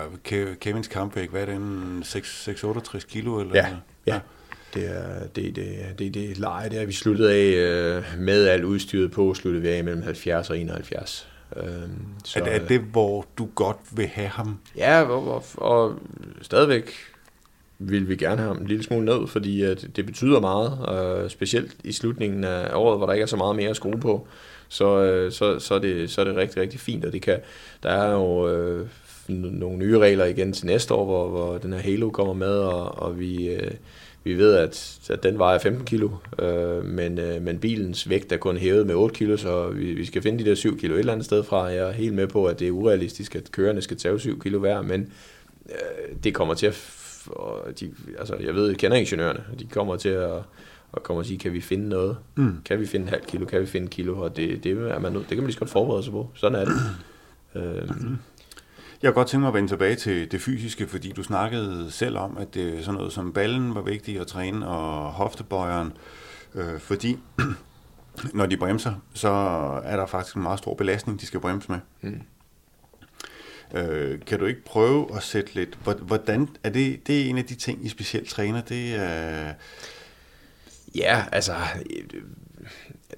Kevins 0.61 0.89
kampvægt? 0.89 1.31
Hvad 1.31 1.43
er 1.43 1.47
den? 1.47 2.03
6-68 2.07 3.07
kilo? 3.09 3.41
Eller? 3.41 3.55
Ja, 3.55 3.67
ja. 4.07 4.21
Det 4.75 4.91
er 4.97 5.27
det, 5.37 5.57
det, 5.57 5.99
det, 5.99 6.15
det 6.15 6.39
leje, 6.39 6.69
der 6.69 6.87
vi 6.87 6.93
sluttede 6.93 7.33
af 7.33 7.47
øh, 7.47 8.05
med 8.19 8.47
alt 8.47 8.65
udstyret 8.65 9.11
på, 9.11 9.35
sluttede 9.35 9.63
vi 9.63 9.69
af 9.69 9.85
mellem 9.85 10.03
70 10.03 10.51
og 10.51 10.59
71. 10.59 11.29
Øhm, 11.57 12.05
så, 12.25 12.39
er, 12.39 12.45
det, 12.45 12.55
er 12.55 12.67
det, 12.67 12.81
hvor 12.81 13.27
du 13.39 13.49
godt 13.55 13.77
vil 13.93 14.07
have 14.07 14.29
ham? 14.29 14.59
Ja, 14.77 15.03
og, 15.03 15.35
og, 15.35 15.45
og 15.57 15.95
stadigvæk 16.43 16.93
vil 17.79 18.09
vi 18.09 18.17
gerne 18.17 18.37
have 18.37 18.49
ham 18.49 18.63
en 18.63 18.67
lille 18.67 18.85
smule 18.85 19.05
ned, 19.05 19.27
fordi 19.27 19.63
at 19.63 19.87
det 19.97 20.07
betyder 20.07 20.41
meget, 20.41 20.79
øh, 21.23 21.31
specielt 21.31 21.77
i 21.85 21.93
slutningen 21.93 22.45
af 22.45 22.71
året, 22.75 22.99
hvor 22.99 23.07
der 23.07 23.13
ikke 23.13 23.23
er 23.23 23.27
så 23.27 23.37
meget 23.37 23.57
mere 23.57 23.71
at 23.71 23.77
skrue 23.77 24.01
på, 24.01 24.29
så, 24.69 25.03
øh, 25.03 25.33
så, 25.33 25.59
så, 25.59 25.75
er 25.75 25.79
det, 25.79 26.11
så 26.11 26.21
er 26.21 26.25
det 26.25 26.37
rigtig, 26.37 26.63
rigtig 26.63 26.81
fint, 26.81 27.05
og 27.05 27.13
det 27.13 27.23
kan, 27.23 27.39
der 27.83 27.91
er 27.91 28.13
jo 28.13 28.49
øh, 28.49 28.87
nogle 29.29 29.79
nye 29.79 29.99
regler 29.99 30.25
igen 30.25 30.53
til 30.53 30.67
næste 30.67 30.95
år, 30.95 31.05
hvor, 31.05 31.29
hvor 31.29 31.59
den 31.59 31.73
her 31.73 31.81
Halo 31.81 32.11
kommer 32.11 32.35
med, 32.35 32.59
og, 32.59 33.03
og 33.03 33.19
vi, 33.19 33.49
øh, 33.49 33.71
vi 34.27 34.39
ved, 34.39 34.55
at, 34.55 35.01
at 35.11 35.23
den 35.23 35.39
vejer 35.39 35.59
15 35.59 35.85
kilo, 35.85 36.11
øh, 36.39 36.85
men, 36.85 37.19
øh, 37.19 37.43
men 37.43 37.59
bilens 37.59 38.09
vægt 38.09 38.33
er 38.33 38.37
kun 38.37 38.57
hævet 38.57 38.87
med 38.87 38.95
8 38.95 39.15
kilo, 39.15 39.37
så 39.37 39.69
vi, 39.69 39.95
vi 39.95 40.05
skal 40.05 40.23
finde 40.23 40.45
de 40.45 40.51
der 40.51 40.55
7 40.55 40.79
kilo 40.79 40.95
et 40.95 40.99
eller 40.99 41.13
andet 41.13 41.27
sted 41.27 41.43
fra. 41.45 41.63
Jeg 41.65 41.89
er 41.89 41.93
helt 41.93 42.15
med 42.15 42.27
på, 42.27 42.47
at 42.47 42.61
det 42.61 42.69
er 42.69 42.73
urealistisk, 42.73 43.37
at 43.37 43.53
kørerne 43.53 43.83
skal 43.83 43.97
tage 43.97 44.19
7 44.19 44.41
kilo 44.41 44.59
hver, 44.59 44.83
men 44.83 45.13
øh, 45.69 46.17
det 46.25 46.35
kommer 46.35 46.55
til 46.55 46.67
at... 46.67 46.93
Og 47.27 47.81
de, 47.81 47.93
altså, 48.19 48.37
jeg 48.37 48.55
ved, 48.55 48.69
jeg 48.69 48.77
kender 48.77 48.97
ingeniørerne, 48.97 49.45
de 49.59 49.67
kommer 49.67 49.97
til 49.97 50.09
at 50.09 50.31
og 50.93 51.03
kommer 51.03 51.21
og 51.21 51.27
sige, 51.27 51.39
kan 51.39 51.53
vi 51.53 51.61
finde 51.61 51.89
noget? 51.89 52.17
Mm. 52.35 52.57
Kan 52.65 52.81
vi 52.81 52.87
finde 52.87 53.05
en 53.05 53.11
halv 53.11 53.25
kilo? 53.25 53.47
Kan 53.47 53.61
vi 53.61 53.67
finde 53.67 53.85
en 53.85 53.91
kilo? 53.91 54.21
Og 54.21 54.37
det, 54.37 54.65
det, 54.65 54.73
er 54.73 54.99
man, 54.99 55.15
det 55.15 55.29
kan 55.29 55.37
man 55.37 55.47
lige 55.47 55.53
så 55.53 55.59
godt 55.59 55.71
forberede 55.71 56.03
sig 56.03 56.13
på. 56.13 56.31
Sådan 56.35 56.59
er 56.59 56.65
det. 56.65 56.75
øh, 57.57 57.89
mm. 57.89 58.17
Jeg 59.03 59.09
kan 59.09 59.15
godt 59.15 59.29
tænke 59.29 59.41
mig 59.41 59.49
at 59.49 59.55
vende 59.55 59.69
tilbage 59.69 59.97
til 59.97 60.33
det 60.33 60.41
fysiske, 60.41 60.89
fordi 60.89 61.13
du 61.13 61.23
snakkede 61.23 61.91
selv 61.91 62.19
om, 62.19 62.39
at 62.39 62.55
det 62.55 62.85
sådan 62.85 62.99
noget 62.99 63.13
som 63.13 63.33
ballen 63.33 63.75
var 63.75 63.83
vigtigt 63.83 64.21
at 64.21 64.27
træne, 64.27 64.69
og 64.69 65.13
hoftebøjeren, 65.13 65.93
øh, 66.55 66.81
fordi 66.81 67.19
når 68.35 68.47
de 68.47 68.57
bremser, 68.57 68.95
så 69.15 69.29
er 69.85 69.97
der 69.97 70.07
faktisk 70.07 70.37
en 70.37 70.43
meget 70.43 70.59
stor 70.59 70.75
belastning, 70.75 71.21
de 71.21 71.27
skal 71.27 71.41
bremse 71.41 71.73
med. 71.73 71.79
Mm. 72.01 72.23
Øh, 73.75 74.21
kan 74.27 74.39
du 74.39 74.47
ikke 74.47 74.65
prøve 74.65 75.17
at 75.17 75.23
sætte 75.23 75.55
lidt, 75.55 75.79
hvordan, 76.03 76.49
er 76.65 76.71
det, 76.71 77.07
det 77.07 77.23
er 77.23 77.31
en 77.31 77.39
af 77.39 77.45
de 77.45 77.55
ting, 77.55 77.87
I 77.87 77.89
specielt 77.89 78.29
træner, 78.29 78.61
det 78.61 78.95
er... 78.95 79.55
Ja, 80.95 81.25
altså, 81.33 81.55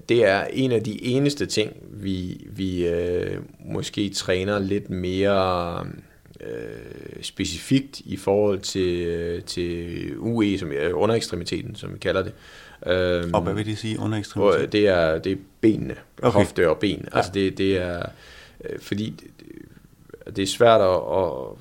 det 0.09 0.25
er 0.25 0.43
en 0.53 0.71
af 0.71 0.83
de 0.83 1.03
eneste 1.03 1.45
ting, 1.45 1.73
vi, 1.91 2.47
vi 2.49 2.87
øh, 2.87 3.37
måske 3.59 4.09
træner 4.09 4.59
lidt 4.59 4.89
mere 4.89 5.85
øh, 6.41 7.21
specifikt 7.21 7.99
i 7.99 8.17
forhold 8.17 8.59
til, 8.59 8.99
øh, 8.99 9.43
til 9.43 10.13
UE, 10.17 10.57
som 10.57 10.71
er 10.75 10.93
underekstremiteten, 10.93 11.75
som 11.75 11.93
vi 11.93 11.97
kalder 11.97 12.23
det. 12.23 12.33
Øhm, 12.85 13.33
og 13.33 13.41
hvad 13.41 13.53
vil 13.53 13.65
det 13.65 13.77
sige, 13.77 13.99
underekstremiteten? 13.99 14.71
Det 14.71 14.87
er, 14.87 15.19
det 15.19 15.31
er 15.31 15.37
benene, 15.61 15.95
okay. 16.21 16.39
hofte 16.39 16.69
og 16.69 16.77
ben. 16.77 17.07
Ja. 17.11 17.17
Altså 17.17 17.31
det, 17.33 17.57
det 17.57 17.77
er, 17.77 18.05
øh, 18.65 18.79
fordi 18.79 19.09
det, 19.09 19.27
det 20.35 20.41
er 20.41 20.47
svært 20.47 20.81
at, 20.81 20.87
at 20.87 21.57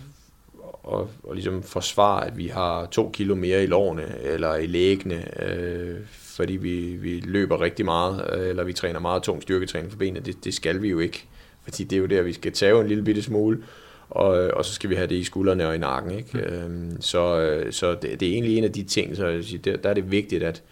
og, 0.89 1.11
og 1.23 1.35
ligesom 1.35 1.63
forsvare, 1.63 2.27
at 2.27 2.39
vi 2.39 2.47
har 2.47 2.87
to 2.87 3.11
kilo 3.11 3.35
mere 3.35 3.63
i 3.63 3.67
lårene 3.67 4.19
eller 4.23 4.55
i 4.55 4.67
læggene, 4.67 5.43
øh, 5.43 5.97
fordi 6.39 6.57
vi, 6.57 6.97
vi 7.01 7.21
løber 7.25 7.61
rigtig 7.61 7.85
meget, 7.85 8.31
øh, 8.33 8.49
eller 8.49 8.65
vi 8.65 8.73
træner 8.73 9.01
meget 9.01 9.23
tung 9.23 9.43
styrketræning 9.43 9.93
for 9.93 9.99
benene. 9.99 10.21
Det, 10.21 10.45
det 10.45 10.55
skal 10.55 10.83
vi 10.83 10.89
jo 10.89 10.99
ikke, 10.99 11.27
fordi 11.65 11.85
det 11.85 11.97
er 11.97 12.01
jo 12.01 12.07
der, 12.07 12.23
vi 12.23 12.33
skal 12.33 12.53
tage 12.53 12.81
en 12.81 12.89
lille 12.89 13.05
bitte 13.05 13.23
smule, 13.23 13.63
og, 14.11 14.29
og 14.29 14.65
så 14.65 14.75
skal 14.75 14.91
vi 14.91 14.95
have 14.95 15.07
det 15.07 15.15
i 15.15 15.25
skuldrene 15.25 15.69
og 15.69 15.75
i 15.75 15.79
nakken. 15.79 16.11
Ikke? 16.11 16.29
Mm. 16.33 16.39
Øhm, 16.39 17.01
så 17.01 17.63
så 17.71 17.95
det, 17.95 18.21
det 18.21 18.29
er 18.29 18.33
egentlig 18.33 18.59
en 18.59 18.65
af 18.65 18.73
de 18.73 18.83
ting, 18.83 19.17
så 19.17 19.27
jeg 19.27 19.45
siger, 19.45 19.63
der, 19.63 19.77
der 19.77 19.91
er 19.91 19.95
det 19.95 20.11
vigtigt, 20.11 20.43
at, 20.43 20.63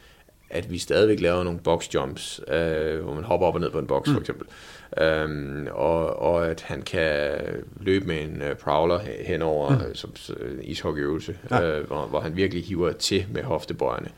at 0.50 0.70
vi 0.70 0.78
stadigvæk 0.78 1.20
laver 1.20 1.44
nogle 1.44 1.58
box 1.58 1.94
jumps, 1.94 2.40
øh, 2.48 3.00
hvor 3.00 3.14
man 3.14 3.24
hopper 3.24 3.46
op 3.46 3.54
og 3.54 3.60
ned 3.60 3.70
på 3.70 3.78
en 3.78 3.86
box 3.86 4.06
mm. 4.06 4.12
for 4.12 4.20
eksempel. 4.20 4.46
Øhm, 5.00 5.66
og, 5.70 6.18
og 6.18 6.48
at 6.48 6.60
han 6.60 6.82
kan 6.82 7.38
løbe 7.80 8.06
med 8.06 8.22
en 8.22 8.42
uh, 8.50 8.56
prowler 8.56 9.00
henover 9.24 9.70
mm. 9.70 9.94
som 9.94 10.14
uh, 10.30 10.36
ishockeyøvelse, 10.62 11.36
ja. 11.50 11.62
øh, 11.62 11.86
hvor, 11.86 12.06
hvor 12.06 12.20
han 12.20 12.36
virkelig 12.36 12.64
hiver 12.64 12.92
til 12.92 13.26
med 13.32 13.42
hoftebøjerne. 13.42 14.08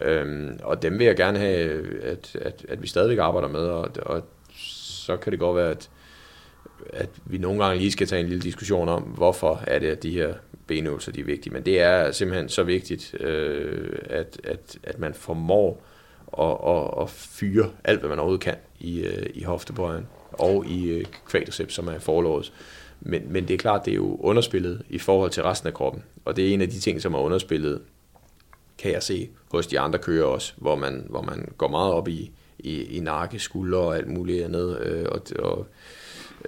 Øhm, 0.00 0.58
og 0.62 0.82
dem 0.82 0.98
vil 0.98 1.06
jeg 1.06 1.16
gerne 1.16 1.38
have, 1.38 2.02
at, 2.02 2.36
at, 2.40 2.64
at 2.68 2.82
vi 2.82 2.86
stadigvæk 2.86 3.18
arbejder 3.18 3.48
med, 3.48 3.60
og, 3.60 3.88
og 4.02 4.22
så 4.56 5.16
kan 5.16 5.32
det 5.32 5.40
godt 5.40 5.56
være, 5.56 5.70
at, 5.70 5.90
at 6.92 7.08
vi 7.24 7.38
nogle 7.38 7.64
gange 7.64 7.78
lige 7.78 7.92
skal 7.92 8.06
tage 8.06 8.20
en 8.20 8.28
lille 8.28 8.42
diskussion 8.42 8.88
om, 8.88 9.02
hvorfor 9.02 9.60
er 9.66 9.78
det, 9.78 9.86
at 9.86 10.02
de 10.02 10.10
her 10.10 10.34
benøvelser 10.66 11.12
de 11.12 11.20
er 11.20 11.24
vigtige. 11.24 11.52
Men 11.52 11.62
det 11.62 11.80
er 11.80 12.12
simpelthen 12.12 12.48
så 12.48 12.62
vigtigt, 12.62 13.14
øh, 13.20 13.98
at, 14.04 14.40
at, 14.44 14.78
at 14.82 14.98
man 14.98 15.14
formår 15.14 15.82
at, 16.38 16.56
at, 16.66 17.02
at 17.02 17.10
fyre 17.10 17.70
alt, 17.84 18.00
hvad 18.00 18.08
man 18.08 18.18
overhovedet 18.18 18.44
kan 18.44 18.56
i, 18.80 19.00
øh, 19.00 19.26
i 19.34 19.42
hoftebøjen 19.42 20.06
og 20.32 20.66
i 20.66 20.90
øh, 20.90 21.04
quadriceps, 21.30 21.74
som 21.74 21.88
er 21.88 21.98
forlåret. 21.98 22.52
Men, 23.00 23.22
men 23.32 23.48
det 23.48 23.54
er 23.54 23.58
klart, 23.58 23.84
det 23.84 23.90
er 23.90 23.96
jo 23.96 24.16
underspillet 24.20 24.82
i 24.88 24.98
forhold 24.98 25.30
til 25.30 25.42
resten 25.42 25.66
af 25.66 25.74
kroppen. 25.74 26.02
Og 26.24 26.36
det 26.36 26.48
er 26.48 26.54
en 26.54 26.60
af 26.60 26.68
de 26.68 26.80
ting, 26.80 27.02
som 27.02 27.14
er 27.14 27.18
underspillet 27.18 27.80
kan 28.78 28.92
jeg 28.92 29.02
se 29.02 29.28
hos 29.50 29.66
de 29.66 29.80
andre 29.80 29.98
kører 29.98 30.24
også, 30.24 30.52
hvor 30.56 30.76
man, 30.76 31.06
hvor 31.08 31.22
man 31.22 31.48
går 31.58 31.68
meget 31.68 31.92
op 31.92 32.08
i, 32.08 32.30
i, 32.58 32.82
i 32.82 33.00
nakke, 33.00 33.38
skulder 33.38 33.78
og 33.78 33.96
alt 33.96 34.08
muligt 34.08 34.44
andet. 34.44 34.78
Øh, 34.80 35.06
og, 35.08 35.20
og, 35.38 35.66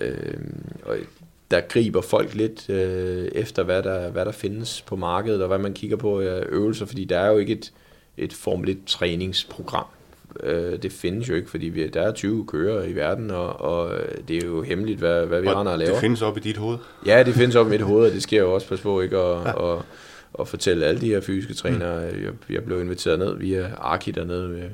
øh, 0.01 0.35
og 0.83 0.97
der 1.51 1.61
griber 1.61 2.01
folk 2.01 2.35
lidt 2.35 2.71
øh, 2.71 3.29
efter, 3.33 3.63
hvad 3.63 3.83
der, 3.83 4.11
hvad 4.11 4.25
der 4.25 4.33
findes 4.33 4.83
på 4.83 4.97
markedet, 4.97 5.43
og 5.43 5.49
hvad 5.49 5.59
man 5.59 5.75
kigger 5.75 5.97
på 5.97 6.21
af 6.21 6.45
øvelser, 6.49 6.87
fordi 6.87 7.05
der 7.05 7.19
er 7.19 7.31
jo 7.31 7.39
ikke 7.39 7.53
et, 7.53 7.73
et 8.17 8.33
Formel 8.33 8.69
1 8.69 8.79
træningsprogram. 8.87 9.87
Øh, 10.43 10.83
det 10.83 10.93
findes 10.93 11.29
jo 11.29 11.35
ikke, 11.35 11.51
fordi 11.51 11.67
vi, 11.67 11.89
der 11.89 12.03
er 12.03 12.13
20 12.13 12.47
kører 12.47 12.85
i 12.85 12.93
verden, 12.93 13.31
og, 13.31 13.61
og 13.61 13.99
det 14.29 14.43
er 14.43 14.47
jo 14.47 14.63
hemmeligt, 14.63 14.99
hvad, 14.99 15.27
hvad 15.27 15.41
vi 15.41 15.47
og 15.47 15.57
render 15.57 15.73
og 15.73 15.79
laver. 15.79 15.93
det 15.93 16.01
findes 16.01 16.23
op 16.23 16.37
i 16.37 16.41
dit 16.41 16.57
hoved? 16.57 16.79
Ja, 17.07 17.23
det 17.23 17.35
findes 17.35 17.57
op 17.57 17.67
i 17.67 17.71
mit 17.71 17.81
hoved, 17.81 18.07
og 18.07 18.13
det 18.13 18.23
sker 18.23 18.43
jo 18.43 18.55
også 18.55 18.69
pas 18.69 18.81
på 18.81 19.01
ikke 19.01 19.19
og, 19.19 19.47
ja. 19.47 19.53
og, 19.53 19.83
og 20.35 20.49
fortælle 20.49 20.87
alle 20.87 21.01
de 21.01 21.09
her 21.09 21.21
fysiske 21.21 21.55
trænere. 21.55 22.11
Mm. 22.11 22.25
Jeg, 22.25 22.33
jeg 22.51 22.65
blev 22.65 22.81
inviteret 22.81 23.19
ned 23.19 23.37
via 23.37 23.71
Arki 23.79 24.11
dernede 24.11 24.49
med 24.49 24.71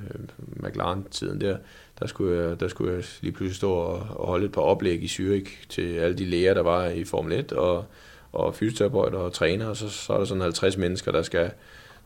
McLaren-tiden 0.57 1.41
der. 1.41 1.57
Der 2.01 2.07
skulle, 2.07 2.43
jeg, 2.43 2.61
der 2.61 2.69
skulle 2.69 2.95
jeg 2.95 3.05
lige 3.21 3.33
pludselig 3.33 3.57
stå 3.57 3.73
og, 3.73 4.07
og 4.11 4.27
holde 4.27 4.47
et 4.47 4.53
par 4.53 4.63
oplæg 4.63 5.03
i 5.03 5.07
Zürich 5.07 5.67
til 5.69 5.95
alle 5.95 6.19
de 6.19 6.25
læger, 6.25 6.55
der 6.55 6.63
var 6.63 6.87
i 6.87 7.05
Formel 7.05 7.33
1, 7.33 7.53
og, 7.53 7.85
og 8.33 8.55
fysioterapeuter 8.55 9.19
og 9.19 9.33
træner, 9.33 9.67
og 9.67 9.77
så, 9.77 9.89
så 9.89 10.13
er 10.13 10.19
der 10.19 10.25
sådan 10.25 10.43
50 10.43 10.77
mennesker, 10.77 11.13
der 11.13 11.23
skal 11.23 11.51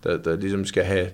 der, 0.05 0.17
der 0.17 0.37
ligesom 0.37 0.64
skal 0.64 0.85
have 0.85 1.11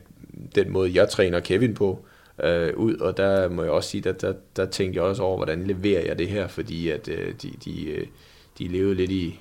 den 0.55 0.71
måde, 0.71 0.95
jeg 0.95 1.09
træner 1.09 1.41
Kevin 1.41 1.75
på, 1.75 2.05
øh, 2.45 2.77
ud, 2.77 2.97
og 2.97 3.17
der 3.17 3.49
må 3.49 3.63
jeg 3.63 3.73
også 3.73 3.91
sige, 3.91 4.01
der, 4.01 4.13
der, 4.13 4.33
der 4.57 4.67
tænkte 4.67 4.97
jeg 4.97 5.05
også 5.05 5.23
over, 5.23 5.37
hvordan 5.37 5.67
leverer 5.67 6.07
jeg 6.07 6.19
det 6.19 6.29
her, 6.29 6.49
fordi 6.49 6.89
at 6.89 7.09
øh, 7.09 7.35
de, 7.43 7.53
de, 7.65 7.91
øh, 7.91 8.07
de 8.59 8.69
levede 8.69 8.95
lidt 8.95 9.11
i 9.11 9.41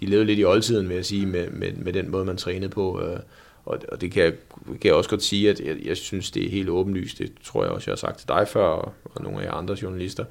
de 0.00 0.06
levede 0.06 0.26
lidt 0.26 0.38
i 0.38 0.44
oldtiden, 0.44 0.88
vil 0.88 0.94
jeg 0.94 1.04
sige, 1.04 1.26
med, 1.26 1.50
med, 1.50 1.72
med 1.72 1.92
den 1.92 2.10
måde, 2.10 2.24
man 2.24 2.36
trænede 2.36 2.68
på. 2.68 3.02
Øh, 3.02 3.18
og, 3.64 3.78
og 3.92 4.00
det 4.00 4.12
kan 4.12 4.22
jeg, 4.22 4.32
kan 4.66 4.84
jeg 4.84 4.94
også 4.94 5.10
godt 5.10 5.22
sige, 5.22 5.50
at 5.50 5.60
jeg, 5.60 5.76
jeg 5.84 5.96
synes, 5.96 6.30
det 6.30 6.46
er 6.46 6.50
helt 6.50 6.68
åbenlyst. 6.68 7.18
Det 7.18 7.32
tror 7.44 7.64
jeg 7.64 7.72
også, 7.72 7.90
jeg 7.90 7.92
har 7.92 7.96
sagt 7.96 8.18
til 8.18 8.28
dig 8.28 8.48
før, 8.48 8.64
og, 8.64 8.92
og 9.04 9.22
nogle 9.22 9.40
af 9.40 9.44
jer 9.44 9.52
andre 9.52 9.76
journalister, 9.82 10.24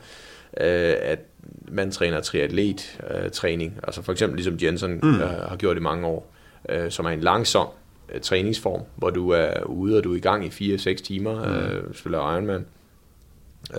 øh, 0.58 0.95
at 1.01 1.19
man 1.67 1.91
træner 1.91 2.21
triatlet-træning. 2.21 3.73
Øh, 3.75 3.84
altså 3.84 4.01
for 4.01 4.12
eksempel 4.12 4.38
ligesom 4.38 4.58
Jensen 4.62 4.99
mm. 5.04 5.15
øh, 5.15 5.30
har 5.30 5.56
gjort 5.56 5.78
i 5.78 5.80
mange 5.80 6.08
år, 6.08 6.34
øh, 6.69 6.91
som 6.91 7.06
er 7.06 7.10
en 7.10 7.21
langsom 7.21 7.67
øh, 8.13 8.21
træningsform, 8.21 8.82
hvor 8.95 9.10
du 9.10 9.30
er 9.30 9.63
ude, 9.63 9.97
og 9.97 10.04
du 10.04 10.13
er 10.13 10.17
i 10.17 10.19
gang 10.19 10.45
i 10.45 10.75
4-6 10.75 10.93
timer, 10.95 11.45
mm. 11.45 11.54
øh, 11.54 11.93
spiller 11.93 12.34
Ironman, 12.34 12.65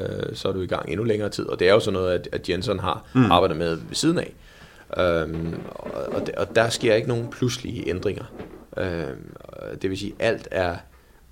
øh, 0.00 0.34
så 0.36 0.48
er 0.48 0.52
du 0.52 0.60
i 0.60 0.66
gang 0.66 0.90
endnu 0.90 1.04
længere 1.04 1.28
tid. 1.28 1.46
Og 1.46 1.58
det 1.58 1.68
er 1.68 1.72
jo 1.72 1.80
sådan 1.80 2.00
noget, 2.00 2.12
at, 2.12 2.28
at 2.32 2.48
Jensen 2.48 2.78
har 2.78 3.04
mm. 3.14 3.30
arbejdet 3.30 3.56
med 3.56 3.74
ved 3.74 3.94
siden 3.94 4.18
af. 4.18 4.32
Øhm, 4.98 5.54
og, 5.68 6.28
og 6.36 6.56
der 6.56 6.68
sker 6.68 6.94
ikke 6.94 7.08
nogen 7.08 7.30
pludselige 7.30 7.88
ændringer. 7.88 8.24
Øhm, 8.76 9.32
det 9.82 9.90
vil 9.90 9.98
sige, 9.98 10.14
alt 10.18 10.48
er 10.50 10.76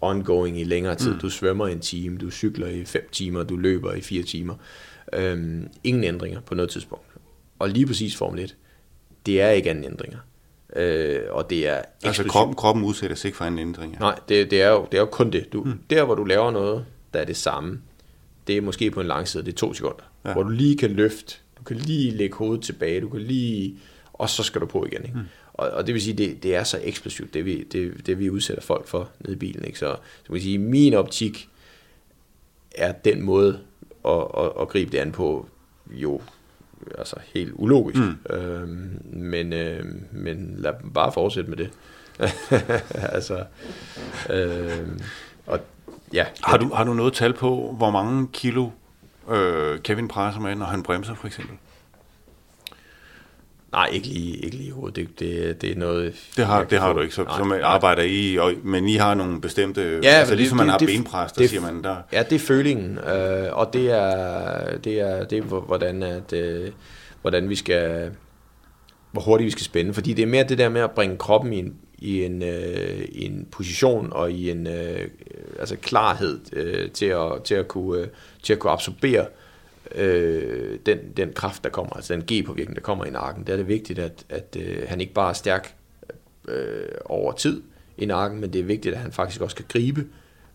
ongoing 0.00 0.60
i 0.60 0.64
længere 0.64 0.94
tid. 0.94 1.12
Mm. 1.12 1.18
Du 1.18 1.30
svømmer 1.30 1.66
en 1.66 1.80
time, 1.80 2.18
du 2.18 2.30
cykler 2.30 2.66
i 2.66 2.84
5 2.84 3.08
timer, 3.12 3.42
du 3.42 3.56
løber 3.56 3.92
i 3.92 4.00
4 4.00 4.22
timer. 4.22 4.54
Øhm, 5.12 5.68
ingen 5.84 6.04
ændringer 6.04 6.40
på 6.40 6.54
noget 6.54 6.70
tidspunkt. 6.70 7.04
Og 7.58 7.68
lige 7.68 7.86
præcis 7.86 8.16
Formel 8.16 8.40
1, 8.40 8.56
det 9.26 9.40
er 9.40 9.50
ikke 9.50 9.70
anden 9.70 9.84
ændringer. 9.84 10.18
Øh, 10.76 11.20
og 11.30 11.50
det 11.50 11.68
er 11.68 11.82
Altså 12.04 12.24
kroppen, 12.24 12.56
kroppen 12.56 12.84
udsætter 12.84 13.16
sig 13.16 13.28
ikke 13.28 13.36
for 13.36 13.44
anden 13.44 13.60
ændringer? 13.60 13.98
Nej, 13.98 14.18
det, 14.28 14.50
det, 14.50 14.62
er 14.62 14.70
jo, 14.70 14.86
det 14.92 14.96
er 14.96 15.00
jo 15.00 15.06
kun 15.06 15.30
det. 15.30 15.52
Du, 15.52 15.62
mm. 15.62 15.78
Der, 15.90 16.04
hvor 16.04 16.14
du 16.14 16.24
laver 16.24 16.50
noget, 16.50 16.84
der 17.14 17.20
er 17.20 17.24
det 17.24 17.36
samme, 17.36 17.80
det 18.46 18.56
er 18.56 18.60
måske 18.60 18.90
på 18.90 19.00
en 19.00 19.06
lang 19.06 19.28
side, 19.28 19.44
det 19.44 19.52
er 19.52 19.56
to 19.56 19.74
sekunder. 19.74 20.04
Ja. 20.24 20.32
Hvor 20.32 20.42
du 20.42 20.48
lige 20.48 20.76
kan 20.76 20.90
løfte, 20.90 21.36
du 21.64 21.74
kan 21.74 21.76
lige 21.76 22.10
lægge 22.10 22.36
hovedet 22.36 22.64
tilbage, 22.64 23.00
du 23.00 23.08
kan 23.08 23.20
lige, 23.20 23.78
og 24.12 24.30
så 24.30 24.42
skal 24.42 24.60
du 24.60 24.66
på 24.66 24.84
igen. 24.84 25.04
Ikke? 25.04 25.18
Mm. 25.18 25.24
Og, 25.54 25.70
og 25.70 25.86
det 25.86 25.94
vil 25.94 26.02
sige, 26.02 26.14
det, 26.14 26.42
det 26.42 26.54
er 26.54 26.64
så 26.64 26.80
eksplosivt, 26.82 27.34
det 27.34 27.44
vi, 27.44 27.62
det, 27.62 28.06
det 28.06 28.18
vi 28.18 28.30
udsætter 28.30 28.62
folk 28.62 28.86
for 28.86 29.10
nede 29.20 29.32
i 29.32 29.38
bilen. 29.38 29.64
Ikke? 29.64 29.78
Så, 29.78 29.96
så 30.24 30.32
man 30.32 30.40
sige, 30.40 30.58
min 30.58 30.94
optik 30.94 31.48
er 32.74 32.92
den 32.92 33.22
måde 33.22 33.60
at, 34.04 34.26
at, 34.38 34.50
at 34.60 34.68
gribe 34.68 34.92
det 34.92 34.98
an 34.98 35.12
på 35.12 35.48
jo 35.90 36.20
altså 36.98 37.16
helt 37.34 37.52
ulogisk. 37.54 38.00
Mm. 38.00 38.34
Øhm, 38.36 39.02
men, 39.04 39.52
øh, 39.52 39.84
men 40.12 40.54
lad 40.58 40.72
dem 40.82 40.92
bare 40.92 41.12
fortsætte 41.12 41.50
med 41.50 41.58
det. 41.58 41.70
altså, 43.16 43.44
øh, 44.30 44.88
og, 45.46 45.60
ja. 46.12 46.26
Har 46.42 46.56
du, 46.56 46.74
har 46.74 46.84
du 46.84 46.94
noget 46.94 47.12
tal 47.12 47.32
på, 47.32 47.74
hvor 47.78 47.90
mange 47.90 48.28
kilo 48.32 48.70
øh, 49.30 49.78
Kevin 49.78 50.08
presser 50.08 50.40
med, 50.40 50.54
når 50.54 50.66
han 50.66 50.82
bremser 50.82 51.14
for 51.14 51.26
eksempel? 51.26 51.56
Nej, 53.72 53.88
ikke 53.92 54.06
lige, 54.06 54.36
ikke 54.36 54.56
lige 54.56 54.72
hovedet. 54.72 54.96
Det, 54.96 55.20
det, 55.20 55.62
det 55.62 55.70
er 55.70 55.76
noget... 55.76 56.14
Det 56.36 56.46
har, 56.46 56.64
det 56.64 56.80
har 56.80 56.92
du 56.92 57.00
ikke, 57.00 57.14
så, 57.14 57.22
nej, 57.22 57.38
som 57.38 57.54
arbejder 57.62 58.02
i, 58.02 58.36
og, 58.36 58.52
men 58.62 58.88
I 58.88 58.94
har 58.94 59.14
nogle 59.14 59.40
bestemte... 59.40 60.00
Ja, 60.02 60.08
altså 60.08 60.34
ligesom 60.34 60.58
det, 60.58 60.66
man 60.66 60.70
har 60.70 60.78
det, 60.78 60.88
benpres, 60.88 61.32
der 61.32 61.40
det, 61.40 61.50
siger 61.50 61.60
man 61.60 61.84
der... 61.84 61.96
Ja, 62.12 62.22
det 62.22 62.36
er 62.36 62.38
følingen, 62.38 62.98
øh, 62.98 63.48
og 63.52 63.72
det 63.72 63.90
er, 63.90 64.78
det 64.78 65.00
er, 65.00 65.24
det 65.24 65.38
er 65.38 65.42
hvordan, 65.42 66.02
at, 66.02 66.32
øh, 66.32 66.70
hvordan 67.22 67.48
vi 67.48 67.54
skal... 67.54 68.10
Hvor 69.12 69.22
hurtigt 69.22 69.46
vi 69.46 69.50
skal 69.50 69.64
spænde, 69.64 69.94
fordi 69.94 70.12
det 70.12 70.22
er 70.22 70.26
mere 70.26 70.44
det 70.44 70.58
der 70.58 70.68
med 70.68 70.80
at 70.80 70.90
bringe 70.90 71.16
kroppen 71.16 71.52
i 71.52 71.58
en, 71.58 71.74
i 72.04 72.24
en, 72.24 72.42
øh, 72.42 73.04
i 73.08 73.24
en 73.24 73.46
position 73.50 74.12
og 74.12 74.32
i 74.32 74.50
en 74.50 74.66
øh, 74.66 75.08
altså 75.58 75.76
klarhed 75.76 76.40
øh, 76.52 76.90
til, 76.90 77.06
at, 77.06 77.44
til, 77.44 77.54
at 77.54 77.68
kunne, 77.68 78.00
øh, 78.00 78.08
til 78.42 78.52
at 78.52 78.58
kunne 78.58 78.72
absorbere 78.72 79.26
øh, 79.94 80.78
den, 80.86 80.98
den 81.16 81.32
kraft, 81.32 81.64
der 81.64 81.70
kommer, 81.70 81.96
altså 81.96 82.14
den 82.14 82.22
G-påvirkning, 82.22 82.76
der 82.76 82.82
kommer 82.82 83.04
i 83.04 83.10
nakken, 83.10 83.46
der 83.46 83.52
er 83.52 83.56
det 83.56 83.68
vigtigt, 83.68 83.98
at, 83.98 84.24
at 84.28 84.56
øh, 84.60 84.88
han 84.88 85.00
ikke 85.00 85.12
bare 85.12 85.28
er 85.28 85.34
stærk 85.34 85.74
øh, 86.48 86.88
over 87.04 87.32
tid 87.32 87.62
i 87.98 88.06
nakken, 88.06 88.40
men 88.40 88.52
det 88.52 88.60
er 88.60 88.64
vigtigt, 88.64 88.94
at 88.94 89.00
han 89.00 89.12
faktisk 89.12 89.40
også 89.40 89.56
kan 89.56 89.64
gribe 89.68 90.06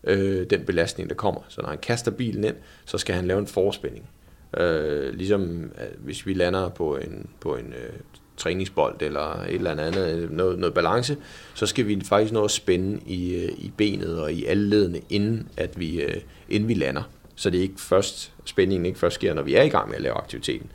øh, 0.04 0.46
den 0.50 0.64
belastning, 0.64 1.08
der 1.08 1.16
kommer. 1.16 1.40
Så 1.48 1.62
når 1.62 1.68
han 1.68 1.78
kaster 1.78 2.10
bilen 2.10 2.44
ind, 2.44 2.56
så 2.84 2.98
skal 2.98 3.14
han 3.14 3.26
lave 3.26 3.38
en 3.38 3.46
forspænding. 3.46 4.08
Øh, 4.56 5.14
ligesom 5.14 5.72
at 5.74 5.90
hvis 5.98 6.26
vi 6.26 6.34
lander 6.34 6.68
på 6.68 6.96
en, 6.96 7.28
på 7.40 7.56
en 7.56 7.72
øh, 7.72 7.92
træningsbold 8.40 9.02
eller 9.02 9.42
et 9.42 9.54
eller 9.54 9.70
andet, 9.70 10.30
noget, 10.30 10.58
noget 10.58 10.74
balance, 10.74 11.16
så 11.54 11.66
skal 11.66 11.86
vi 11.86 12.00
faktisk 12.04 12.32
nå 12.32 12.44
at 12.44 12.50
spænde 12.50 13.00
i, 13.06 13.34
øh, 13.34 13.48
i 13.58 13.72
benet 13.76 14.20
og 14.20 14.32
i 14.32 14.44
alle 14.44 14.68
ledene, 14.68 15.00
inden, 15.08 15.48
at 15.56 15.80
vi, 15.80 16.02
øh, 16.02 16.20
inden 16.48 16.68
vi 16.68 16.74
lander 16.74 17.02
så 17.40 17.50
det 17.50 17.58
er 17.58 17.62
ikke 17.62 17.80
først, 17.80 18.32
spændingen 18.44 18.86
ikke 18.86 18.98
først 18.98 19.14
sker, 19.14 19.34
når 19.34 19.42
vi 19.42 19.54
er 19.54 19.62
i 19.62 19.68
gang 19.68 19.88
med 19.88 19.96
at 19.96 20.02
lave 20.02 20.14
aktiviteten. 20.14 20.70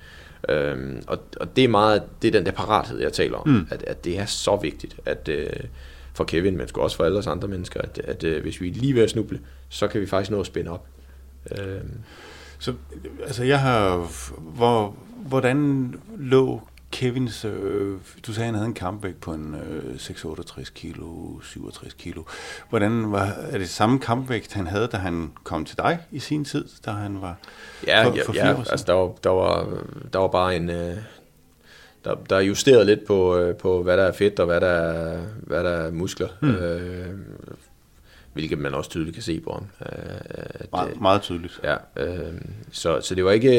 Øhm, 0.49 1.03
og, 1.07 1.19
og 1.39 1.55
det 1.55 1.63
er 1.63 1.67
meget, 1.67 2.03
det 2.21 2.27
er 2.27 2.31
den 2.31 2.45
der 2.45 2.51
parathed, 2.51 2.99
jeg 2.99 3.13
taler 3.13 3.37
om, 3.37 3.47
mm. 3.47 3.67
at, 3.69 3.83
at 3.83 4.05
det 4.05 4.19
er 4.19 4.25
så 4.25 4.55
vigtigt, 4.55 4.99
at 5.05 5.29
øh, 5.29 5.49
for 6.13 6.23
Kevin, 6.23 6.57
men 6.57 6.67
også 6.75 6.97
for 6.97 7.03
alle 7.03 7.17
os 7.17 7.27
andre 7.27 7.47
mennesker, 7.47 7.81
at, 7.81 8.01
at 8.03 8.23
øh, 8.23 8.41
hvis 8.41 8.61
vi 8.61 8.69
er 8.69 8.73
lige 8.73 8.95
ved 8.95 9.03
at 9.03 9.09
snuble, 9.09 9.39
så 9.69 9.87
kan 9.87 10.01
vi 10.01 10.05
faktisk 10.05 10.31
nå 10.31 10.39
at 10.39 10.45
spænde 10.45 10.71
op. 10.71 10.87
Øhm. 11.59 11.91
Så 12.59 12.73
altså 13.25 13.43
jeg 13.43 13.59
har, 13.59 14.11
hvor, 14.39 14.95
hvordan 15.15 15.93
lå 16.17 16.67
Kevins, 16.91 17.45
øh, 17.45 17.97
du 18.27 18.33
sagde, 18.33 18.45
han 18.45 18.55
havde 18.55 18.67
en 18.67 18.73
kampvægt 18.73 19.21
på 19.21 19.33
en 19.33 19.55
øh, 19.55 19.95
6-68 19.95 20.73
kilo, 20.73 21.39
67 21.41 21.93
kilo. 21.93 22.23
Hvordan 22.69 23.11
var, 23.11 23.25
er 23.25 23.57
det 23.57 23.69
samme 23.69 23.99
kampvægt, 23.99 24.53
han 24.53 24.67
havde, 24.67 24.87
da 24.87 24.97
han 24.97 25.31
kom 25.43 25.65
til 25.65 25.77
dig 25.77 25.99
i 26.11 26.19
sin 26.19 26.45
tid, 26.45 26.65
da 26.85 26.91
han 26.91 27.21
var 27.21 27.37
Ja, 27.87 28.05
for, 28.05 28.15
for 28.25 28.33
ja, 28.33 28.49
ja 28.49 28.57
altså 28.57 28.85
der 28.87 28.93
var, 28.93 29.11
der, 29.23 29.29
var, 29.29 29.67
der 30.13 30.19
var 30.19 30.27
bare 30.27 30.55
en... 30.55 30.69
Øh, 30.69 30.97
der, 32.05 32.15
der 32.29 32.35
er 32.35 32.41
justeret 32.41 32.85
lidt 32.85 33.05
på, 33.07 33.37
øh, 33.37 33.55
på, 33.55 33.83
hvad 33.83 33.97
der 33.97 34.03
er 34.03 34.11
fedt 34.11 34.39
og 34.39 34.45
hvad 34.45 34.61
der 34.61 34.67
er, 34.67 35.21
hvad 35.37 35.63
der 35.63 35.69
er 35.69 35.91
muskler. 35.91 36.27
Hmm. 36.41 36.55
Øh, 36.55 37.09
hvilket 38.35 38.57
man 38.57 38.73
også 38.73 38.89
tydeligt 38.89 39.13
kan 39.13 39.23
se 39.23 39.39
på 39.39 39.51
ham. 39.51 39.65
Øh, 39.81 40.65
meget, 40.71 41.01
meget 41.01 41.21
tydeligt. 41.21 41.59
Ja, 41.63 41.75
øh, 41.97 42.33
så, 42.71 43.01
så 43.01 43.15
det 43.15 43.25
var 43.25 43.31
ikke 43.31 43.51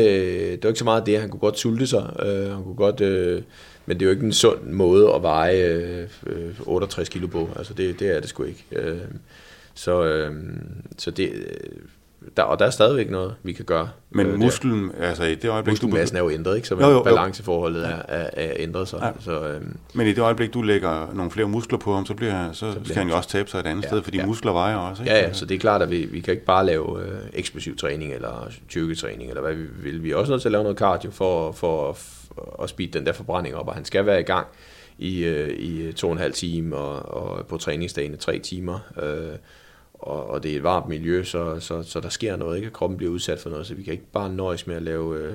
det 0.53 0.63
var 0.63 0.69
ikke 0.69 0.79
så 0.79 0.85
meget 0.85 1.07
det, 1.07 1.21
han 1.21 1.31
kunne 1.31 1.41
godt 1.41 1.59
sulte 1.59 1.87
sig, 1.87 2.17
øh, 2.27 2.51
han 2.51 2.63
kunne 2.63 2.77
godt, 2.77 3.01
øh, 3.01 3.43
men 3.87 3.97
det 3.97 4.03
er 4.03 4.07
jo 4.07 4.11
ikke 4.11 4.27
en 4.27 4.33
sund 4.33 4.63
måde 4.63 5.15
at 5.15 5.23
veje 5.23 6.09
øh, 6.27 6.61
68 6.61 7.09
kilo 7.09 7.27
på, 7.27 7.49
altså 7.57 7.75
det, 7.75 8.01
det 8.01 8.17
er 8.17 8.21
det 8.21 8.29
sgu 8.29 8.45
ikke. 8.45 8.65
Øh, 8.73 8.99
så, 9.75 10.05
øh, 10.05 10.35
så 10.99 11.11
det, 11.11 11.33
der, 12.37 12.43
og 12.43 12.59
der 12.59 12.67
er 12.67 12.71
stadigvæk 12.71 13.11
noget, 13.11 13.35
vi 13.43 13.53
kan 13.53 13.65
gøre. 13.65 13.89
Men 14.11 14.27
øh, 14.27 14.39
musklen, 14.39 14.91
der. 14.91 15.09
altså 15.09 15.25
i 15.25 15.35
det 15.35 15.49
øjeblik... 15.49 15.73
Muskelmassen 15.73 16.17
er 16.17 16.21
jo 16.21 16.31
ændret, 16.31 16.57
ikke? 16.57 16.69
Så 16.69 16.75
jo, 16.75 16.81
jo, 16.81 16.91
jo. 16.91 17.03
balanceforholdet 17.03 17.87
er, 17.87 18.03
er, 18.09 18.31
er 18.33 18.53
ændret 18.57 18.89
sig. 18.89 19.01
Ja. 19.03 19.11
Så, 19.21 19.49
øhm, 19.49 19.77
Men 19.95 20.07
i 20.07 20.11
det 20.11 20.19
øjeblik, 20.19 20.55
du 20.55 20.63
lægger 20.63 21.13
nogle 21.15 21.31
flere 21.31 21.49
muskler 21.49 21.79
på 21.79 21.95
ham, 21.95 22.07
så, 22.07 22.15
bliver, 22.15 22.53
så, 22.53 22.73
så 22.73 22.79
skal 22.85 22.97
han 22.97 23.09
jo 23.09 23.17
også 23.17 23.29
tabe 23.29 23.51
sig 23.51 23.59
et 23.59 23.67
andet 23.67 23.83
ja, 23.83 23.89
sted, 23.89 24.03
fordi 24.03 24.19
ja. 24.19 24.27
muskler 24.27 24.53
vejer 24.53 24.77
også. 24.77 25.03
Ikke? 25.03 25.15
Ja, 25.15 25.21
ja, 25.21 25.33
så 25.33 25.47
det 25.47 25.55
er 25.55 25.59
klart, 25.59 25.83
at 25.83 25.91
vi, 25.91 26.05
vi 26.05 26.21
kan 26.21 26.33
ikke 26.33 26.45
bare 26.45 26.67
lave 26.67 27.03
øh, 27.03 27.19
eksplosiv 27.33 27.77
træning 27.77 28.13
eller 28.13 28.49
tyrketræning, 28.69 29.29
eller 29.29 29.43
hvad 29.43 29.55
vi 29.55 29.65
vil. 29.83 30.03
Vi 30.03 30.11
er 30.11 30.17
også 30.17 30.33
nødt 30.33 30.43
til 30.43 30.49
at 30.49 30.53
lave 30.53 30.63
noget 30.63 30.79
cardio 30.79 31.11
for, 31.11 31.53
for, 31.53 31.93
for 31.93 32.63
at 32.63 32.69
speede 32.69 32.99
den 32.99 33.07
der 33.07 33.13
forbrænding 33.13 33.55
op, 33.55 33.69
og 33.69 33.75
han 33.75 33.85
skal 33.85 34.07
være 34.07 34.21
i 34.21 34.25
gang 34.25 34.47
i, 34.99 35.25
øh, 35.25 35.49
i 35.59 35.93
to 35.93 36.07
og 36.07 36.13
en 36.13 36.19
halv 36.19 36.33
time, 36.33 36.77
og, 36.77 37.23
og 37.23 37.47
på 37.47 37.57
træningsdagen 37.57 38.19
tre 38.19 38.39
timer. 38.39 38.79
Øh, 39.03 39.37
og, 39.99 40.31
og 40.31 40.43
det 40.43 40.53
er 40.53 40.57
et 40.57 40.63
varmt 40.63 40.89
miljø, 40.89 41.25
så, 41.25 41.61
så, 41.61 41.83
så 41.83 42.01
der 42.01 42.09
sker 42.09 42.37
noget, 42.37 42.57
ikke? 42.57 42.71
Kroppen 42.71 42.97
bliver 42.97 43.13
udsat 43.13 43.41
for 43.41 43.51
noget, 43.51 43.67
så 43.67 43.75
vi 43.75 43.83
kan 43.83 43.93
ikke 43.93 44.11
bare 44.13 44.33
nøjes 44.33 44.67
med 44.67 44.77
at 44.77 44.83
lave 44.83 45.19
øh, 45.19 45.35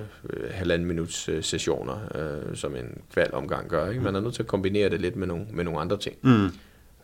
halvanden 0.51 0.87
minuts 0.87 1.29
øh, 1.29 1.43
sessioner, 1.43 1.97
øh, 2.15 2.55
som 2.55 2.75
en 2.75 2.97
kvalomgang 3.13 3.69
gør. 3.69 3.89
Ikke? 3.89 4.01
Man 4.01 4.15
er 4.15 4.19
nødt 4.19 4.33
til 4.33 4.43
at 4.43 4.47
kombinere 4.47 4.89
det 4.89 5.01
lidt 5.01 5.15
med 5.15 5.27
nogle, 5.27 5.45
med 5.53 5.63
nogle 5.63 5.79
andre 5.79 5.97
ting. 5.97 6.15
Mm. 6.21 6.45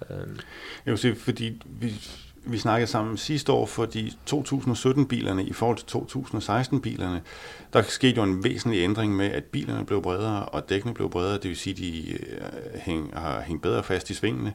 Øhm. 0.10 0.40
Jeg 0.86 0.92
vil 0.92 0.98
sige, 0.98 1.16
fordi 1.16 1.62
vi, 1.66 1.94
vi 2.46 2.58
snakkede 2.58 2.88
sammen 2.88 3.18
sidste 3.18 3.52
år, 3.52 3.66
for 3.66 3.86
de 3.86 4.12
2017-bilerne 4.30 5.44
i 5.44 5.54
forhold 5.54 5.78
til 5.78 5.98
2016-bilerne, 5.98 7.22
der 7.74 7.82
skete 7.82 8.16
jo 8.18 8.24
en 8.24 8.44
væsentlig 8.44 8.84
ændring 8.84 9.16
med, 9.16 9.26
at 9.26 9.44
bilerne 9.44 9.86
blev 9.86 10.02
bredere, 10.02 10.46
og 10.46 10.70
dækkene 10.70 10.94
blev 10.94 11.10
bredere, 11.10 11.34
det 11.34 11.44
vil 11.44 11.58
sige, 11.58 11.74
at 11.74 11.78
de 11.78 12.12
øh, 12.12 12.80
hæng, 12.80 13.12
har 13.14 13.42
hængt 13.42 13.64
bedre 13.64 13.84
fast 13.84 14.10
i 14.10 14.14
svingene. 14.14 14.54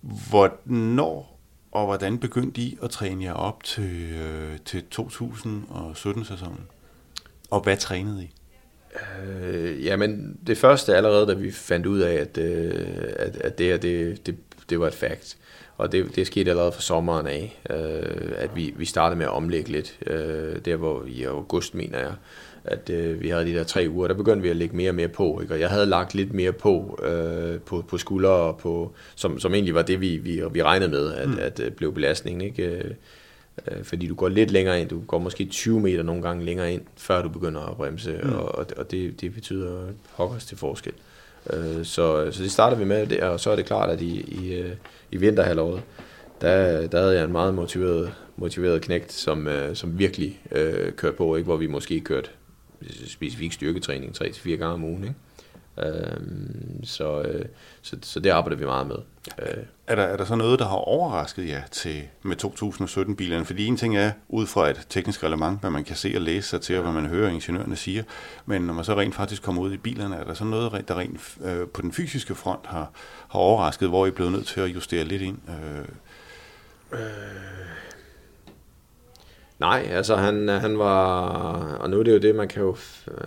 Hvornår 0.00 1.37
og 1.72 1.86
hvordan 1.86 2.18
begyndte 2.18 2.60
I 2.60 2.78
at 2.82 2.90
træne 2.90 3.24
jer 3.24 3.32
op 3.32 3.62
til, 3.62 4.12
øh, 4.12 4.58
til 4.64 4.84
2017-sæsonen? 4.94 6.66
Og 7.50 7.60
hvad 7.60 7.76
trænede 7.76 8.24
I? 8.24 8.30
Øh, 9.22 9.84
jamen, 9.84 10.38
det 10.46 10.58
første 10.58 10.96
allerede, 10.96 11.26
da 11.26 11.32
vi 11.32 11.50
fandt 11.50 11.86
ud 11.86 12.00
af, 12.00 12.14
at, 12.14 12.38
øh, 12.38 12.86
at, 13.16 13.36
at 13.36 13.58
det 13.58 13.66
her, 13.66 13.76
det, 13.76 14.26
det, 14.26 14.36
det 14.70 14.80
var 14.80 14.86
et 14.86 14.94
fact. 14.94 15.38
Og 15.76 15.92
det, 15.92 16.16
det 16.16 16.26
skete 16.26 16.50
allerede 16.50 16.72
fra 16.72 16.80
sommeren 16.80 17.26
af, 17.26 17.60
øh, 17.70 18.32
at 18.36 18.56
vi, 18.56 18.74
vi 18.76 18.84
startede 18.84 19.18
med 19.18 19.26
at 19.26 19.32
omlægge 19.32 19.72
lidt. 19.72 19.98
Øh, 20.06 20.56
der 20.64 20.76
hvor 20.76 21.04
i 21.06 21.24
august, 21.24 21.74
mener 21.74 21.98
jeg, 21.98 22.12
at 22.64 22.90
øh, 22.90 23.20
vi 23.20 23.28
havde 23.28 23.46
de 23.46 23.54
der 23.54 23.64
tre 23.64 23.86
uger, 23.90 24.08
der 24.08 24.14
begyndte 24.14 24.42
vi 24.42 24.48
at 24.48 24.56
lægge 24.56 24.76
mere 24.76 24.90
og 24.90 24.94
mere 24.94 25.08
på. 25.08 25.40
Ikke? 25.40 25.54
Og 25.54 25.60
jeg 25.60 25.68
havde 25.68 25.86
lagt 25.86 26.14
lidt 26.14 26.34
mere 26.34 26.52
på 26.52 26.98
øh, 27.02 27.60
på, 27.60 27.84
på 27.88 27.98
skuldre, 27.98 28.30
og 28.30 28.58
på, 28.58 28.92
som, 29.14 29.40
som 29.40 29.54
egentlig 29.54 29.74
var 29.74 29.82
det, 29.82 30.00
vi, 30.00 30.16
vi, 30.16 30.42
vi 30.52 30.62
regnede 30.62 30.90
med, 30.90 31.14
at, 31.14 31.28
mm. 31.28 31.38
at, 31.40 31.60
at 31.60 31.74
blev 31.74 31.94
belastningen. 31.94 32.40
Ikke? 32.40 32.62
Øh, 32.62 32.90
øh, 33.68 33.84
fordi 33.84 34.06
du 34.06 34.14
går 34.14 34.28
lidt 34.28 34.50
længere 34.50 34.80
ind, 34.80 34.88
du 34.88 35.00
går 35.06 35.18
måske 35.18 35.44
20 35.44 35.80
meter 35.80 36.02
nogle 36.02 36.22
gange 36.22 36.44
længere 36.44 36.72
ind, 36.72 36.82
før 36.96 37.22
du 37.22 37.28
begynder 37.28 37.60
at 37.60 37.76
bremse, 37.76 38.20
mm. 38.22 38.32
og, 38.32 38.66
og 38.76 38.90
det, 38.90 39.20
det 39.20 39.34
betyder 39.34 39.86
pokkers 40.16 40.44
til 40.44 40.56
forskel. 40.56 40.92
Øh, 41.52 41.84
så, 41.84 42.32
så 42.32 42.42
det 42.42 42.50
starter 42.50 42.76
vi 42.76 42.84
med 42.84 43.06
der, 43.06 43.26
og 43.26 43.40
så 43.40 43.50
er 43.50 43.56
det 43.56 43.66
klart, 43.66 43.90
at 43.90 44.00
i, 44.00 44.20
i, 44.20 44.54
øh, 44.54 44.72
i 45.10 45.16
vinterhalvåret, 45.16 45.82
der, 46.40 46.86
der 46.86 47.00
havde 47.00 47.14
jeg 47.14 47.24
en 47.24 47.32
meget 47.32 47.54
motiveret, 47.54 48.12
motiveret 48.36 48.82
knægt, 48.82 49.12
som, 49.12 49.48
øh, 49.48 49.76
som 49.76 49.98
virkelig 49.98 50.40
øh, 50.52 50.92
kørte 50.92 51.16
på, 51.16 51.36
ikke? 51.36 51.44
hvor 51.44 51.56
vi 51.56 51.66
måske 51.66 52.00
kørte 52.00 52.30
specifik 53.06 53.52
styrketræning 53.52 54.16
3-4 54.22 54.48
gange 54.50 54.74
om 54.74 54.84
ugen. 54.84 55.04
Ikke? 55.04 55.14
Øhm, 55.82 56.84
så, 56.84 57.22
øh, 57.22 57.44
så, 57.82 57.96
så 58.02 58.20
det 58.20 58.30
arbejder 58.30 58.56
vi 58.56 58.64
meget 58.64 58.86
med. 58.86 58.96
Øh. 59.38 59.64
Er, 59.86 59.94
der, 59.94 60.02
er 60.02 60.16
der 60.16 60.24
så 60.24 60.34
noget, 60.34 60.58
der 60.58 60.68
har 60.68 60.76
overrasket 60.76 61.48
jer 61.48 61.62
til 61.70 62.02
med 62.22 62.44
2017-bilerne? 62.44 63.44
Fordi 63.44 63.66
en 63.66 63.76
ting 63.76 63.96
er 63.96 64.12
ud 64.28 64.46
fra 64.46 64.70
et 64.70 64.86
teknisk 64.88 65.24
relevant, 65.24 65.60
hvad 65.60 65.70
man 65.70 65.84
kan 65.84 65.96
se 65.96 66.12
og 66.14 66.20
læse 66.20 66.48
sig 66.48 66.60
til, 66.60 66.76
og 66.76 66.82
hvad 66.82 66.92
man 66.92 67.06
hører 67.06 67.30
ingeniørerne 67.30 67.76
siger. 67.76 68.02
Men 68.46 68.62
når 68.62 68.74
man 68.74 68.84
så 68.84 68.94
rent 68.94 69.14
faktisk 69.14 69.42
kommer 69.42 69.62
ud 69.62 69.72
i 69.72 69.76
bilerne, 69.76 70.16
er 70.16 70.24
der 70.24 70.34
så 70.34 70.44
noget, 70.44 70.88
der 70.88 70.98
rent 70.98 71.36
øh, 71.44 71.68
på 71.68 71.82
den 71.82 71.92
fysiske 71.92 72.34
front 72.34 72.66
har, 72.66 72.90
har 73.28 73.38
overrasket, 73.38 73.88
hvor 73.88 74.06
I 74.06 74.08
er 74.08 74.12
blevet 74.12 74.32
nødt 74.32 74.46
til 74.46 74.60
at 74.60 74.74
justere 74.74 75.04
lidt 75.04 75.22
ind? 75.22 75.38
Øh. 75.48 77.00
Øh. 77.00 77.08
Nej, 79.58 79.88
altså 79.90 80.16
han, 80.16 80.48
han 80.48 80.78
var, 80.78 81.20
og 81.80 81.90
nu 81.90 81.98
er 81.98 82.02
det 82.02 82.12
jo 82.12 82.18
det, 82.18 82.34
man 82.34 82.48
kan 82.48 82.62
jo, 82.62 82.76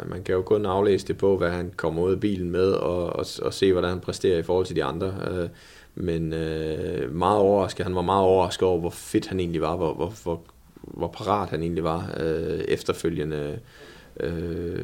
man 0.06 0.24
kan 0.24 0.36
jo 0.36 0.42
kun 0.42 0.66
aflæse 0.66 1.08
det 1.08 1.18
på, 1.18 1.38
hvad 1.38 1.50
han 1.50 1.72
kommer 1.76 2.02
ud 2.02 2.12
af 2.12 2.20
bilen 2.20 2.52
med, 2.52 2.72
og, 2.72 3.06
og, 3.06 3.26
og 3.42 3.54
se, 3.54 3.72
hvordan 3.72 3.90
han 3.90 4.00
præsterer 4.00 4.40
i 4.40 4.44
forhold 4.44 4.66
til 4.66 4.76
de 4.76 4.84
andre. 4.84 5.14
Øh, 5.32 5.50
men 5.96 6.34
øh, 6.34 7.16
meget 7.16 7.38
overrasket, 7.38 7.86
han 7.86 7.96
var 7.96 8.02
meget 8.02 8.24
overrasket 8.24 8.68
over, 8.68 8.80
hvor 8.80 8.90
fedt 8.90 9.28
han 9.28 9.40
egentlig 9.40 9.62
var, 9.62 9.76
hvor, 9.76 9.94
hvor, 9.94 10.14
hvor, 10.24 10.42
hvor 10.82 11.08
parat 11.08 11.50
han 11.50 11.62
egentlig 11.62 11.84
var 11.84 12.14
øh, 12.20 12.60
efterfølgende. 12.60 13.60
Øh, 14.20 14.84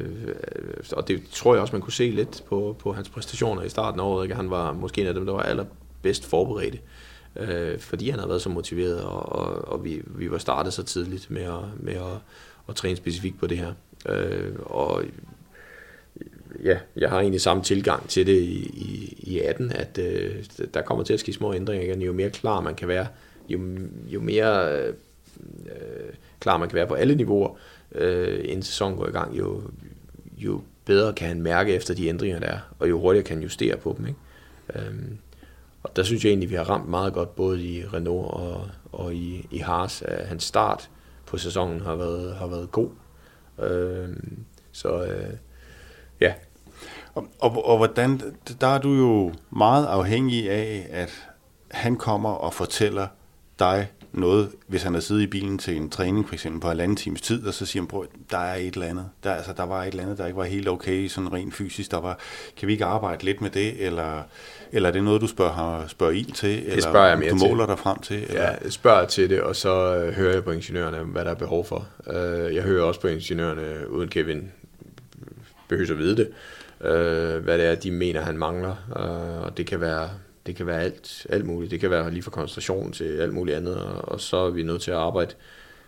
og 0.92 1.08
det 1.08 1.22
tror 1.32 1.54
jeg 1.54 1.62
også, 1.62 1.74
man 1.74 1.82
kunne 1.82 1.92
se 1.92 2.10
lidt 2.10 2.44
på, 2.48 2.76
på 2.78 2.92
hans 2.92 3.08
præstationer 3.08 3.62
i 3.62 3.68
starten 3.68 4.00
af 4.00 4.04
året. 4.04 4.24
Ikke? 4.24 4.34
Han 4.34 4.50
var 4.50 4.72
måske 4.72 5.00
en 5.00 5.06
af 5.06 5.14
dem, 5.14 5.26
der 5.26 5.32
var 5.32 5.42
allerbedst 5.42 6.26
forberedt 6.26 6.74
øh, 6.74 6.80
øh, 7.38 7.78
fordi 7.78 8.10
han 8.10 8.18
havde 8.18 8.28
været 8.28 8.42
så 8.42 8.48
motiveret, 8.48 9.02
og, 9.02 9.32
og, 9.32 9.68
og 9.68 9.84
vi, 9.84 10.02
vi 10.04 10.30
var 10.30 10.38
startet 10.38 10.72
så 10.72 10.82
tidligt 10.82 11.30
med 11.30 11.42
at, 11.42 11.64
med 11.80 11.94
at, 11.94 12.18
at 12.68 12.74
træne 12.74 12.96
specifikt 12.96 13.38
på 13.38 13.46
det 13.46 13.58
her. 13.58 13.72
Øh, 14.08 14.52
og 14.64 15.04
ja, 16.64 16.78
jeg 16.96 17.10
har 17.10 17.20
egentlig 17.20 17.40
samme 17.40 17.62
tilgang 17.62 18.08
til 18.08 18.26
det 18.26 18.40
i, 18.40 18.66
i, 18.74 19.14
i 19.18 19.40
18, 19.40 19.72
at 19.72 19.98
øh, 19.98 20.44
der 20.74 20.82
kommer 20.82 21.04
til 21.04 21.14
at 21.14 21.20
ske 21.20 21.32
små 21.32 21.54
ændringer 21.54 21.86
igen. 21.86 22.02
Jo 22.02 22.12
mere 22.12 22.30
klar 22.30 22.60
man 22.60 22.74
kan 22.74 22.88
være, 22.88 23.06
jo, 23.48 23.60
jo 24.06 24.20
mere 24.20 24.78
øh, 24.78 24.94
klar 26.40 26.56
man 26.56 26.68
kan 26.68 26.76
være 26.76 26.86
på 26.86 26.94
alle 26.94 27.14
niveauer, 27.14 27.56
øh, 27.92 28.40
inden 28.44 28.62
sæsonen 28.62 28.98
går 28.98 29.06
i 29.06 29.10
gang, 29.10 29.38
jo, 29.38 29.62
jo 30.38 30.60
bedre 30.84 31.12
kan 31.12 31.28
han 31.28 31.42
mærke 31.42 31.74
efter 31.74 31.94
de 31.94 32.06
ændringer, 32.06 32.38
der 32.38 32.46
er, 32.46 32.58
og 32.78 32.88
jo 32.88 33.00
hurtigere 33.00 33.24
kan 33.24 33.36
han 33.36 33.42
justere 33.42 33.76
på 33.76 33.94
dem. 33.98 34.06
Ikke? 34.06 34.18
Øh, 34.74 34.94
og 35.82 35.96
der 35.96 36.02
synes 36.02 36.24
jeg 36.24 36.30
egentlig, 36.30 36.50
vi 36.50 36.54
har 36.54 36.70
ramt 36.70 36.88
meget 36.88 37.12
godt, 37.12 37.36
både 37.36 37.64
i 37.64 37.86
Renault 37.86 38.30
og, 38.30 38.68
og 38.92 39.14
i, 39.14 39.46
i 39.50 39.58
Haas. 39.58 40.02
At 40.02 40.26
hans 40.26 40.44
start 40.44 40.90
på 41.26 41.38
sæsonen 41.38 41.80
har 41.80 41.94
været, 41.94 42.36
har 42.36 42.46
været 42.46 42.70
god. 42.72 42.90
Øh, 43.58 44.08
så 44.72 45.04
øh, 45.04 45.34
ja. 46.20 46.34
Og, 47.14 47.26
og, 47.40 47.66
og 47.66 47.76
hvordan, 47.76 48.20
der 48.60 48.66
er 48.66 48.78
du 48.78 48.94
jo 48.94 49.32
meget 49.50 49.86
afhængig 49.86 50.50
af, 50.50 50.86
at 50.90 51.28
han 51.70 51.96
kommer 51.96 52.30
og 52.30 52.54
fortæller 52.54 53.06
dig 53.58 53.92
noget, 54.12 54.48
hvis 54.66 54.82
han 54.82 54.94
har 54.94 55.00
siddet 55.00 55.22
i 55.22 55.26
bilen 55.26 55.58
til 55.58 55.76
en 55.76 55.90
træning, 55.90 56.28
for 56.28 56.34
eksempel 56.34 56.60
på 56.60 56.70
en 56.70 56.96
times 56.96 57.20
tid, 57.20 57.46
og 57.46 57.54
så 57.54 57.66
siger 57.66 57.82
han, 57.90 58.08
der 58.30 58.38
er 58.38 58.54
et 58.54 58.74
eller 58.74 58.86
andet. 58.86 59.08
Der, 59.24 59.34
altså, 59.34 59.52
der 59.56 59.62
var 59.62 59.82
et 59.82 59.88
eller 59.88 60.02
andet, 60.02 60.18
der 60.18 60.26
ikke 60.26 60.36
var 60.36 60.44
helt 60.44 60.68
okay, 60.68 61.08
sådan 61.08 61.32
rent 61.32 61.54
fysisk. 61.54 61.90
Der 61.90 62.00
var, 62.00 62.18
kan 62.56 62.68
vi 62.68 62.72
ikke 62.72 62.84
arbejde 62.84 63.24
lidt 63.24 63.40
med 63.40 63.50
det, 63.50 63.86
eller, 63.86 64.22
eller 64.72 64.88
er 64.88 64.92
det 64.92 65.04
noget, 65.04 65.20
du 65.20 65.26
spørger, 65.26 65.86
spørger 65.86 66.12
ind 66.12 66.32
til, 66.32 66.50
det 66.50 66.66
eller 66.66 66.82
spørger 66.82 67.08
jeg 67.08 67.18
mere 67.18 67.30
du 67.30 67.36
måler 67.36 67.66
til. 67.66 67.70
dig 67.70 67.78
frem 67.78 67.98
til? 67.98 68.22
Eller? 68.22 68.42
Ja, 68.42 68.50
jeg 68.62 68.72
spørger 68.72 69.06
til 69.06 69.30
det, 69.30 69.40
og 69.40 69.56
så 69.56 69.96
øh, 69.96 70.12
hører 70.12 70.32
jeg 70.32 70.44
på 70.44 70.50
ingeniørerne, 70.50 70.98
hvad 70.98 71.24
der 71.24 71.30
er 71.30 71.34
behov 71.34 71.64
for. 71.64 71.86
Uh, 72.06 72.14
jeg 72.54 72.62
hører 72.62 72.84
også 72.84 73.00
på 73.00 73.08
ingeniørerne, 73.08 73.90
uden 73.90 74.08
Kevin 74.08 74.50
behøver 75.68 75.90
at 75.90 75.98
vide 75.98 76.16
det, 76.16 76.28
uh, 76.80 77.44
hvad 77.44 77.58
det 77.58 77.66
er, 77.66 77.74
de 77.74 77.90
mener, 77.90 78.20
han 78.20 78.38
mangler. 78.38 78.74
Og 79.44 79.56
det 79.56 79.66
kan 79.66 79.80
være 79.80 80.10
det 80.48 80.56
kan 80.56 80.66
være 80.66 80.82
alt, 80.82 81.26
alt 81.30 81.46
muligt. 81.46 81.70
Det 81.70 81.80
kan 81.80 81.90
være 81.90 82.10
lige 82.10 82.22
fra 82.22 82.30
koncentration 82.30 82.92
til 82.92 83.04
alt 83.04 83.34
muligt 83.34 83.56
andet, 83.56 83.76
og, 83.76 84.08
og 84.08 84.20
så 84.20 84.36
er 84.36 84.50
vi 84.50 84.62
nødt 84.62 84.82
til 84.82 84.90
at 84.90 84.96
arbejde 84.96 85.34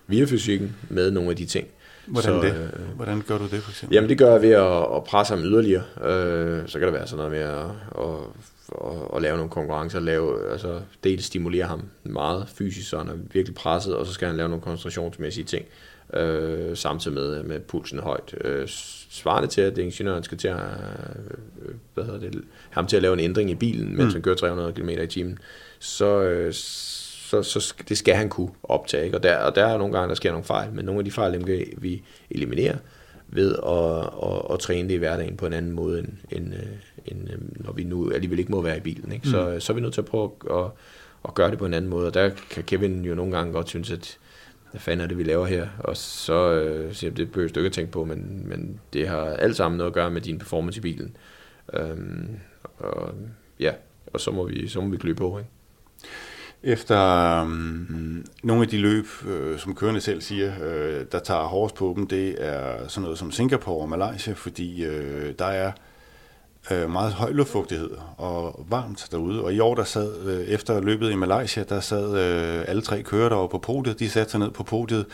via 0.07 0.25
fysikken 0.25 0.77
med 0.89 1.11
nogle 1.11 1.31
af 1.31 1.37
de 1.37 1.47
ting. 1.47 1.69
Hvordan, 2.07 2.31
så, 2.31 2.43
det? 2.43 2.55
Øh, 2.55 2.97
Hvordan 2.97 3.23
gør 3.27 3.39
du 3.39 3.45
det 3.45 3.63
for 3.63 3.71
eksempel? 3.71 3.95
Jamen 3.95 4.11
det 4.11 4.19
gør 4.19 4.33
jeg 4.33 4.43
ved 4.43 4.51
at, 4.51 4.97
at 4.97 5.05
presse 5.05 5.35
ham 5.35 5.45
yderligere. 5.45 5.83
Øh, 6.05 6.69
så 6.69 6.79
kan 6.79 6.89
der 6.89 6.93
være 6.93 7.07
sådan 7.07 7.17
noget 7.17 7.33
med 7.33 7.41
at, 7.41 7.65
at, 7.99 8.91
at, 8.91 9.17
at 9.17 9.23
lave 9.23 9.37
nogle 9.37 9.51
konkurrencer, 9.51 10.01
lave, 10.01 10.51
altså 10.53 10.81
dels 11.05 11.25
stimulere 11.25 11.67
ham 11.67 11.83
meget 12.05 12.49
fysisk, 12.55 12.89
så 12.89 12.99
han 12.99 13.09
er 13.09 13.17
virkelig 13.33 13.55
presset, 13.55 13.97
og 13.97 14.07
så 14.07 14.13
skal 14.13 14.29
han 14.29 14.37
lave 14.37 14.49
nogle 14.49 14.63
koncentrationsmæssige 14.63 15.45
ting, 15.45 15.67
øh, 16.15 16.77
samtidig 16.77 17.15
med, 17.15 17.43
med 17.43 17.61
pulsen 17.61 17.99
højt. 17.99 18.35
Øh, 18.41 18.69
svarende 19.11 19.49
til, 19.49 19.61
at 19.61 19.79
ingeniøren 19.79 20.23
skal 20.23 20.39
til 20.39 20.49
at, 20.49 20.57
øh, 21.63 21.75
hvad 21.95 22.05
hedder 22.05 22.21
det, 22.21 22.43
ham 22.71 22.87
til 22.87 22.97
at 22.97 23.03
lave 23.03 23.13
en 23.13 23.21
ændring 23.21 23.51
i 23.51 23.55
bilen, 23.55 23.97
mens 23.97 24.05
mm. 24.07 24.13
han 24.13 24.23
kører 24.23 24.37
300 24.37 24.73
km 24.73 24.89
i 24.89 25.07
timen, 25.07 25.39
så, 25.79 26.23
øh, 26.23 26.53
så, 26.53 27.43
så 27.43 27.75
det 27.89 27.99
skal 27.99 28.15
han 28.15 28.29
kunne 28.29 28.51
optage. 28.63 29.05
Ikke? 29.05 29.17
Og, 29.17 29.23
der, 29.23 29.37
og 29.37 29.55
der 29.55 29.67
er 29.67 29.79
nogle 29.79 29.93
gange, 29.93 30.09
der 30.09 30.15
sker 30.15 30.31
nogle 30.31 30.45
fejl, 30.45 30.73
men 30.73 30.85
nogle 30.85 30.99
af 30.99 31.05
de 31.05 31.11
fejl, 31.11 31.33
dem 31.33 31.45
kan 31.45 31.67
vi 31.77 32.03
eliminere 32.31 32.79
ved 33.29 33.55
at, 33.67 34.31
at, 34.31 34.55
at 34.55 34.59
træne 34.59 34.89
det 34.89 34.95
i 34.95 34.99
hverdagen 34.99 35.37
på 35.37 35.47
en 35.47 35.53
anden 35.53 35.73
måde, 35.73 35.99
end, 35.99 36.09
end, 36.31 36.55
øh, 36.55 36.67
end 37.07 37.29
når 37.55 37.73
vi 37.73 37.85
nu 37.85 38.11
alligevel 38.11 38.39
ikke 38.39 38.53
må 38.53 38.63
være 38.63 38.77
i 38.77 38.81
bilen. 38.81 39.13
Ikke? 39.13 39.25
Mm. 39.25 39.31
Så, 39.31 39.57
så 39.61 39.73
er 39.73 39.75
vi 39.75 39.81
nødt 39.81 39.95
til 39.95 40.01
at 40.01 40.07
prøve 40.07 40.31
at, 40.51 40.65
at 41.25 41.35
gøre 41.35 41.51
det 41.51 41.59
på 41.59 41.67
en 41.67 41.75
anden 41.75 41.91
måde, 41.91 42.07
og 42.07 42.15
der 42.15 42.31
kan 42.51 42.65
Kevin 42.65 43.05
jo 43.05 43.15
nogle 43.15 43.37
gange 43.37 43.53
godt 43.53 43.69
synes, 43.69 43.91
at 43.91 44.19
hvad 44.71 44.81
fanden 44.81 45.05
er 45.05 45.09
det, 45.09 45.19
vi 45.19 45.23
laver 45.23 45.47
her? 45.47 45.69
Og 45.79 45.97
så 45.97 46.53
øh, 46.53 46.95
siger 46.95 47.11
jeg, 47.11 47.17
det 47.17 47.33
behøver 47.33 47.53
du 47.53 47.61
ikke 47.61 47.67
at 47.67 47.73
tænke 47.73 47.93
på, 47.93 48.05
men, 48.05 48.43
men 48.49 48.81
det 48.93 49.09
har 49.09 49.21
alt 49.21 49.57
sammen 49.57 49.79
noget 49.79 49.91
at 49.91 49.95
gøre 49.95 50.11
med 50.11 50.21
din 50.21 50.39
performance 50.39 50.79
i 50.79 50.83
bilen. 50.83 51.17
Øhm, 51.73 52.29
og, 52.79 53.15
ja, 53.61 53.73
og 54.13 54.21
så 54.21 54.31
må 54.31 54.45
vi, 54.45 54.69
så 54.69 54.81
må 54.81 54.89
vi 54.89 54.97
gløbe 54.97 55.19
på, 55.19 55.39
ikke? 55.39 55.51
Efter 56.63 57.43
um, 57.43 58.25
nogle 58.43 58.63
af 58.63 58.69
de 58.69 58.79
løb, 58.79 59.07
øh, 59.29 59.59
som 59.59 59.75
kørende 59.75 60.01
selv 60.01 60.21
siger, 60.21 60.53
øh, 60.63 61.07
der 61.13 61.19
tager 61.19 61.43
hårdest 61.43 61.75
på 61.75 61.95
dem, 61.97 62.07
det 62.07 62.37
er 62.39 62.89
sådan 62.89 63.03
noget 63.03 63.19
som 63.19 63.31
Singapore 63.31 63.83
og 63.83 63.89
Malaysia, 63.89 64.33
fordi 64.33 64.85
øh, 64.85 65.35
der 65.39 65.45
er 65.45 65.67
øh, 65.67 65.73
Øh, 66.71 66.91
meget 66.91 67.13
høj 67.13 67.33
luftfugtighed 67.33 67.91
og 68.17 68.67
varmt 68.69 69.09
derude. 69.11 69.45
Og 69.45 69.55
i 69.55 69.61
år, 69.61 69.75
der 69.75 69.85
sad, 69.85 70.27
øh, 70.27 70.41
efter 70.41 70.81
løbet 70.81 71.11
i 71.11 71.15
Malaysia, 71.15 71.63
der 71.63 71.81
sad 71.81 72.19
øh, 72.19 72.65
alle 72.69 72.83
tre 72.83 73.03
kører 73.03 73.29
derovre 73.29 73.49
på 73.49 73.59
podiet. 73.59 73.99
De 73.99 74.11
satte 74.11 74.31
sig 74.31 74.41
ned 74.41 74.51
på 74.51 74.63
podiet, 74.63 75.07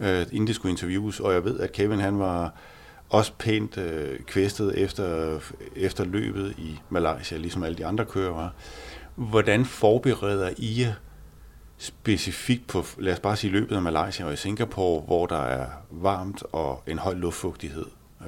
øh, 0.00 0.26
inden 0.32 0.46
de 0.46 0.54
skulle 0.54 0.70
interviews. 0.70 1.20
Og 1.20 1.32
jeg 1.32 1.44
ved, 1.44 1.60
at 1.60 1.72
Kevin 1.72 2.00
han 2.00 2.18
var 2.18 2.54
også 3.08 3.32
pænt 3.38 3.78
øh, 3.78 4.18
kvæstet 4.18 4.78
efter, 4.78 5.38
efter 5.76 6.04
løbet 6.04 6.54
i 6.58 6.80
Malaysia, 6.88 7.38
ligesom 7.38 7.62
alle 7.62 7.78
de 7.78 7.86
andre 7.86 8.04
kører 8.04 8.34
var. 8.34 8.54
Hvordan 9.14 9.64
forbereder 9.64 10.50
I 10.56 10.80
jer 10.80 10.92
specifikt 11.78 12.66
på, 12.66 12.84
lad 12.98 13.12
os 13.12 13.20
bare 13.20 13.36
sige, 13.36 13.50
løbet 13.50 13.76
af 13.76 13.82
Malaysia 13.82 14.26
og 14.26 14.32
i 14.32 14.36
Singapore, 14.36 15.00
hvor 15.00 15.26
der 15.26 15.42
er 15.42 15.66
varmt 15.90 16.42
og 16.52 16.82
en 16.86 16.98
høj 16.98 17.14
luftfugtighed? 17.14 17.86
Øh, 18.20 18.26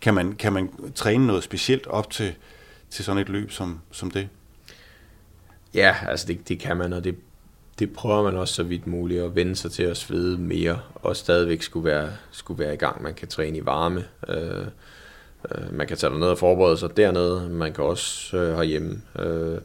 kan 0.00 0.14
man, 0.14 0.32
kan 0.32 0.52
man 0.52 0.92
træne 0.94 1.26
noget 1.26 1.44
specielt 1.44 1.86
op 1.86 2.10
til, 2.10 2.34
til 2.90 3.04
sådan 3.04 3.22
et 3.22 3.28
løb 3.28 3.50
som, 3.50 3.80
som 3.90 4.10
det? 4.10 4.28
Ja, 5.74 5.96
altså 6.08 6.26
det, 6.26 6.48
det 6.48 6.58
kan 6.58 6.76
man, 6.76 6.92
og 6.92 7.04
det, 7.04 7.16
det 7.78 7.92
prøver 7.92 8.22
man 8.22 8.36
også 8.36 8.54
så 8.54 8.62
vidt 8.62 8.86
muligt 8.86 9.22
at 9.22 9.34
vende 9.34 9.56
sig 9.56 9.72
til 9.72 9.82
at 9.82 9.96
svede 9.96 10.38
mere, 10.38 10.80
og 10.94 11.16
stadigvæk 11.16 11.62
skulle 11.62 11.84
være, 11.84 12.08
skulle 12.30 12.64
være 12.64 12.74
i 12.74 12.76
gang. 12.76 13.02
Man 13.02 13.14
kan 13.14 13.28
træne 13.28 13.58
i 13.58 13.66
varme, 13.66 14.04
øh, 14.28 14.66
øh, 15.54 15.74
man 15.74 15.86
kan 15.86 15.96
tage 15.96 16.18
ned 16.18 16.28
og 16.28 16.38
forberede 16.38 16.76
sig 16.76 16.96
dernede, 16.96 17.48
man 17.48 17.72
kan 17.72 17.84
også 17.84 18.36
øh, 18.36 18.56
herhjemme 18.56 19.02
øh, 19.18 19.58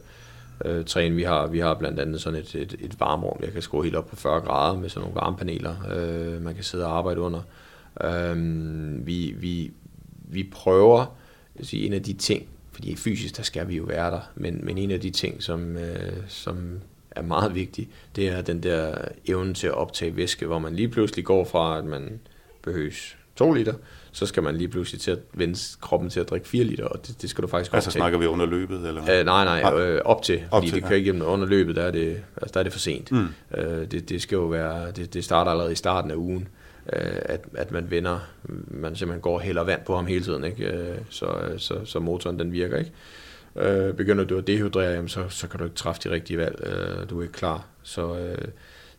øh, 0.64 0.84
træne. 0.84 1.14
Vi 1.14 1.22
har, 1.22 1.46
vi 1.46 1.58
har 1.58 1.74
blandt 1.74 2.00
andet 2.00 2.20
sådan 2.20 2.40
et, 2.40 2.54
et, 2.54 2.76
et 2.80 3.00
varmerum, 3.00 3.38
jeg 3.42 3.52
kan 3.52 3.62
skrue 3.62 3.84
helt 3.84 3.96
op 3.96 4.06
på 4.06 4.16
40 4.16 4.40
grader 4.40 4.78
med 4.78 4.88
sådan 4.88 5.08
nogle 5.08 5.20
varmepaneler, 5.20 5.74
øh, 5.96 6.42
man 6.42 6.54
kan 6.54 6.64
sidde 6.64 6.86
og 6.86 6.98
arbejde 6.98 7.20
under. 7.20 7.40
Øh, 8.04 8.36
vi, 9.06 9.34
vi, 9.36 9.72
vi 10.30 10.48
prøver, 10.52 11.16
sige, 11.62 11.86
en 11.86 11.92
af 11.92 12.02
de 12.02 12.12
ting, 12.12 12.46
fordi 12.72 12.96
fysisk, 12.96 13.36
der 13.36 13.42
skal 13.42 13.68
vi 13.68 13.76
jo 13.76 13.84
være 13.84 14.10
der, 14.10 14.20
men, 14.34 14.60
men 14.62 14.78
en 14.78 14.90
af 14.90 15.00
de 15.00 15.10
ting, 15.10 15.42
som, 15.42 15.76
øh, 15.76 16.12
som 16.28 16.80
er 17.10 17.22
meget 17.22 17.54
vigtig, 17.54 17.88
det 18.16 18.28
er 18.28 18.42
den 18.42 18.62
der 18.62 18.94
evne 19.26 19.54
til 19.54 19.66
at 19.66 19.74
optage 19.74 20.16
væske, 20.16 20.46
hvor 20.46 20.58
man 20.58 20.74
lige 20.74 20.88
pludselig 20.88 21.24
går 21.24 21.44
fra, 21.44 21.78
at 21.78 21.84
man 21.84 22.20
behøves 22.62 23.16
2 23.36 23.52
liter, 23.52 23.74
så 24.12 24.26
skal 24.26 24.42
man 24.42 24.56
lige 24.56 24.68
pludselig 24.68 25.00
til 25.00 25.10
at 25.10 25.18
vende 25.32 25.58
kroppen 25.80 26.10
til 26.10 26.20
at 26.20 26.30
drikke 26.30 26.48
4 26.48 26.64
liter, 26.64 26.84
og 26.84 27.06
det, 27.06 27.22
det 27.22 27.30
skal 27.30 27.42
du 27.42 27.48
faktisk 27.48 27.74
Altså 27.74 27.88
optage. 27.88 28.00
snakker 28.00 28.18
vi 28.18 28.26
under 28.26 28.46
løbet? 28.46 28.88
Eller? 28.88 29.18
Øh, 29.18 29.24
nej, 29.24 29.44
nej, 29.44 29.80
øh, 29.80 30.00
op 30.04 30.22
til, 30.22 30.42
op 30.50 30.60
fordi 30.60 30.66
til, 30.66 30.80
det 30.80 30.88
kan 30.88 30.96
ikke 30.96 31.24
under 31.24 31.46
løbet, 31.46 31.76
der 31.76 31.82
er 31.82 31.90
det, 31.90 32.20
altså, 32.36 32.52
der 32.54 32.60
er 32.60 32.64
det 32.64 32.72
for 32.72 32.80
sent. 32.80 33.12
Mm. 33.12 33.26
Øh, 33.54 33.90
det, 33.90 34.08
det 34.08 34.22
skal 34.22 34.36
jo 34.36 34.46
være, 34.46 34.90
det, 34.90 35.14
det 35.14 35.24
starter 35.24 35.50
allerede 35.50 35.72
i 35.72 35.76
starten 35.76 36.10
af 36.10 36.14
ugen, 36.14 36.48
Øh, 36.92 37.18
at, 37.22 37.44
at 37.54 37.70
man 37.70 37.90
vender, 37.90 38.18
man 38.68 38.96
simpelthen 38.96 39.20
går 39.20 39.38
heller 39.38 39.62
vand 39.64 39.80
på 39.86 39.96
ham 39.96 40.06
hele 40.06 40.24
tiden, 40.24 40.44
ikke? 40.44 40.66
Øh, 40.66 40.98
så, 41.10 41.54
så, 41.56 41.84
så 41.84 42.00
motoren 42.00 42.38
den 42.38 42.52
virker 42.52 42.76
ikke. 42.78 42.92
Øh, 43.56 43.94
begynder 43.94 44.24
du 44.24 44.38
at 44.38 44.46
dehydrere, 44.46 44.92
jamen, 44.92 45.08
så, 45.08 45.28
så 45.28 45.48
kan 45.48 45.58
du 45.58 45.64
ikke 45.64 45.76
træffe 45.76 46.00
de 46.04 46.10
rigtige 46.14 46.38
valg, 46.38 46.66
øh, 46.66 47.10
du 47.10 47.18
er 47.18 47.22
ikke 47.22 47.32
klar. 47.34 47.66
Så, 47.82 48.18
øh, 48.18 48.48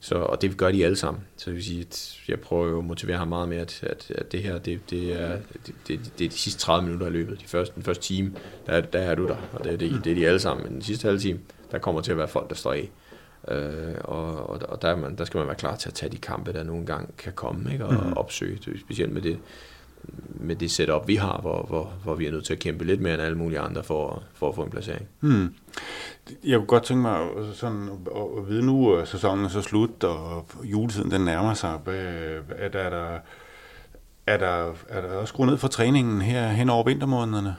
Så, 0.01 0.15
og 0.15 0.41
det 0.41 0.57
gør 0.57 0.71
de 0.71 0.85
alle 0.85 0.95
sammen. 0.95 1.23
Så 1.37 1.45
det 1.45 1.55
vil 1.55 1.63
sige, 1.63 1.81
at 1.81 2.19
jeg 2.27 2.39
prøver 2.39 2.67
jo 2.67 2.79
at 2.79 2.85
motivere 2.85 3.17
ham 3.17 3.27
meget 3.27 3.49
med, 3.49 3.57
at, 3.57 3.83
at, 3.83 4.11
at 4.15 4.31
det 4.31 4.43
her, 4.43 4.57
det, 4.57 4.79
det, 4.89 5.21
er, 5.21 5.37
det, 5.67 5.73
det, 5.87 6.11
det 6.19 6.25
er 6.25 6.29
de 6.29 6.37
sidste 6.37 6.59
30 6.59 6.85
minutter 6.85 7.07
i 7.07 7.09
løbet. 7.09 7.41
De 7.41 7.47
første, 7.47 7.75
den 7.75 7.83
første 7.83 8.03
time, 8.03 8.31
der, 8.65 8.81
der 8.81 8.99
er 8.99 9.15
du 9.15 9.27
der, 9.27 9.35
og 9.53 9.63
det, 9.63 9.79
det, 9.79 10.01
det 10.03 10.11
er 10.11 10.15
de 10.15 10.27
alle 10.27 10.39
sammen. 10.39 10.63
Men 10.63 10.73
den 10.73 10.81
sidste 10.81 11.05
halve 11.05 11.19
time, 11.19 11.39
der 11.71 11.77
kommer 11.77 12.01
til 12.01 12.11
at 12.11 12.17
være 12.17 12.27
folk, 12.27 12.49
der 12.49 12.55
står 12.55 12.73
af. 12.73 12.89
Øh, 13.47 13.95
og 14.03 14.49
og, 14.49 14.59
og 14.69 14.81
der, 14.81 14.95
man, 14.95 15.15
der 15.15 15.25
skal 15.25 15.37
man 15.37 15.47
være 15.47 15.55
klar 15.55 15.75
til 15.75 15.89
at 15.89 15.95
tage 15.95 16.11
de 16.11 16.17
kampe, 16.17 16.53
der 16.53 16.63
nogle 16.63 16.85
gange 16.85 17.07
kan 17.17 17.33
komme, 17.33 17.71
ikke? 17.71 17.85
og 17.85 17.93
mm. 17.93 18.13
opsøge, 18.13 18.59
specielt 18.79 19.11
med 19.11 19.21
det, 19.21 19.39
med 20.29 20.55
det 20.55 20.71
setup, 20.71 21.07
vi 21.07 21.15
har, 21.15 21.39
hvor, 21.41 21.65
hvor, 21.67 21.93
hvor 22.03 22.15
vi 22.15 22.25
er 22.25 22.31
nødt 22.31 22.45
til 22.45 22.53
at 22.53 22.59
kæmpe 22.59 22.85
lidt 22.85 23.01
mere 23.01 23.13
end 23.13 23.21
alle 23.21 23.37
mulige 23.37 23.59
andre 23.59 23.83
for, 23.83 24.23
for 24.33 24.49
at 24.49 24.55
få 24.55 24.63
en 24.63 24.69
placering. 24.69 25.07
Hmm. 25.19 25.53
Jeg 26.43 26.57
kunne 26.57 26.67
godt 26.67 26.83
tænke 26.83 27.01
mig 27.01 27.27
sådan 27.53 27.89
at 28.15 28.49
vide 28.49 28.65
nu, 28.65 28.95
at 28.95 29.07
sæsonen 29.07 29.45
er 29.45 29.49
så 29.49 29.61
slut, 29.61 30.03
og 30.03 30.45
juletiden 30.63 31.11
den 31.11 31.21
nærmer 31.21 31.53
sig. 31.53 31.79
Er 32.57 32.69
der, 32.69 32.79
er 32.79 32.89
der, 32.89 33.19
er 34.27 34.37
der, 34.37 34.73
er 34.89 35.01
der 35.01 35.13
også 35.13 35.31
skruet 35.31 35.49
ned 35.49 35.57
for 35.57 35.67
træningen 35.67 36.21
her 36.21 36.47
hen 36.47 36.69
over 36.69 36.83
vintermånederne? 36.83 37.55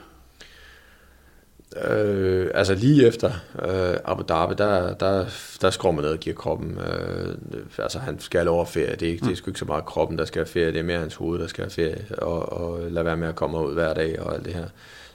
Øh, 1.77 2.51
altså 2.53 2.75
lige 2.75 3.07
efter 3.07 3.31
øh, 3.65 3.97
Abu 4.05 4.23
Dhabi, 4.29 4.53
der, 4.57 4.93
der, 4.93 5.25
der 5.61 5.69
skruer 5.69 5.91
man 5.91 6.03
ned 6.03 6.11
og 6.11 6.19
giver 6.19 6.35
kroppen. 6.35 6.77
Øh, 6.77 7.35
altså 7.77 7.99
han 7.99 8.19
skal 8.19 8.47
over 8.47 8.65
ferie. 8.65 8.95
Det 8.95 9.07
er, 9.07 9.11
ikke, 9.11 9.25
det 9.25 9.31
er 9.31 9.35
sgu 9.35 9.49
ikke 9.49 9.59
så 9.59 9.65
meget 9.65 9.85
kroppen, 9.85 10.17
der 10.17 10.25
skal 10.25 10.39
have 10.39 10.47
ferie. 10.47 10.71
Det 10.71 10.79
er 10.79 10.83
mere 10.83 10.99
hans 10.99 11.15
hoved, 11.15 11.39
der 11.39 11.47
skal 11.47 11.63
have 11.63 11.71
ferie. 11.71 12.05
Og, 12.17 12.53
og 12.53 12.91
lade 12.91 13.05
være 13.05 13.17
med 13.17 13.27
at 13.27 13.35
komme 13.35 13.67
ud 13.67 13.73
hver 13.73 13.93
dag 13.93 14.21
og 14.21 14.33
alt 14.33 14.45
det 14.45 14.53
her. 14.53 14.67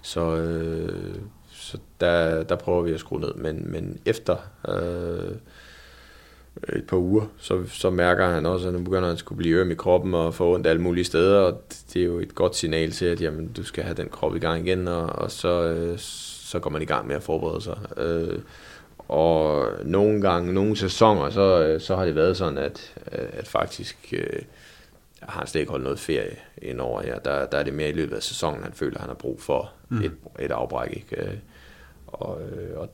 Så, 0.03 0.37
øh, 0.37 1.15
så 1.53 1.79
der, 2.01 2.43
der 2.43 2.57
prøver 2.57 2.83
vi 2.83 2.93
at 2.93 3.01
skrue 3.01 3.21
ned. 3.21 3.35
Men, 3.35 3.73
men 3.73 3.99
efter 4.07 4.37
øh, 4.69 5.37
et 6.77 6.87
par 6.89 6.97
uger, 6.97 7.27
så, 7.39 7.63
så 7.69 7.91
mærker 7.91 8.29
han 8.29 8.47
også, 8.47 8.69
at 8.69 8.75
nu 8.75 8.81
begynder 8.81 9.05
han 9.05 9.13
at 9.13 9.19
skulle 9.19 9.37
blive 9.37 9.61
øm 9.61 9.71
i 9.71 9.75
kroppen 9.75 10.15
og 10.15 10.35
få 10.35 10.55
ondt 10.55 10.67
alle 10.67 10.83
mulige 10.83 11.05
steder. 11.05 11.41
Og 11.41 11.63
det 11.93 12.03
er 12.03 12.07
jo 12.07 12.19
et 12.19 12.35
godt 12.35 12.57
signal 12.57 12.91
til, 12.91 13.07
at 13.07 13.21
jamen, 13.21 13.53
du 13.53 13.65
skal 13.65 13.85
have 13.85 13.97
den 13.97 14.09
krop 14.09 14.37
i 14.37 14.39
gang 14.39 14.67
igen. 14.67 14.89
Og, 14.89 15.07
og 15.07 15.31
så... 15.31 15.63
Øh, 15.63 15.99
så 16.47 16.59
går 16.59 16.71
man 16.71 16.83
i 16.83 16.85
gang 16.85 17.07
med 17.07 17.17
at 17.17 17.23
forberede 17.23 17.61
sig. 17.61 17.79
Øh, 17.97 18.39
og 18.99 19.69
nogle 19.85 20.21
gange, 20.21 20.53
nogle 20.53 20.77
sæsoner, 20.77 21.31
så, 21.31 21.63
øh, 21.63 21.81
så 21.81 21.97
har 21.97 22.05
det 22.05 22.15
været 22.15 22.37
sådan, 22.37 22.59
at, 22.59 22.95
øh, 23.13 23.29
at 23.33 23.47
faktisk 23.47 24.15
øh, 24.17 24.43
har 25.21 25.39
han 25.39 25.47
slet 25.47 25.61
ikke 25.61 25.71
holdt 25.71 25.85
noget 25.85 25.99
ferie 25.99 26.37
indover 26.63 27.03
her. 27.03 27.19
Der, 27.19 27.47
der 27.47 27.59
er 27.59 27.63
det 27.63 27.75
mere 27.75 27.89
i 27.89 27.93
løbet 27.93 28.17
af 28.17 28.23
sæsonen, 28.23 28.63
han 28.63 28.73
føler, 28.73 28.95
at 28.95 29.01
han 29.01 29.09
har 29.09 29.15
brug 29.15 29.41
for 29.41 29.73
mm. 29.89 30.03
et, 30.03 30.13
et 30.41 30.51
afbræk. 30.51 30.91
Ikke? 30.97 31.23
Øh, 31.23 31.39
og, 32.07 32.41
og, 32.77 32.89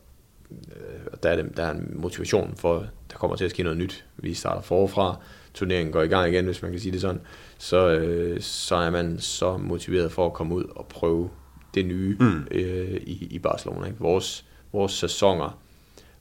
og 1.13 1.23
der, 1.23 1.31
er 1.31 1.37
det, 1.37 1.57
der 1.57 1.63
er 1.63 1.71
en 1.71 1.93
motivation 1.95 2.55
for, 2.57 2.87
der 3.11 3.17
kommer 3.17 3.37
til 3.37 3.45
at 3.45 3.51
ske 3.51 3.63
noget 3.63 3.79
nyt. 3.79 4.05
Vi 4.17 4.35
starter 4.35 4.63
forfra, 4.63 5.17
turneringen 5.55 5.93
går 5.93 6.03
i 6.03 6.09
gang 6.09 6.33
igen, 6.33 6.45
hvis 6.45 6.63
man 6.63 6.71
kan 6.71 6.81
sige 6.81 6.93
det 6.93 7.01
sådan. 7.01 7.21
Så, 7.59 7.89
øh, 7.89 8.41
så 8.41 8.77
er 8.77 8.91
man 8.91 9.21
så 9.21 9.57
motiveret 9.57 10.13
for 10.13 10.27
at 10.27 10.33
komme 10.33 10.55
ud 10.55 10.65
og 10.77 10.87
prøve 10.87 11.31
det 11.75 11.87
nye 11.87 12.17
mm. 12.21 12.47
øh, 12.51 13.01
i, 13.07 13.29
i 13.31 13.39
Barcelona. 13.39 13.87
Ikke? 13.87 13.99
Vores, 13.99 14.45
vores 14.73 14.93
sæsoner 14.93 15.59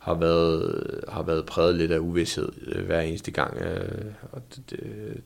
har 0.02 0.14
været, 0.14 1.00
har 1.10 1.24
været 1.24 1.46
præget 1.46 1.76
lidt 1.76 1.92
af 1.92 2.00
uvidshed 2.00 2.50
øh, 2.68 2.86
hver 2.86 3.02
eneste 3.02 3.32
gang. 3.32 3.58
Øh, 3.58 4.06
og 4.32 4.42
det, 4.70 4.80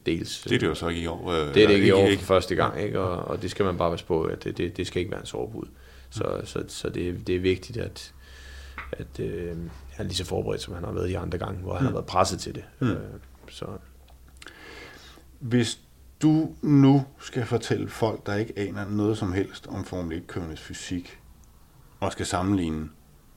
dels, 0.05 0.41
det 0.41 0.51
er 0.51 0.59
det 0.59 0.67
jo 0.67 0.75
så 0.75 0.87
ikke 0.87 1.01
i 1.01 1.07
år. 1.07 1.31
Øh, 1.31 1.53
det 1.53 1.63
er 1.63 1.67
det 1.67 1.75
ikke 1.75 1.87
i 1.87 1.91
år 1.91 2.07
ikke. 2.07 2.23
for 2.23 2.27
første 2.27 2.55
gang, 2.55 2.81
ikke? 2.81 2.99
Og, 2.99 3.27
og 3.27 3.41
det 3.41 3.51
skal 3.51 3.65
man 3.65 3.77
bare 3.77 3.91
passe 3.91 4.05
på, 4.05 4.23
at 4.23 4.43
det, 4.43 4.57
det, 4.57 4.77
det 4.77 4.87
skal 4.87 4.99
ikke 4.99 5.11
være 5.11 5.19
en 5.19 5.25
sovebud. 5.25 5.65
Så, 6.09 6.37
mm. 6.39 6.45
så, 6.45 6.63
så 6.67 6.89
det, 6.89 7.27
det 7.27 7.35
er 7.35 7.39
vigtigt, 7.39 7.77
at, 7.77 8.13
at 8.91 9.19
øh, 9.19 9.47
han 9.89 9.97
er 9.97 10.03
lige 10.03 10.15
så 10.15 10.25
forberedt, 10.25 10.61
som 10.61 10.73
han 10.73 10.83
har 10.83 10.91
været 10.91 11.09
de 11.09 11.17
andre 11.17 11.37
gange, 11.37 11.61
hvor 11.61 11.73
han 11.73 11.81
mm. 11.81 11.85
har 11.85 11.93
været 11.93 12.05
presset 12.05 12.39
til 12.39 12.55
det. 12.55 12.63
Mm. 12.79 12.87
Øh, 12.87 12.97
så. 13.49 13.65
Hvis 15.39 15.79
du 16.21 16.55
nu 16.61 17.05
skal 17.19 17.45
fortælle 17.45 17.87
folk, 17.87 18.25
der 18.25 18.35
ikke 18.35 18.53
aner 18.59 18.89
noget 18.89 19.17
som 19.17 19.33
helst 19.33 19.67
om 19.67 19.85
Formel 19.85 20.17
1-kørendes 20.17 20.61
fysik, 20.61 21.19
og 21.99 22.11
skal 22.11 22.25
sammenligne 22.25 22.89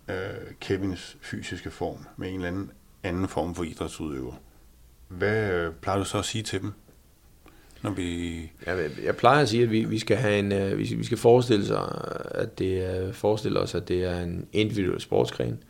øh, 0.09 0.17
Kevins 0.61 1.17
fysiske 1.21 1.71
form 1.71 2.07
med 2.17 2.29
en 2.29 2.35
eller 2.35 2.49
anden 2.49 2.71
anden 3.03 3.29
form 3.29 3.55
for 3.55 3.65
idrætsudøver, 3.65 4.33
hvad 5.09 5.53
øh, 5.53 5.73
plejer 5.73 5.99
du 5.99 6.05
så 6.05 6.19
at 6.19 6.25
sige 6.25 6.43
til 6.43 6.61
dem? 6.63 6.73
Når 7.83 7.91
vi... 7.91 8.39
jeg, 8.67 8.91
jeg 9.05 9.17
plejer 9.17 9.43
at 9.43 9.49
sige, 9.49 9.63
at 9.63 9.71
vi, 9.71 9.85
vi 9.85 9.99
skal 9.99 10.17
have 10.17 10.39
en, 10.39 10.53
øh, 10.53 10.79
vi, 10.79 10.95
vi 10.95 11.05
skal 11.05 11.19
forestille 11.19 11.67
sig, 11.67 11.83
at 12.31 12.59
det 12.59 13.01
øh, 13.07 13.15
forestille 13.15 13.61
os, 13.61 13.75
at 13.75 13.89
det 13.89 14.05
er 14.05 14.21
en 14.21 14.47
individuel 14.53 15.01
sportsgren, 15.01 15.63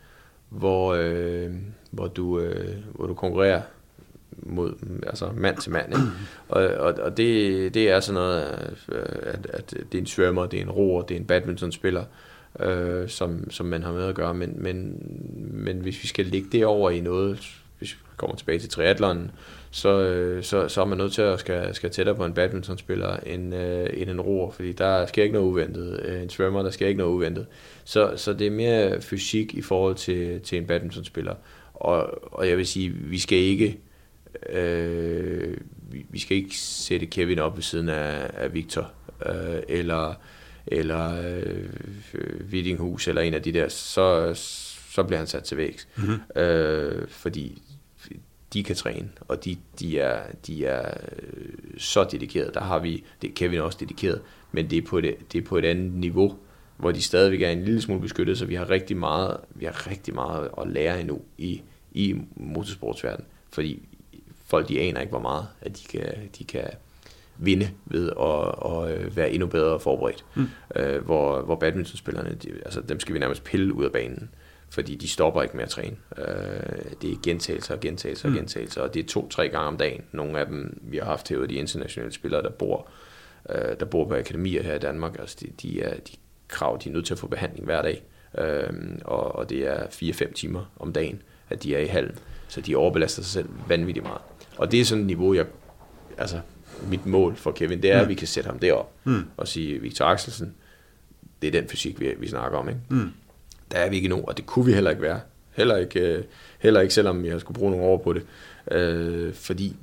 hvor, 0.49 0.93
øh, 0.93 1.53
hvor, 1.91 2.07
du, 2.07 2.39
øh, 2.39 2.77
hvor 2.95 3.07
du 3.07 3.13
konkurrerer 3.13 3.61
mod 4.43 4.73
altså 5.07 5.29
mand 5.35 5.57
til 5.57 5.71
mand. 5.71 5.87
Ikke? 5.87 6.07
Og, 6.49 6.67
og, 6.67 6.93
og 6.93 7.17
det, 7.17 7.73
det 7.73 7.89
er 7.89 7.99
sådan 7.99 8.21
noget, 8.21 8.43
øh, 8.91 9.03
at, 9.21 9.47
at 9.53 9.69
det 9.69 9.97
er 9.97 10.01
en 10.01 10.05
svømmer, 10.05 10.45
det 10.45 10.57
er 10.59 10.63
en 10.63 10.71
roer, 10.71 11.01
det 11.01 11.15
er 11.15 11.19
en 11.19 11.25
badmintonspiller, 11.25 12.03
øh, 12.59 13.09
som, 13.09 13.51
som 13.51 13.65
man 13.65 13.83
har 13.83 13.93
med 13.93 14.05
at 14.05 14.15
gøre. 14.15 14.33
Men, 14.33 14.53
men, 14.55 15.03
men 15.51 15.77
hvis 15.77 16.03
vi 16.03 16.07
skal 16.07 16.25
lægge 16.25 16.47
det 16.51 16.65
over 16.65 16.89
i 16.89 16.99
noget, 16.99 17.59
hvis 17.77 17.93
vi 17.93 17.99
kommer 18.17 18.35
tilbage 18.35 18.59
til 18.59 18.69
triathlon, 18.69 19.31
så, 19.71 20.01
øh, 20.01 20.43
så, 20.43 20.67
så 20.67 20.81
er 20.81 20.85
man 20.85 20.97
nødt 20.97 21.13
til 21.13 21.21
at 21.21 21.39
skal, 21.39 21.75
skal 21.75 21.89
tættere 21.89 22.15
på 22.15 22.25
en 22.25 22.33
badmintonspiller 22.33 23.17
end, 23.17 23.55
øh, 23.55 23.87
end 23.93 24.09
en 24.09 24.21
roer, 24.21 24.51
fordi 24.51 24.71
der 24.71 25.05
sker 25.05 25.23
ikke 25.23 25.33
noget 25.33 25.47
uventet. 25.47 25.99
Øh, 26.05 26.23
en 26.23 26.29
svømmer, 26.29 26.63
der 26.63 26.69
sker 26.69 26.87
ikke 26.87 26.97
noget 26.97 27.13
uventet. 27.13 27.45
Så, 27.83 28.13
så 28.15 28.33
det 28.33 28.47
er 28.47 28.51
mere 28.51 29.01
fysik 29.01 29.53
i 29.53 29.61
forhold 29.61 29.95
til, 29.95 30.39
til 30.39 30.57
en 30.57 30.65
badmintonspiller. 30.65 31.35
Og, 31.73 32.33
og 32.33 32.49
jeg 32.49 32.57
vil 32.57 32.67
sige, 32.67 32.89
vi 32.89 33.19
skal 33.19 33.37
ikke 33.37 33.79
Øh, 34.49 35.57
vi, 35.91 36.05
vi 36.09 36.19
skal 36.19 36.37
ikke 36.37 36.57
sætte 36.57 37.05
Kevin 37.05 37.39
op 37.39 37.55
ved 37.55 37.63
siden 37.63 37.89
af, 37.89 38.29
af 38.33 38.53
Victor, 38.53 38.91
øh, 39.25 39.61
eller, 39.67 40.13
eller 40.67 41.33
øh, 41.33 41.69
Widdinghus, 42.51 43.07
eller 43.07 43.21
en 43.21 43.33
af 43.33 43.41
de 43.41 43.53
der, 43.53 43.67
så, 43.69 44.33
så 44.89 45.03
bliver 45.03 45.17
han 45.17 45.27
sat 45.27 45.43
til 45.43 45.57
vægs. 45.57 45.87
Mm-hmm. 45.97 46.41
Øh, 46.41 47.07
fordi 47.07 47.61
de 48.53 48.63
kan 48.63 48.75
træne, 48.75 49.09
og 49.19 49.45
de, 49.45 49.57
de, 49.79 49.99
er, 49.99 50.23
de 50.47 50.65
er 50.65 50.97
så 51.77 52.03
dedikerede. 52.11 52.51
Der 52.53 52.61
har 52.61 52.79
vi, 52.79 53.03
det 53.21 53.29
er 53.29 53.33
Kevin 53.35 53.59
også 53.59 53.77
dedikeret, 53.81 54.21
men 54.51 54.69
det 54.69 54.77
er, 54.77 54.81
på 54.87 54.97
et, 54.97 55.15
det 55.33 55.37
er 55.41 55.45
på 55.45 55.57
et 55.57 55.65
andet 55.65 55.93
niveau, 55.93 56.37
hvor 56.77 56.91
de 56.91 57.01
stadigvæk 57.01 57.41
er 57.41 57.49
en 57.49 57.63
lille 57.63 57.81
smule 57.81 58.01
beskyttet, 58.01 58.37
så 58.37 58.45
vi 58.45 58.55
har 58.55 58.69
rigtig 58.69 58.97
meget, 58.97 59.37
vi 59.55 59.65
har 59.65 59.89
rigtig 59.89 60.13
meget 60.13 60.49
at 60.61 60.67
lære 60.67 61.01
endnu 61.01 61.21
i, 61.37 61.61
i 61.91 62.15
motorsportsverdenen. 62.35 63.27
Fordi 63.49 63.87
folk 64.49 64.69
de 64.69 64.81
aner 64.81 65.01
ikke, 65.01 65.11
hvor 65.11 65.19
meget 65.19 65.47
at 65.61 65.77
de 65.77 65.97
kan, 65.97 66.29
de 66.37 66.43
kan 66.43 66.69
vinde 67.37 67.69
ved 67.85 68.11
at, 68.19 68.71
at 68.71 68.97
øh, 68.97 69.17
være 69.17 69.31
endnu 69.31 69.47
bedre 69.47 69.79
forberedt. 69.79 70.25
Mm. 70.35 70.47
Øh, 70.75 71.05
hvor, 71.05 71.41
hvor 71.41 71.55
badmintonspillerne, 71.55 72.35
de, 72.43 72.51
altså 72.65 72.81
dem 72.81 72.99
skal 72.99 73.13
vi 73.13 73.19
nærmest 73.19 73.43
pille 73.43 73.73
ud 73.73 73.85
af 73.85 73.91
banen, 73.91 74.29
fordi 74.69 74.95
de 74.95 75.07
stopper 75.07 75.41
ikke 75.41 75.55
med 75.55 75.63
at 75.63 75.69
træne. 75.69 75.95
Øh, 76.17 76.25
det 77.01 77.11
er 77.11 77.15
gentagelser 77.23 77.73
og 77.73 77.79
gentagelser 77.79 78.27
og 78.27 78.31
mm. 78.31 78.37
gentagelser, 78.37 78.81
og 78.81 78.93
det 78.93 79.03
er 79.03 79.07
to-tre 79.07 79.49
gange 79.49 79.67
om 79.67 79.77
dagen. 79.77 80.01
Nogle 80.11 80.39
af 80.39 80.45
dem, 80.45 80.79
vi 80.81 80.97
har 80.97 81.05
haft 81.05 81.29
her, 81.29 81.45
de 81.45 81.53
internationale 81.53 82.13
spillere, 82.13 82.41
der 82.41 82.49
bor, 82.49 82.89
øh, 83.49 83.79
der 83.79 83.85
bor 83.85 84.07
på 84.07 84.15
akademier 84.15 84.63
her 84.63 84.75
i 84.75 84.79
Danmark, 84.79 85.19
altså 85.19 85.37
de, 85.39 85.47
de, 85.61 85.81
er, 85.81 85.93
de 85.95 86.11
krav, 86.47 86.79
de 86.83 86.89
er 86.89 86.93
nødt 86.93 87.05
til 87.05 87.13
at 87.13 87.19
få 87.19 87.27
behandling 87.27 87.65
hver 87.65 87.81
dag. 87.81 88.03
Øh, 88.37 88.73
og, 89.05 89.35
og 89.35 89.49
det 89.49 89.67
er 89.67 89.83
4-5 89.83 90.33
timer 90.33 90.71
om 90.79 90.93
dagen, 90.93 91.21
at 91.49 91.63
de 91.63 91.75
er 91.75 91.79
i 91.79 91.87
hallen. 91.87 92.17
Så 92.47 92.61
de 92.61 92.75
overbelaster 92.75 93.23
sig 93.23 93.31
selv 93.31 93.49
vanvittigt 93.67 94.05
meget. 94.05 94.21
Og 94.59 94.71
det 94.71 94.81
er 94.81 94.85
sådan 94.85 95.01
et 95.01 95.07
niveau, 95.07 95.33
jeg, 95.33 95.45
altså 96.17 96.39
mit 96.87 97.05
mål 97.05 97.35
for 97.35 97.51
Kevin, 97.51 97.81
det 97.81 97.91
er, 97.91 97.97
mm. 97.97 98.01
at 98.01 98.09
vi 98.09 98.13
kan 98.13 98.27
sætte 98.27 98.47
ham 98.47 98.59
derop 98.59 98.91
mm. 99.03 99.23
og 99.37 99.47
sige, 99.47 99.81
Victor 99.81 100.05
Axelsen, 100.05 100.55
det 101.41 101.47
er 101.47 101.51
den 101.51 101.69
fysik, 101.69 101.99
vi, 101.99 102.13
vi 102.19 102.27
snakker 102.27 102.57
om. 102.57 102.69
Ikke? 102.69 102.81
Mm. 102.89 103.11
Der 103.71 103.77
er 103.77 103.89
vi 103.89 103.95
ikke 103.95 104.09
nu, 104.09 104.23
og 104.27 104.37
det 104.37 104.45
kunne 104.45 104.65
vi 104.65 104.73
heller 104.73 104.89
ikke 104.89 105.01
være. 105.01 105.19
Heller 105.51 105.77
ikke, 105.77 105.99
øh, 105.99 106.23
heller 106.59 106.81
ikke 106.81 106.93
selvom 106.93 107.25
jeg 107.25 107.41
skulle 107.41 107.59
bruge 107.59 107.71
nogle 107.71 107.85
år 107.85 107.97
på 107.97 108.13
det. 108.13 108.25
Øh, 108.71 109.33
fordi 109.33 109.75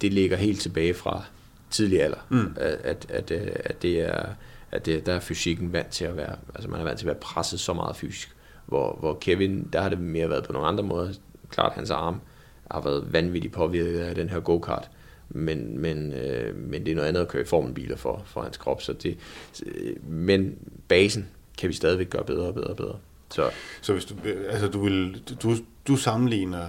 det 0.00 0.12
ligger 0.12 0.36
helt 0.36 0.60
tilbage 0.60 0.94
fra 0.94 1.24
tidlig 1.70 2.02
alder, 2.02 2.26
mm. 2.28 2.56
at, 2.56 2.78
at, 2.84 3.06
at, 3.10 3.30
øh, 3.30 3.52
at, 3.64 3.82
det 3.82 4.00
er, 4.00 4.26
at 4.70 4.86
det, 4.86 5.06
der 5.06 5.14
er 5.14 5.20
fysikken 5.20 5.72
vant 5.72 5.88
til 5.88 6.04
at 6.04 6.16
være, 6.16 6.36
altså 6.54 6.70
man 6.70 6.80
er 6.80 6.84
vant 6.84 6.98
til 6.98 7.06
at 7.06 7.08
være 7.08 7.20
presset 7.20 7.60
så 7.60 7.72
meget 7.72 7.96
fysisk. 7.96 8.36
Hvor, 8.66 8.96
hvor 9.00 9.18
Kevin, 9.20 9.68
der 9.72 9.80
har 9.80 9.88
det 9.88 10.00
mere 10.00 10.30
været 10.30 10.44
på 10.44 10.52
nogle 10.52 10.68
andre 10.68 10.84
måder. 10.84 11.12
Klart 11.50 11.72
hans 11.72 11.90
arm, 11.90 12.20
har 12.70 12.80
været 12.80 13.12
vanvittigt 13.12 13.54
påvirket 13.54 13.98
af 13.98 14.14
den 14.14 14.28
her 14.28 14.40
go-kart. 14.40 14.90
Men, 15.28 15.78
men, 15.78 16.12
øh, 16.12 16.56
men 16.56 16.84
det 16.84 16.90
er 16.90 16.94
noget 16.94 17.08
andet 17.08 17.20
at 17.20 17.28
køre 17.28 17.42
i 17.42 17.46
formelbiler 17.46 17.96
for, 17.96 18.22
for 18.26 18.42
hans 18.42 18.56
krop. 18.56 18.82
Så 18.82 18.92
det, 18.92 19.18
øh, 19.66 20.10
men 20.10 20.58
basen 20.88 21.28
kan 21.58 21.68
vi 21.68 21.74
stadigvæk 21.74 22.10
gøre 22.10 22.24
bedre 22.24 22.46
og 22.46 22.54
bedre 22.54 22.66
og 22.66 22.76
bedre. 22.76 22.96
Så, 23.30 23.50
så 23.80 23.92
hvis 23.92 24.04
du, 24.04 24.14
altså 24.48 24.68
du, 24.68 24.84
vil, 24.84 25.22
du, 25.42 25.56
du 25.88 25.96
sammenligner 25.96 26.66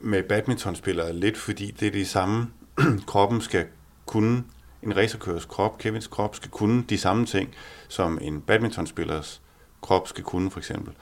med 0.00 0.22
badmintonspillere 0.22 1.12
lidt, 1.12 1.36
fordi 1.36 1.70
det 1.80 1.88
er 1.88 1.92
det 1.92 2.08
samme, 2.08 2.50
kroppen 3.06 3.40
skal 3.40 3.66
kunne, 4.06 4.44
en 4.82 4.96
racerkørers 4.96 5.44
krop, 5.44 5.78
Kevins 5.78 6.06
krop, 6.06 6.36
skal 6.36 6.50
kunne 6.50 6.84
de 6.88 6.98
samme 6.98 7.26
ting, 7.26 7.54
som 7.88 8.18
en 8.22 8.40
badmintonspillers 8.40 9.42
krop 9.80 10.08
skal 10.08 10.24
kunne, 10.24 10.50
for 10.50 10.58
eksempel. 10.58 10.94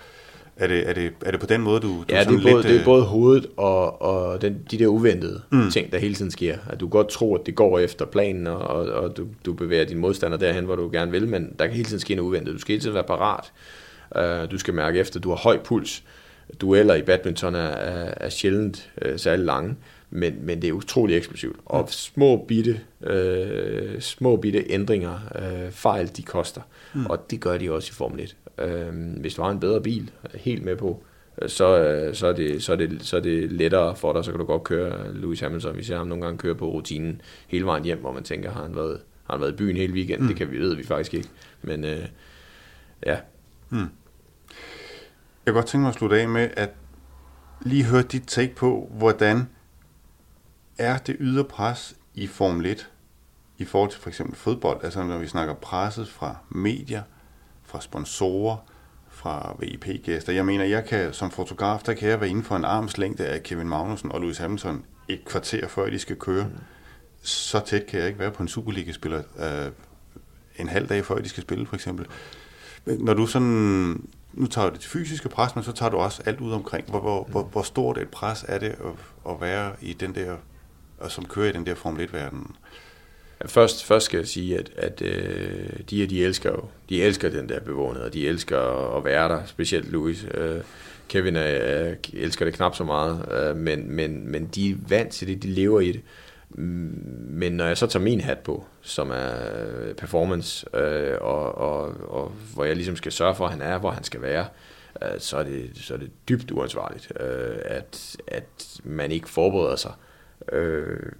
Er 0.60 0.66
det, 0.66 0.88
er 0.88 0.92
det, 0.92 1.12
er 1.26 1.30
det 1.30 1.40
på 1.40 1.46
den 1.46 1.60
måde, 1.60 1.80
du, 1.80 1.88
du 1.88 2.04
Ja, 2.08 2.24
det 2.24 2.26
er, 2.26 2.42
både, 2.42 2.54
lidt... 2.54 2.62
det 2.62 2.74
er 2.74 2.78
øh, 2.78 2.84
både 2.84 3.02
hovedet 3.02 3.46
og, 3.56 4.02
og 4.02 4.42
den, 4.42 4.58
de 4.70 4.78
der 4.78 4.86
uventede 4.86 5.42
mm. 5.50 5.70
ting, 5.70 5.92
der 5.92 5.98
hele 5.98 6.14
tiden 6.14 6.30
sker. 6.30 6.56
At 6.70 6.80
du 6.80 6.88
godt 6.88 7.08
tror, 7.08 7.38
at 7.38 7.46
det 7.46 7.54
går 7.54 7.78
efter 7.78 8.04
planen, 8.04 8.46
og, 8.46 8.58
og, 8.58 8.86
og 8.86 9.16
du, 9.16 9.26
du 9.46 9.52
bevæger 9.52 9.84
din 9.84 9.98
modstander 9.98 10.38
derhen, 10.38 10.64
hvor 10.64 10.76
du 10.76 10.90
gerne 10.92 11.10
vil, 11.10 11.28
men 11.28 11.52
der 11.58 11.66
kan 11.66 11.76
hele 11.76 11.84
tiden 11.84 12.00
ske 12.00 12.14
noget 12.14 12.28
uventet. 12.28 12.54
Du 12.54 12.58
skal 12.58 12.72
hele 12.72 12.82
tiden 12.82 12.94
være 12.94 13.04
parat. 13.04 13.52
Uh, 14.16 14.50
du 14.50 14.58
skal 14.58 14.74
mærke 14.74 14.98
efter, 14.98 15.20
du 15.20 15.28
har 15.28 15.36
høj 15.36 15.58
puls. 15.58 16.02
Dueller 16.60 16.94
i 16.94 17.02
badminton 17.02 17.54
er, 17.54 17.58
er, 17.58 18.14
er 18.16 18.28
sjældent 18.28 18.90
uh, 19.06 19.12
særlig 19.16 19.46
lange, 19.46 19.76
men, 20.10 20.46
men 20.46 20.62
det 20.62 20.68
er 20.68 20.72
utrolig 20.72 21.16
eksplosivt. 21.16 21.56
Og 21.64 21.88
små 21.90 22.44
bitte, 22.48 22.80
uh, 23.00 24.00
små 24.00 24.36
bitte 24.36 24.64
ændringer, 24.70 25.18
uh, 25.34 25.72
fejl, 25.72 26.10
de 26.16 26.22
koster. 26.22 26.62
Mm. 26.94 27.06
Og 27.06 27.30
det 27.30 27.40
gør 27.40 27.58
de 27.58 27.72
også 27.72 27.88
i 27.92 27.94
Formel 27.94 28.20
1. 28.20 28.36
Uh, 28.62 29.20
hvis 29.20 29.34
du 29.34 29.42
har 29.42 29.50
en 29.50 29.60
bedre 29.60 29.82
bil, 29.82 30.10
helt 30.34 30.64
med 30.64 30.76
på, 30.76 31.02
så, 31.46 31.78
øh, 31.78 32.14
så, 32.14 32.26
er 32.26 32.32
det, 32.32 32.62
så, 32.62 32.72
er 32.72 32.76
det, 32.76 33.02
så 33.02 33.16
er 33.16 33.20
det 33.20 33.52
lettere 33.52 33.96
for 33.96 34.12
dig, 34.12 34.24
så 34.24 34.30
kan 34.30 34.40
du 34.40 34.46
godt 34.46 34.64
køre 34.64 35.14
Lewis 35.14 35.40
Hamilton. 35.40 35.76
Vi 35.76 35.84
ser 35.84 35.96
ham 35.96 36.06
nogle 36.06 36.24
gange 36.24 36.38
køre 36.38 36.54
på 36.54 36.70
rutinen 36.70 37.20
hele 37.48 37.66
vejen 37.66 37.84
hjem, 37.84 37.98
hvor 37.98 38.12
man 38.12 38.22
tænker, 38.22 38.50
har 38.50 38.62
han 38.62 38.76
været, 38.76 39.00
har 39.24 39.34
han 39.34 39.40
været 39.40 39.52
i 39.52 39.56
byen 39.56 39.76
hele 39.76 39.92
weekenden? 39.92 40.22
Mm. 40.22 40.28
Det 40.28 40.36
kan 40.36 40.50
vi 40.50 40.58
ved 40.58 40.74
vi 40.74 40.84
faktisk 40.84 41.14
ikke. 41.14 41.28
Men 41.62 41.84
øh, 41.84 42.06
ja. 43.06 43.16
Mm. 43.70 43.78
Jeg 43.78 43.86
kan 45.46 45.54
godt 45.54 45.66
tænke 45.66 45.82
mig 45.82 45.88
at 45.88 45.94
slutte 45.94 46.20
af 46.20 46.28
med 46.28 46.48
at 46.56 46.70
lige 47.62 47.84
høre 47.84 48.02
dit 48.02 48.24
take 48.26 48.54
på, 48.54 48.92
hvordan 48.98 49.48
er 50.80 50.98
det 50.98 51.16
ydre 51.20 51.44
pres 51.44 51.96
i 52.14 52.26
Formel 52.26 52.66
1 52.66 52.90
i 53.58 53.64
forhold 53.64 53.90
til 53.90 54.00
for 54.00 54.08
eksempel 54.08 54.36
fodbold, 54.36 54.84
altså 54.84 55.02
når 55.02 55.18
vi 55.18 55.26
snakker 55.26 55.54
presset 55.54 56.08
fra 56.08 56.36
medier, 56.48 57.02
fra 57.64 57.80
sponsorer, 57.80 58.56
fra 59.08 59.56
VIP-gæster. 59.58 60.32
Jeg 60.32 60.46
mener, 60.46 60.64
jeg 60.64 60.84
kan 60.84 61.12
som 61.12 61.30
fotograf, 61.30 61.80
der 61.86 61.94
kan 61.94 62.08
jeg 62.08 62.20
være 62.20 62.30
inden 62.30 62.44
for 62.44 62.56
en 62.56 62.64
armslængde 62.64 63.26
af 63.26 63.42
Kevin 63.42 63.68
Magnussen 63.68 64.12
og 64.12 64.20
Lewis 64.20 64.38
Hamilton 64.38 64.84
et 65.08 65.24
kvarter 65.24 65.68
før 65.68 65.90
de 65.90 65.98
skal 65.98 66.16
køre. 66.16 66.44
Mm. 66.44 66.58
Så 67.22 67.60
tæt 67.66 67.86
kan 67.86 68.00
jeg 68.00 68.08
ikke 68.08 68.18
være 68.20 68.30
på 68.30 68.42
en 68.42 68.48
Superliga-spiller 68.48 69.22
øh, 69.38 69.72
en 70.56 70.68
halv 70.68 70.88
dag 70.88 71.04
før 71.04 71.18
de 71.18 71.28
skal 71.28 71.42
spille, 71.42 71.66
for 71.66 71.74
eksempel. 71.74 72.06
Når 72.86 73.14
du 73.14 73.26
sådan, 73.26 74.08
nu 74.32 74.46
tager 74.46 74.70
du 74.70 74.74
det 74.74 74.84
fysiske 74.84 75.28
pres, 75.28 75.54
men 75.54 75.64
så 75.64 75.72
tager 75.72 75.90
du 75.90 75.96
også 75.96 76.22
alt 76.26 76.40
ud 76.40 76.52
omkring. 76.52 76.90
Hvor, 76.90 77.00
hvor, 77.00 77.24
hvor, 77.24 77.42
hvor 77.42 77.62
stort 77.62 77.98
et 77.98 78.08
pres 78.08 78.44
er 78.48 78.58
det 78.58 78.68
at, 78.68 79.32
at 79.32 79.40
være 79.40 79.72
i 79.80 79.92
den 79.92 80.14
der, 80.14 80.36
og 81.00 81.10
som 81.10 81.24
kører 81.24 81.48
i 81.48 81.52
den 81.52 81.66
der 81.66 81.74
Formel 81.74 82.08
1-verden? 82.08 82.56
Først, 83.46 83.84
først 83.84 84.06
skal 84.06 84.18
jeg 84.18 84.28
sige, 84.28 84.58
at, 84.58 84.70
at 84.76 85.02
øh, 85.02 85.70
de 85.90 86.00
her, 86.00 86.06
de 86.06 86.24
elsker 86.24 86.50
jo, 86.50 86.64
de 86.88 87.02
elsker 87.02 87.28
den 87.28 87.48
der 87.48 87.60
bevågenhed, 87.60 88.04
og 88.04 88.14
de 88.14 88.28
elsker 88.28 88.58
at 88.96 89.04
være 89.04 89.28
der, 89.28 89.46
specielt 89.46 89.92
Louis. 89.92 90.26
Øh, 90.34 90.60
Kevin 91.08 91.36
øh, 91.36 91.96
elsker 92.12 92.44
det 92.44 92.54
knap 92.54 92.74
så 92.74 92.84
meget, 92.84 93.32
øh, 93.32 93.56
men, 93.56 93.92
men, 93.92 94.30
men 94.30 94.46
de 94.46 94.70
er 94.70 94.74
vant 94.88 95.12
til 95.12 95.28
det, 95.28 95.42
de 95.42 95.48
lever 95.48 95.80
i 95.80 95.92
det. 95.92 96.00
Mm, 96.50 97.24
men 97.28 97.52
når 97.52 97.66
jeg 97.66 97.78
så 97.78 97.86
tager 97.86 98.04
min 98.04 98.20
hat 98.20 98.38
på, 98.38 98.64
som 98.80 99.10
er 99.10 99.32
øh, 99.66 99.94
performance, 99.94 100.76
øh, 100.76 101.16
og, 101.20 101.54
og, 101.54 101.94
og 102.08 102.32
hvor 102.54 102.64
jeg 102.64 102.76
ligesom 102.76 102.96
skal 102.96 103.12
sørge 103.12 103.34
for, 103.34 103.44
at 103.44 103.50
han 103.50 103.62
er, 103.62 103.78
hvor 103.78 103.90
han 103.90 104.04
skal 104.04 104.22
være, 104.22 104.46
øh, 105.02 105.08
så, 105.18 105.36
er 105.36 105.42
det, 105.42 105.70
så 105.74 105.94
er 105.94 105.98
det 105.98 106.10
dybt 106.28 106.50
uansvarligt, 106.50 107.12
øh, 107.20 107.56
at, 107.64 108.16
at 108.26 108.80
man 108.84 109.12
ikke 109.12 109.28
forbereder 109.28 109.76
sig 109.76 109.92
øh, 109.92 110.09
Øh, 110.52 111.12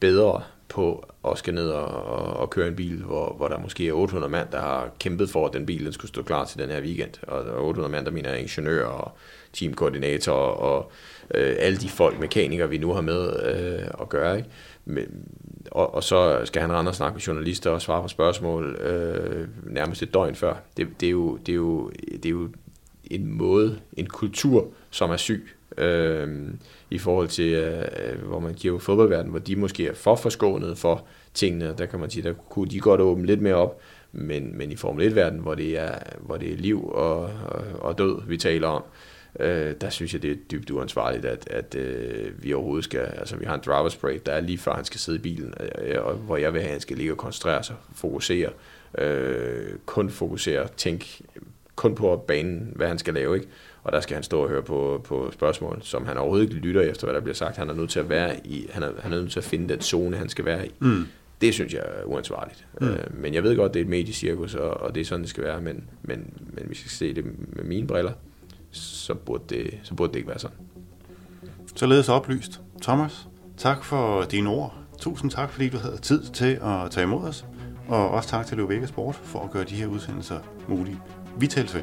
bedre 0.00 0.42
på 0.68 1.06
at 1.28 1.38
skal 1.38 1.54
ned 1.54 1.68
og, 1.68 1.86
og, 1.86 2.36
og 2.36 2.50
køre 2.50 2.68
en 2.68 2.76
bil, 2.76 3.02
hvor, 3.02 3.34
hvor 3.36 3.48
der 3.48 3.58
måske 3.58 3.88
er 3.88 3.92
800 3.92 4.30
mand, 4.30 4.48
der 4.52 4.60
har 4.60 4.90
kæmpet 4.98 5.30
for, 5.30 5.46
at 5.46 5.52
den 5.52 5.66
bil 5.66 5.84
den 5.84 5.92
skulle 5.92 6.08
stå 6.08 6.22
klar 6.22 6.44
til 6.44 6.58
den 6.58 6.70
her 6.70 6.80
weekend. 6.80 7.10
Og 7.28 7.66
800 7.66 7.92
mand, 7.92 8.04
der 8.04 8.12
mener 8.12 8.30
er 8.30 8.34
ingeniører 8.34 8.86
og 8.86 9.12
teamkoordinatorer 9.52 10.52
og 10.52 10.92
øh, 11.34 11.56
alle 11.58 11.78
de 11.78 11.88
folk, 11.88 12.20
mekanikere, 12.20 12.70
vi 12.70 12.78
nu 12.78 12.92
har 12.92 13.00
med 13.00 13.42
øh, 13.46 13.88
at 14.00 14.08
gøre. 14.08 14.36
Ikke? 14.36 14.48
Men, 14.84 15.06
og, 15.70 15.94
og 15.94 16.02
så 16.02 16.40
skal 16.44 16.62
han 16.62 16.72
rende 16.72 16.88
og 16.88 16.94
snakke 16.94 17.14
med 17.14 17.20
journalister 17.20 17.70
og 17.70 17.82
svare 17.82 18.02
på 18.02 18.08
spørgsmål 18.08 18.74
øh, 18.74 19.48
nærmest 19.62 20.02
et 20.02 20.14
døgn 20.14 20.34
før. 20.34 20.54
Det, 20.76 20.88
det, 21.00 21.06
er 21.06 21.10
jo, 21.10 21.36
det, 21.36 21.52
er 21.52 21.56
jo, 21.56 21.90
det 21.90 22.26
er 22.26 22.30
jo 22.30 22.48
en 23.04 23.26
måde, 23.26 23.80
en 23.96 24.06
kultur, 24.06 24.68
som 24.90 25.10
er 25.10 25.16
syg. 25.16 25.50
Øh, 25.78 26.48
i 26.90 26.98
forhold 26.98 27.28
til, 27.28 27.52
øh, 27.52 27.78
øh 27.78 28.22
hvor 28.22 28.40
man 28.40 28.54
giver 28.54 28.78
fodboldverdenen, 28.78 29.30
hvor 29.30 29.38
de 29.38 29.56
måske 29.56 29.88
er 29.88 29.94
for 29.94 30.16
forskånet 30.16 30.78
for 30.78 31.06
tingene, 31.34 31.74
der 31.78 31.86
kan 31.86 32.00
man 32.00 32.10
sige, 32.10 32.22
der 32.22 32.32
kunne 32.32 32.70
de 32.70 32.80
godt 32.80 33.00
åbne 33.00 33.26
lidt 33.26 33.42
mere 33.42 33.54
op, 33.54 33.80
men, 34.12 34.58
men 34.58 34.72
i 34.72 34.76
Formel 34.76 35.12
1-verdenen, 35.12 35.42
hvor 35.42 35.54
det 35.54 35.78
er, 35.78 35.98
hvor 36.20 36.36
det 36.36 36.52
er 36.52 36.56
liv 36.56 36.88
og, 36.88 37.20
og, 37.22 37.64
og 37.80 37.98
død, 37.98 38.22
vi 38.26 38.36
taler 38.36 38.68
om, 38.68 38.82
øh, 39.40 39.74
der 39.80 39.90
synes 39.90 40.12
jeg, 40.12 40.22
det 40.22 40.30
er 40.30 40.36
dybt 40.50 40.70
uansvarligt, 40.70 41.24
at, 41.24 41.48
at 41.50 41.74
øh, 41.74 42.44
vi 42.44 42.54
overhovedet 42.54 42.84
skal, 42.84 43.00
altså 43.00 43.36
vi 43.36 43.44
har 43.44 43.54
en 43.54 43.60
driver's 43.60 44.00
break, 44.00 44.26
der 44.26 44.32
er 44.32 44.40
lige 44.40 44.58
før 44.58 44.74
han 44.74 44.84
skal 44.84 45.00
sidde 45.00 45.18
i 45.18 45.22
bilen, 45.22 45.54
øh, 45.78 46.04
og 46.04 46.14
hvor 46.14 46.36
jeg 46.36 46.52
vil 46.52 46.60
have, 46.60 46.68
at 46.68 46.72
han 46.72 46.80
skal 46.80 46.96
ligge 46.96 47.12
og 47.12 47.18
koncentrere 47.18 47.62
sig, 47.62 47.76
fokusere, 47.94 48.50
øh, 48.98 49.66
kun 49.86 50.10
fokusere, 50.10 50.68
tænke 50.76 51.22
kun 51.76 51.94
på 51.94 52.24
banen, 52.28 52.72
hvad 52.76 52.88
han 52.88 52.98
skal 52.98 53.14
lave, 53.14 53.34
ikke? 53.34 53.48
og 53.84 53.92
der 53.92 54.00
skal 54.00 54.14
han 54.14 54.22
stå 54.22 54.42
og 54.42 54.48
høre 54.48 54.62
på, 54.62 55.04
på 55.04 55.30
spørgsmål, 55.32 55.78
som 55.82 56.06
han 56.06 56.16
overhovedet 56.16 56.44
ikke 56.44 56.54
lytter 56.54 56.80
efter, 56.80 57.06
hvad 57.06 57.14
der 57.14 57.20
bliver 57.20 57.34
sagt. 57.34 57.56
Han 57.56 57.70
er 57.70 57.74
nødt 57.74 57.90
til 57.90 58.00
at 58.00 58.08
være 58.08 58.46
i, 58.46 58.66
han 58.70 58.82
er, 58.82 58.90
han 59.02 59.12
er 59.12 59.16
nødt 59.16 59.32
til 59.32 59.40
at 59.40 59.44
finde 59.44 59.68
den 59.68 59.80
zone, 59.80 60.16
han 60.16 60.28
skal 60.28 60.44
være 60.44 60.66
i. 60.66 60.70
Mm. 60.78 61.06
Det 61.40 61.54
synes 61.54 61.74
jeg 61.74 61.82
er 61.84 62.04
uansvarligt. 62.04 62.66
Mm. 62.80 62.88
Øh, 62.88 62.98
men 63.14 63.34
jeg 63.34 63.42
ved 63.42 63.56
godt, 63.56 63.74
det 63.74 63.80
er 63.80 63.84
et 63.84 63.90
mediecirkus, 63.90 64.54
og, 64.54 64.70
og 64.70 64.94
det 64.94 65.00
er 65.00 65.04
sådan, 65.04 65.22
det 65.22 65.30
skal 65.30 65.44
være, 65.44 65.60
men, 65.60 65.84
men, 66.02 66.32
men 66.52 66.64
hvis 66.66 66.84
jeg 66.84 66.90
skal 66.90 66.90
se 66.90 67.14
det 67.14 67.24
med 67.56 67.64
mine 67.64 67.86
briller, 67.86 68.12
så 68.70 69.14
burde 69.14 69.44
det, 69.48 69.78
så 69.82 69.94
burde 69.94 70.12
det 70.12 70.18
ikke 70.18 70.28
være 70.28 70.38
sådan. 70.38 70.56
Således 71.76 72.08
oplyst. 72.08 72.60
Thomas, 72.82 73.28
tak 73.56 73.84
for 73.84 74.22
dine 74.22 74.50
ord. 74.50 74.74
Tusind 74.98 75.30
tak, 75.30 75.50
fordi 75.50 75.68
du 75.68 75.78
havde 75.78 75.96
tid 75.96 76.22
til 76.22 76.58
at 76.62 76.90
tage 76.90 77.04
imod 77.04 77.28
os. 77.28 77.44
Og 77.88 78.10
også 78.10 78.28
tak 78.28 78.46
til 78.46 78.56
Løve 78.56 78.86
Sport 78.86 79.14
for 79.14 79.40
at 79.40 79.50
gøre 79.50 79.64
de 79.64 79.74
her 79.74 79.86
udsendelser 79.86 80.38
mulige. 80.68 81.00
Vi 81.38 81.46
tales 81.46 81.74
ved. 81.74 81.82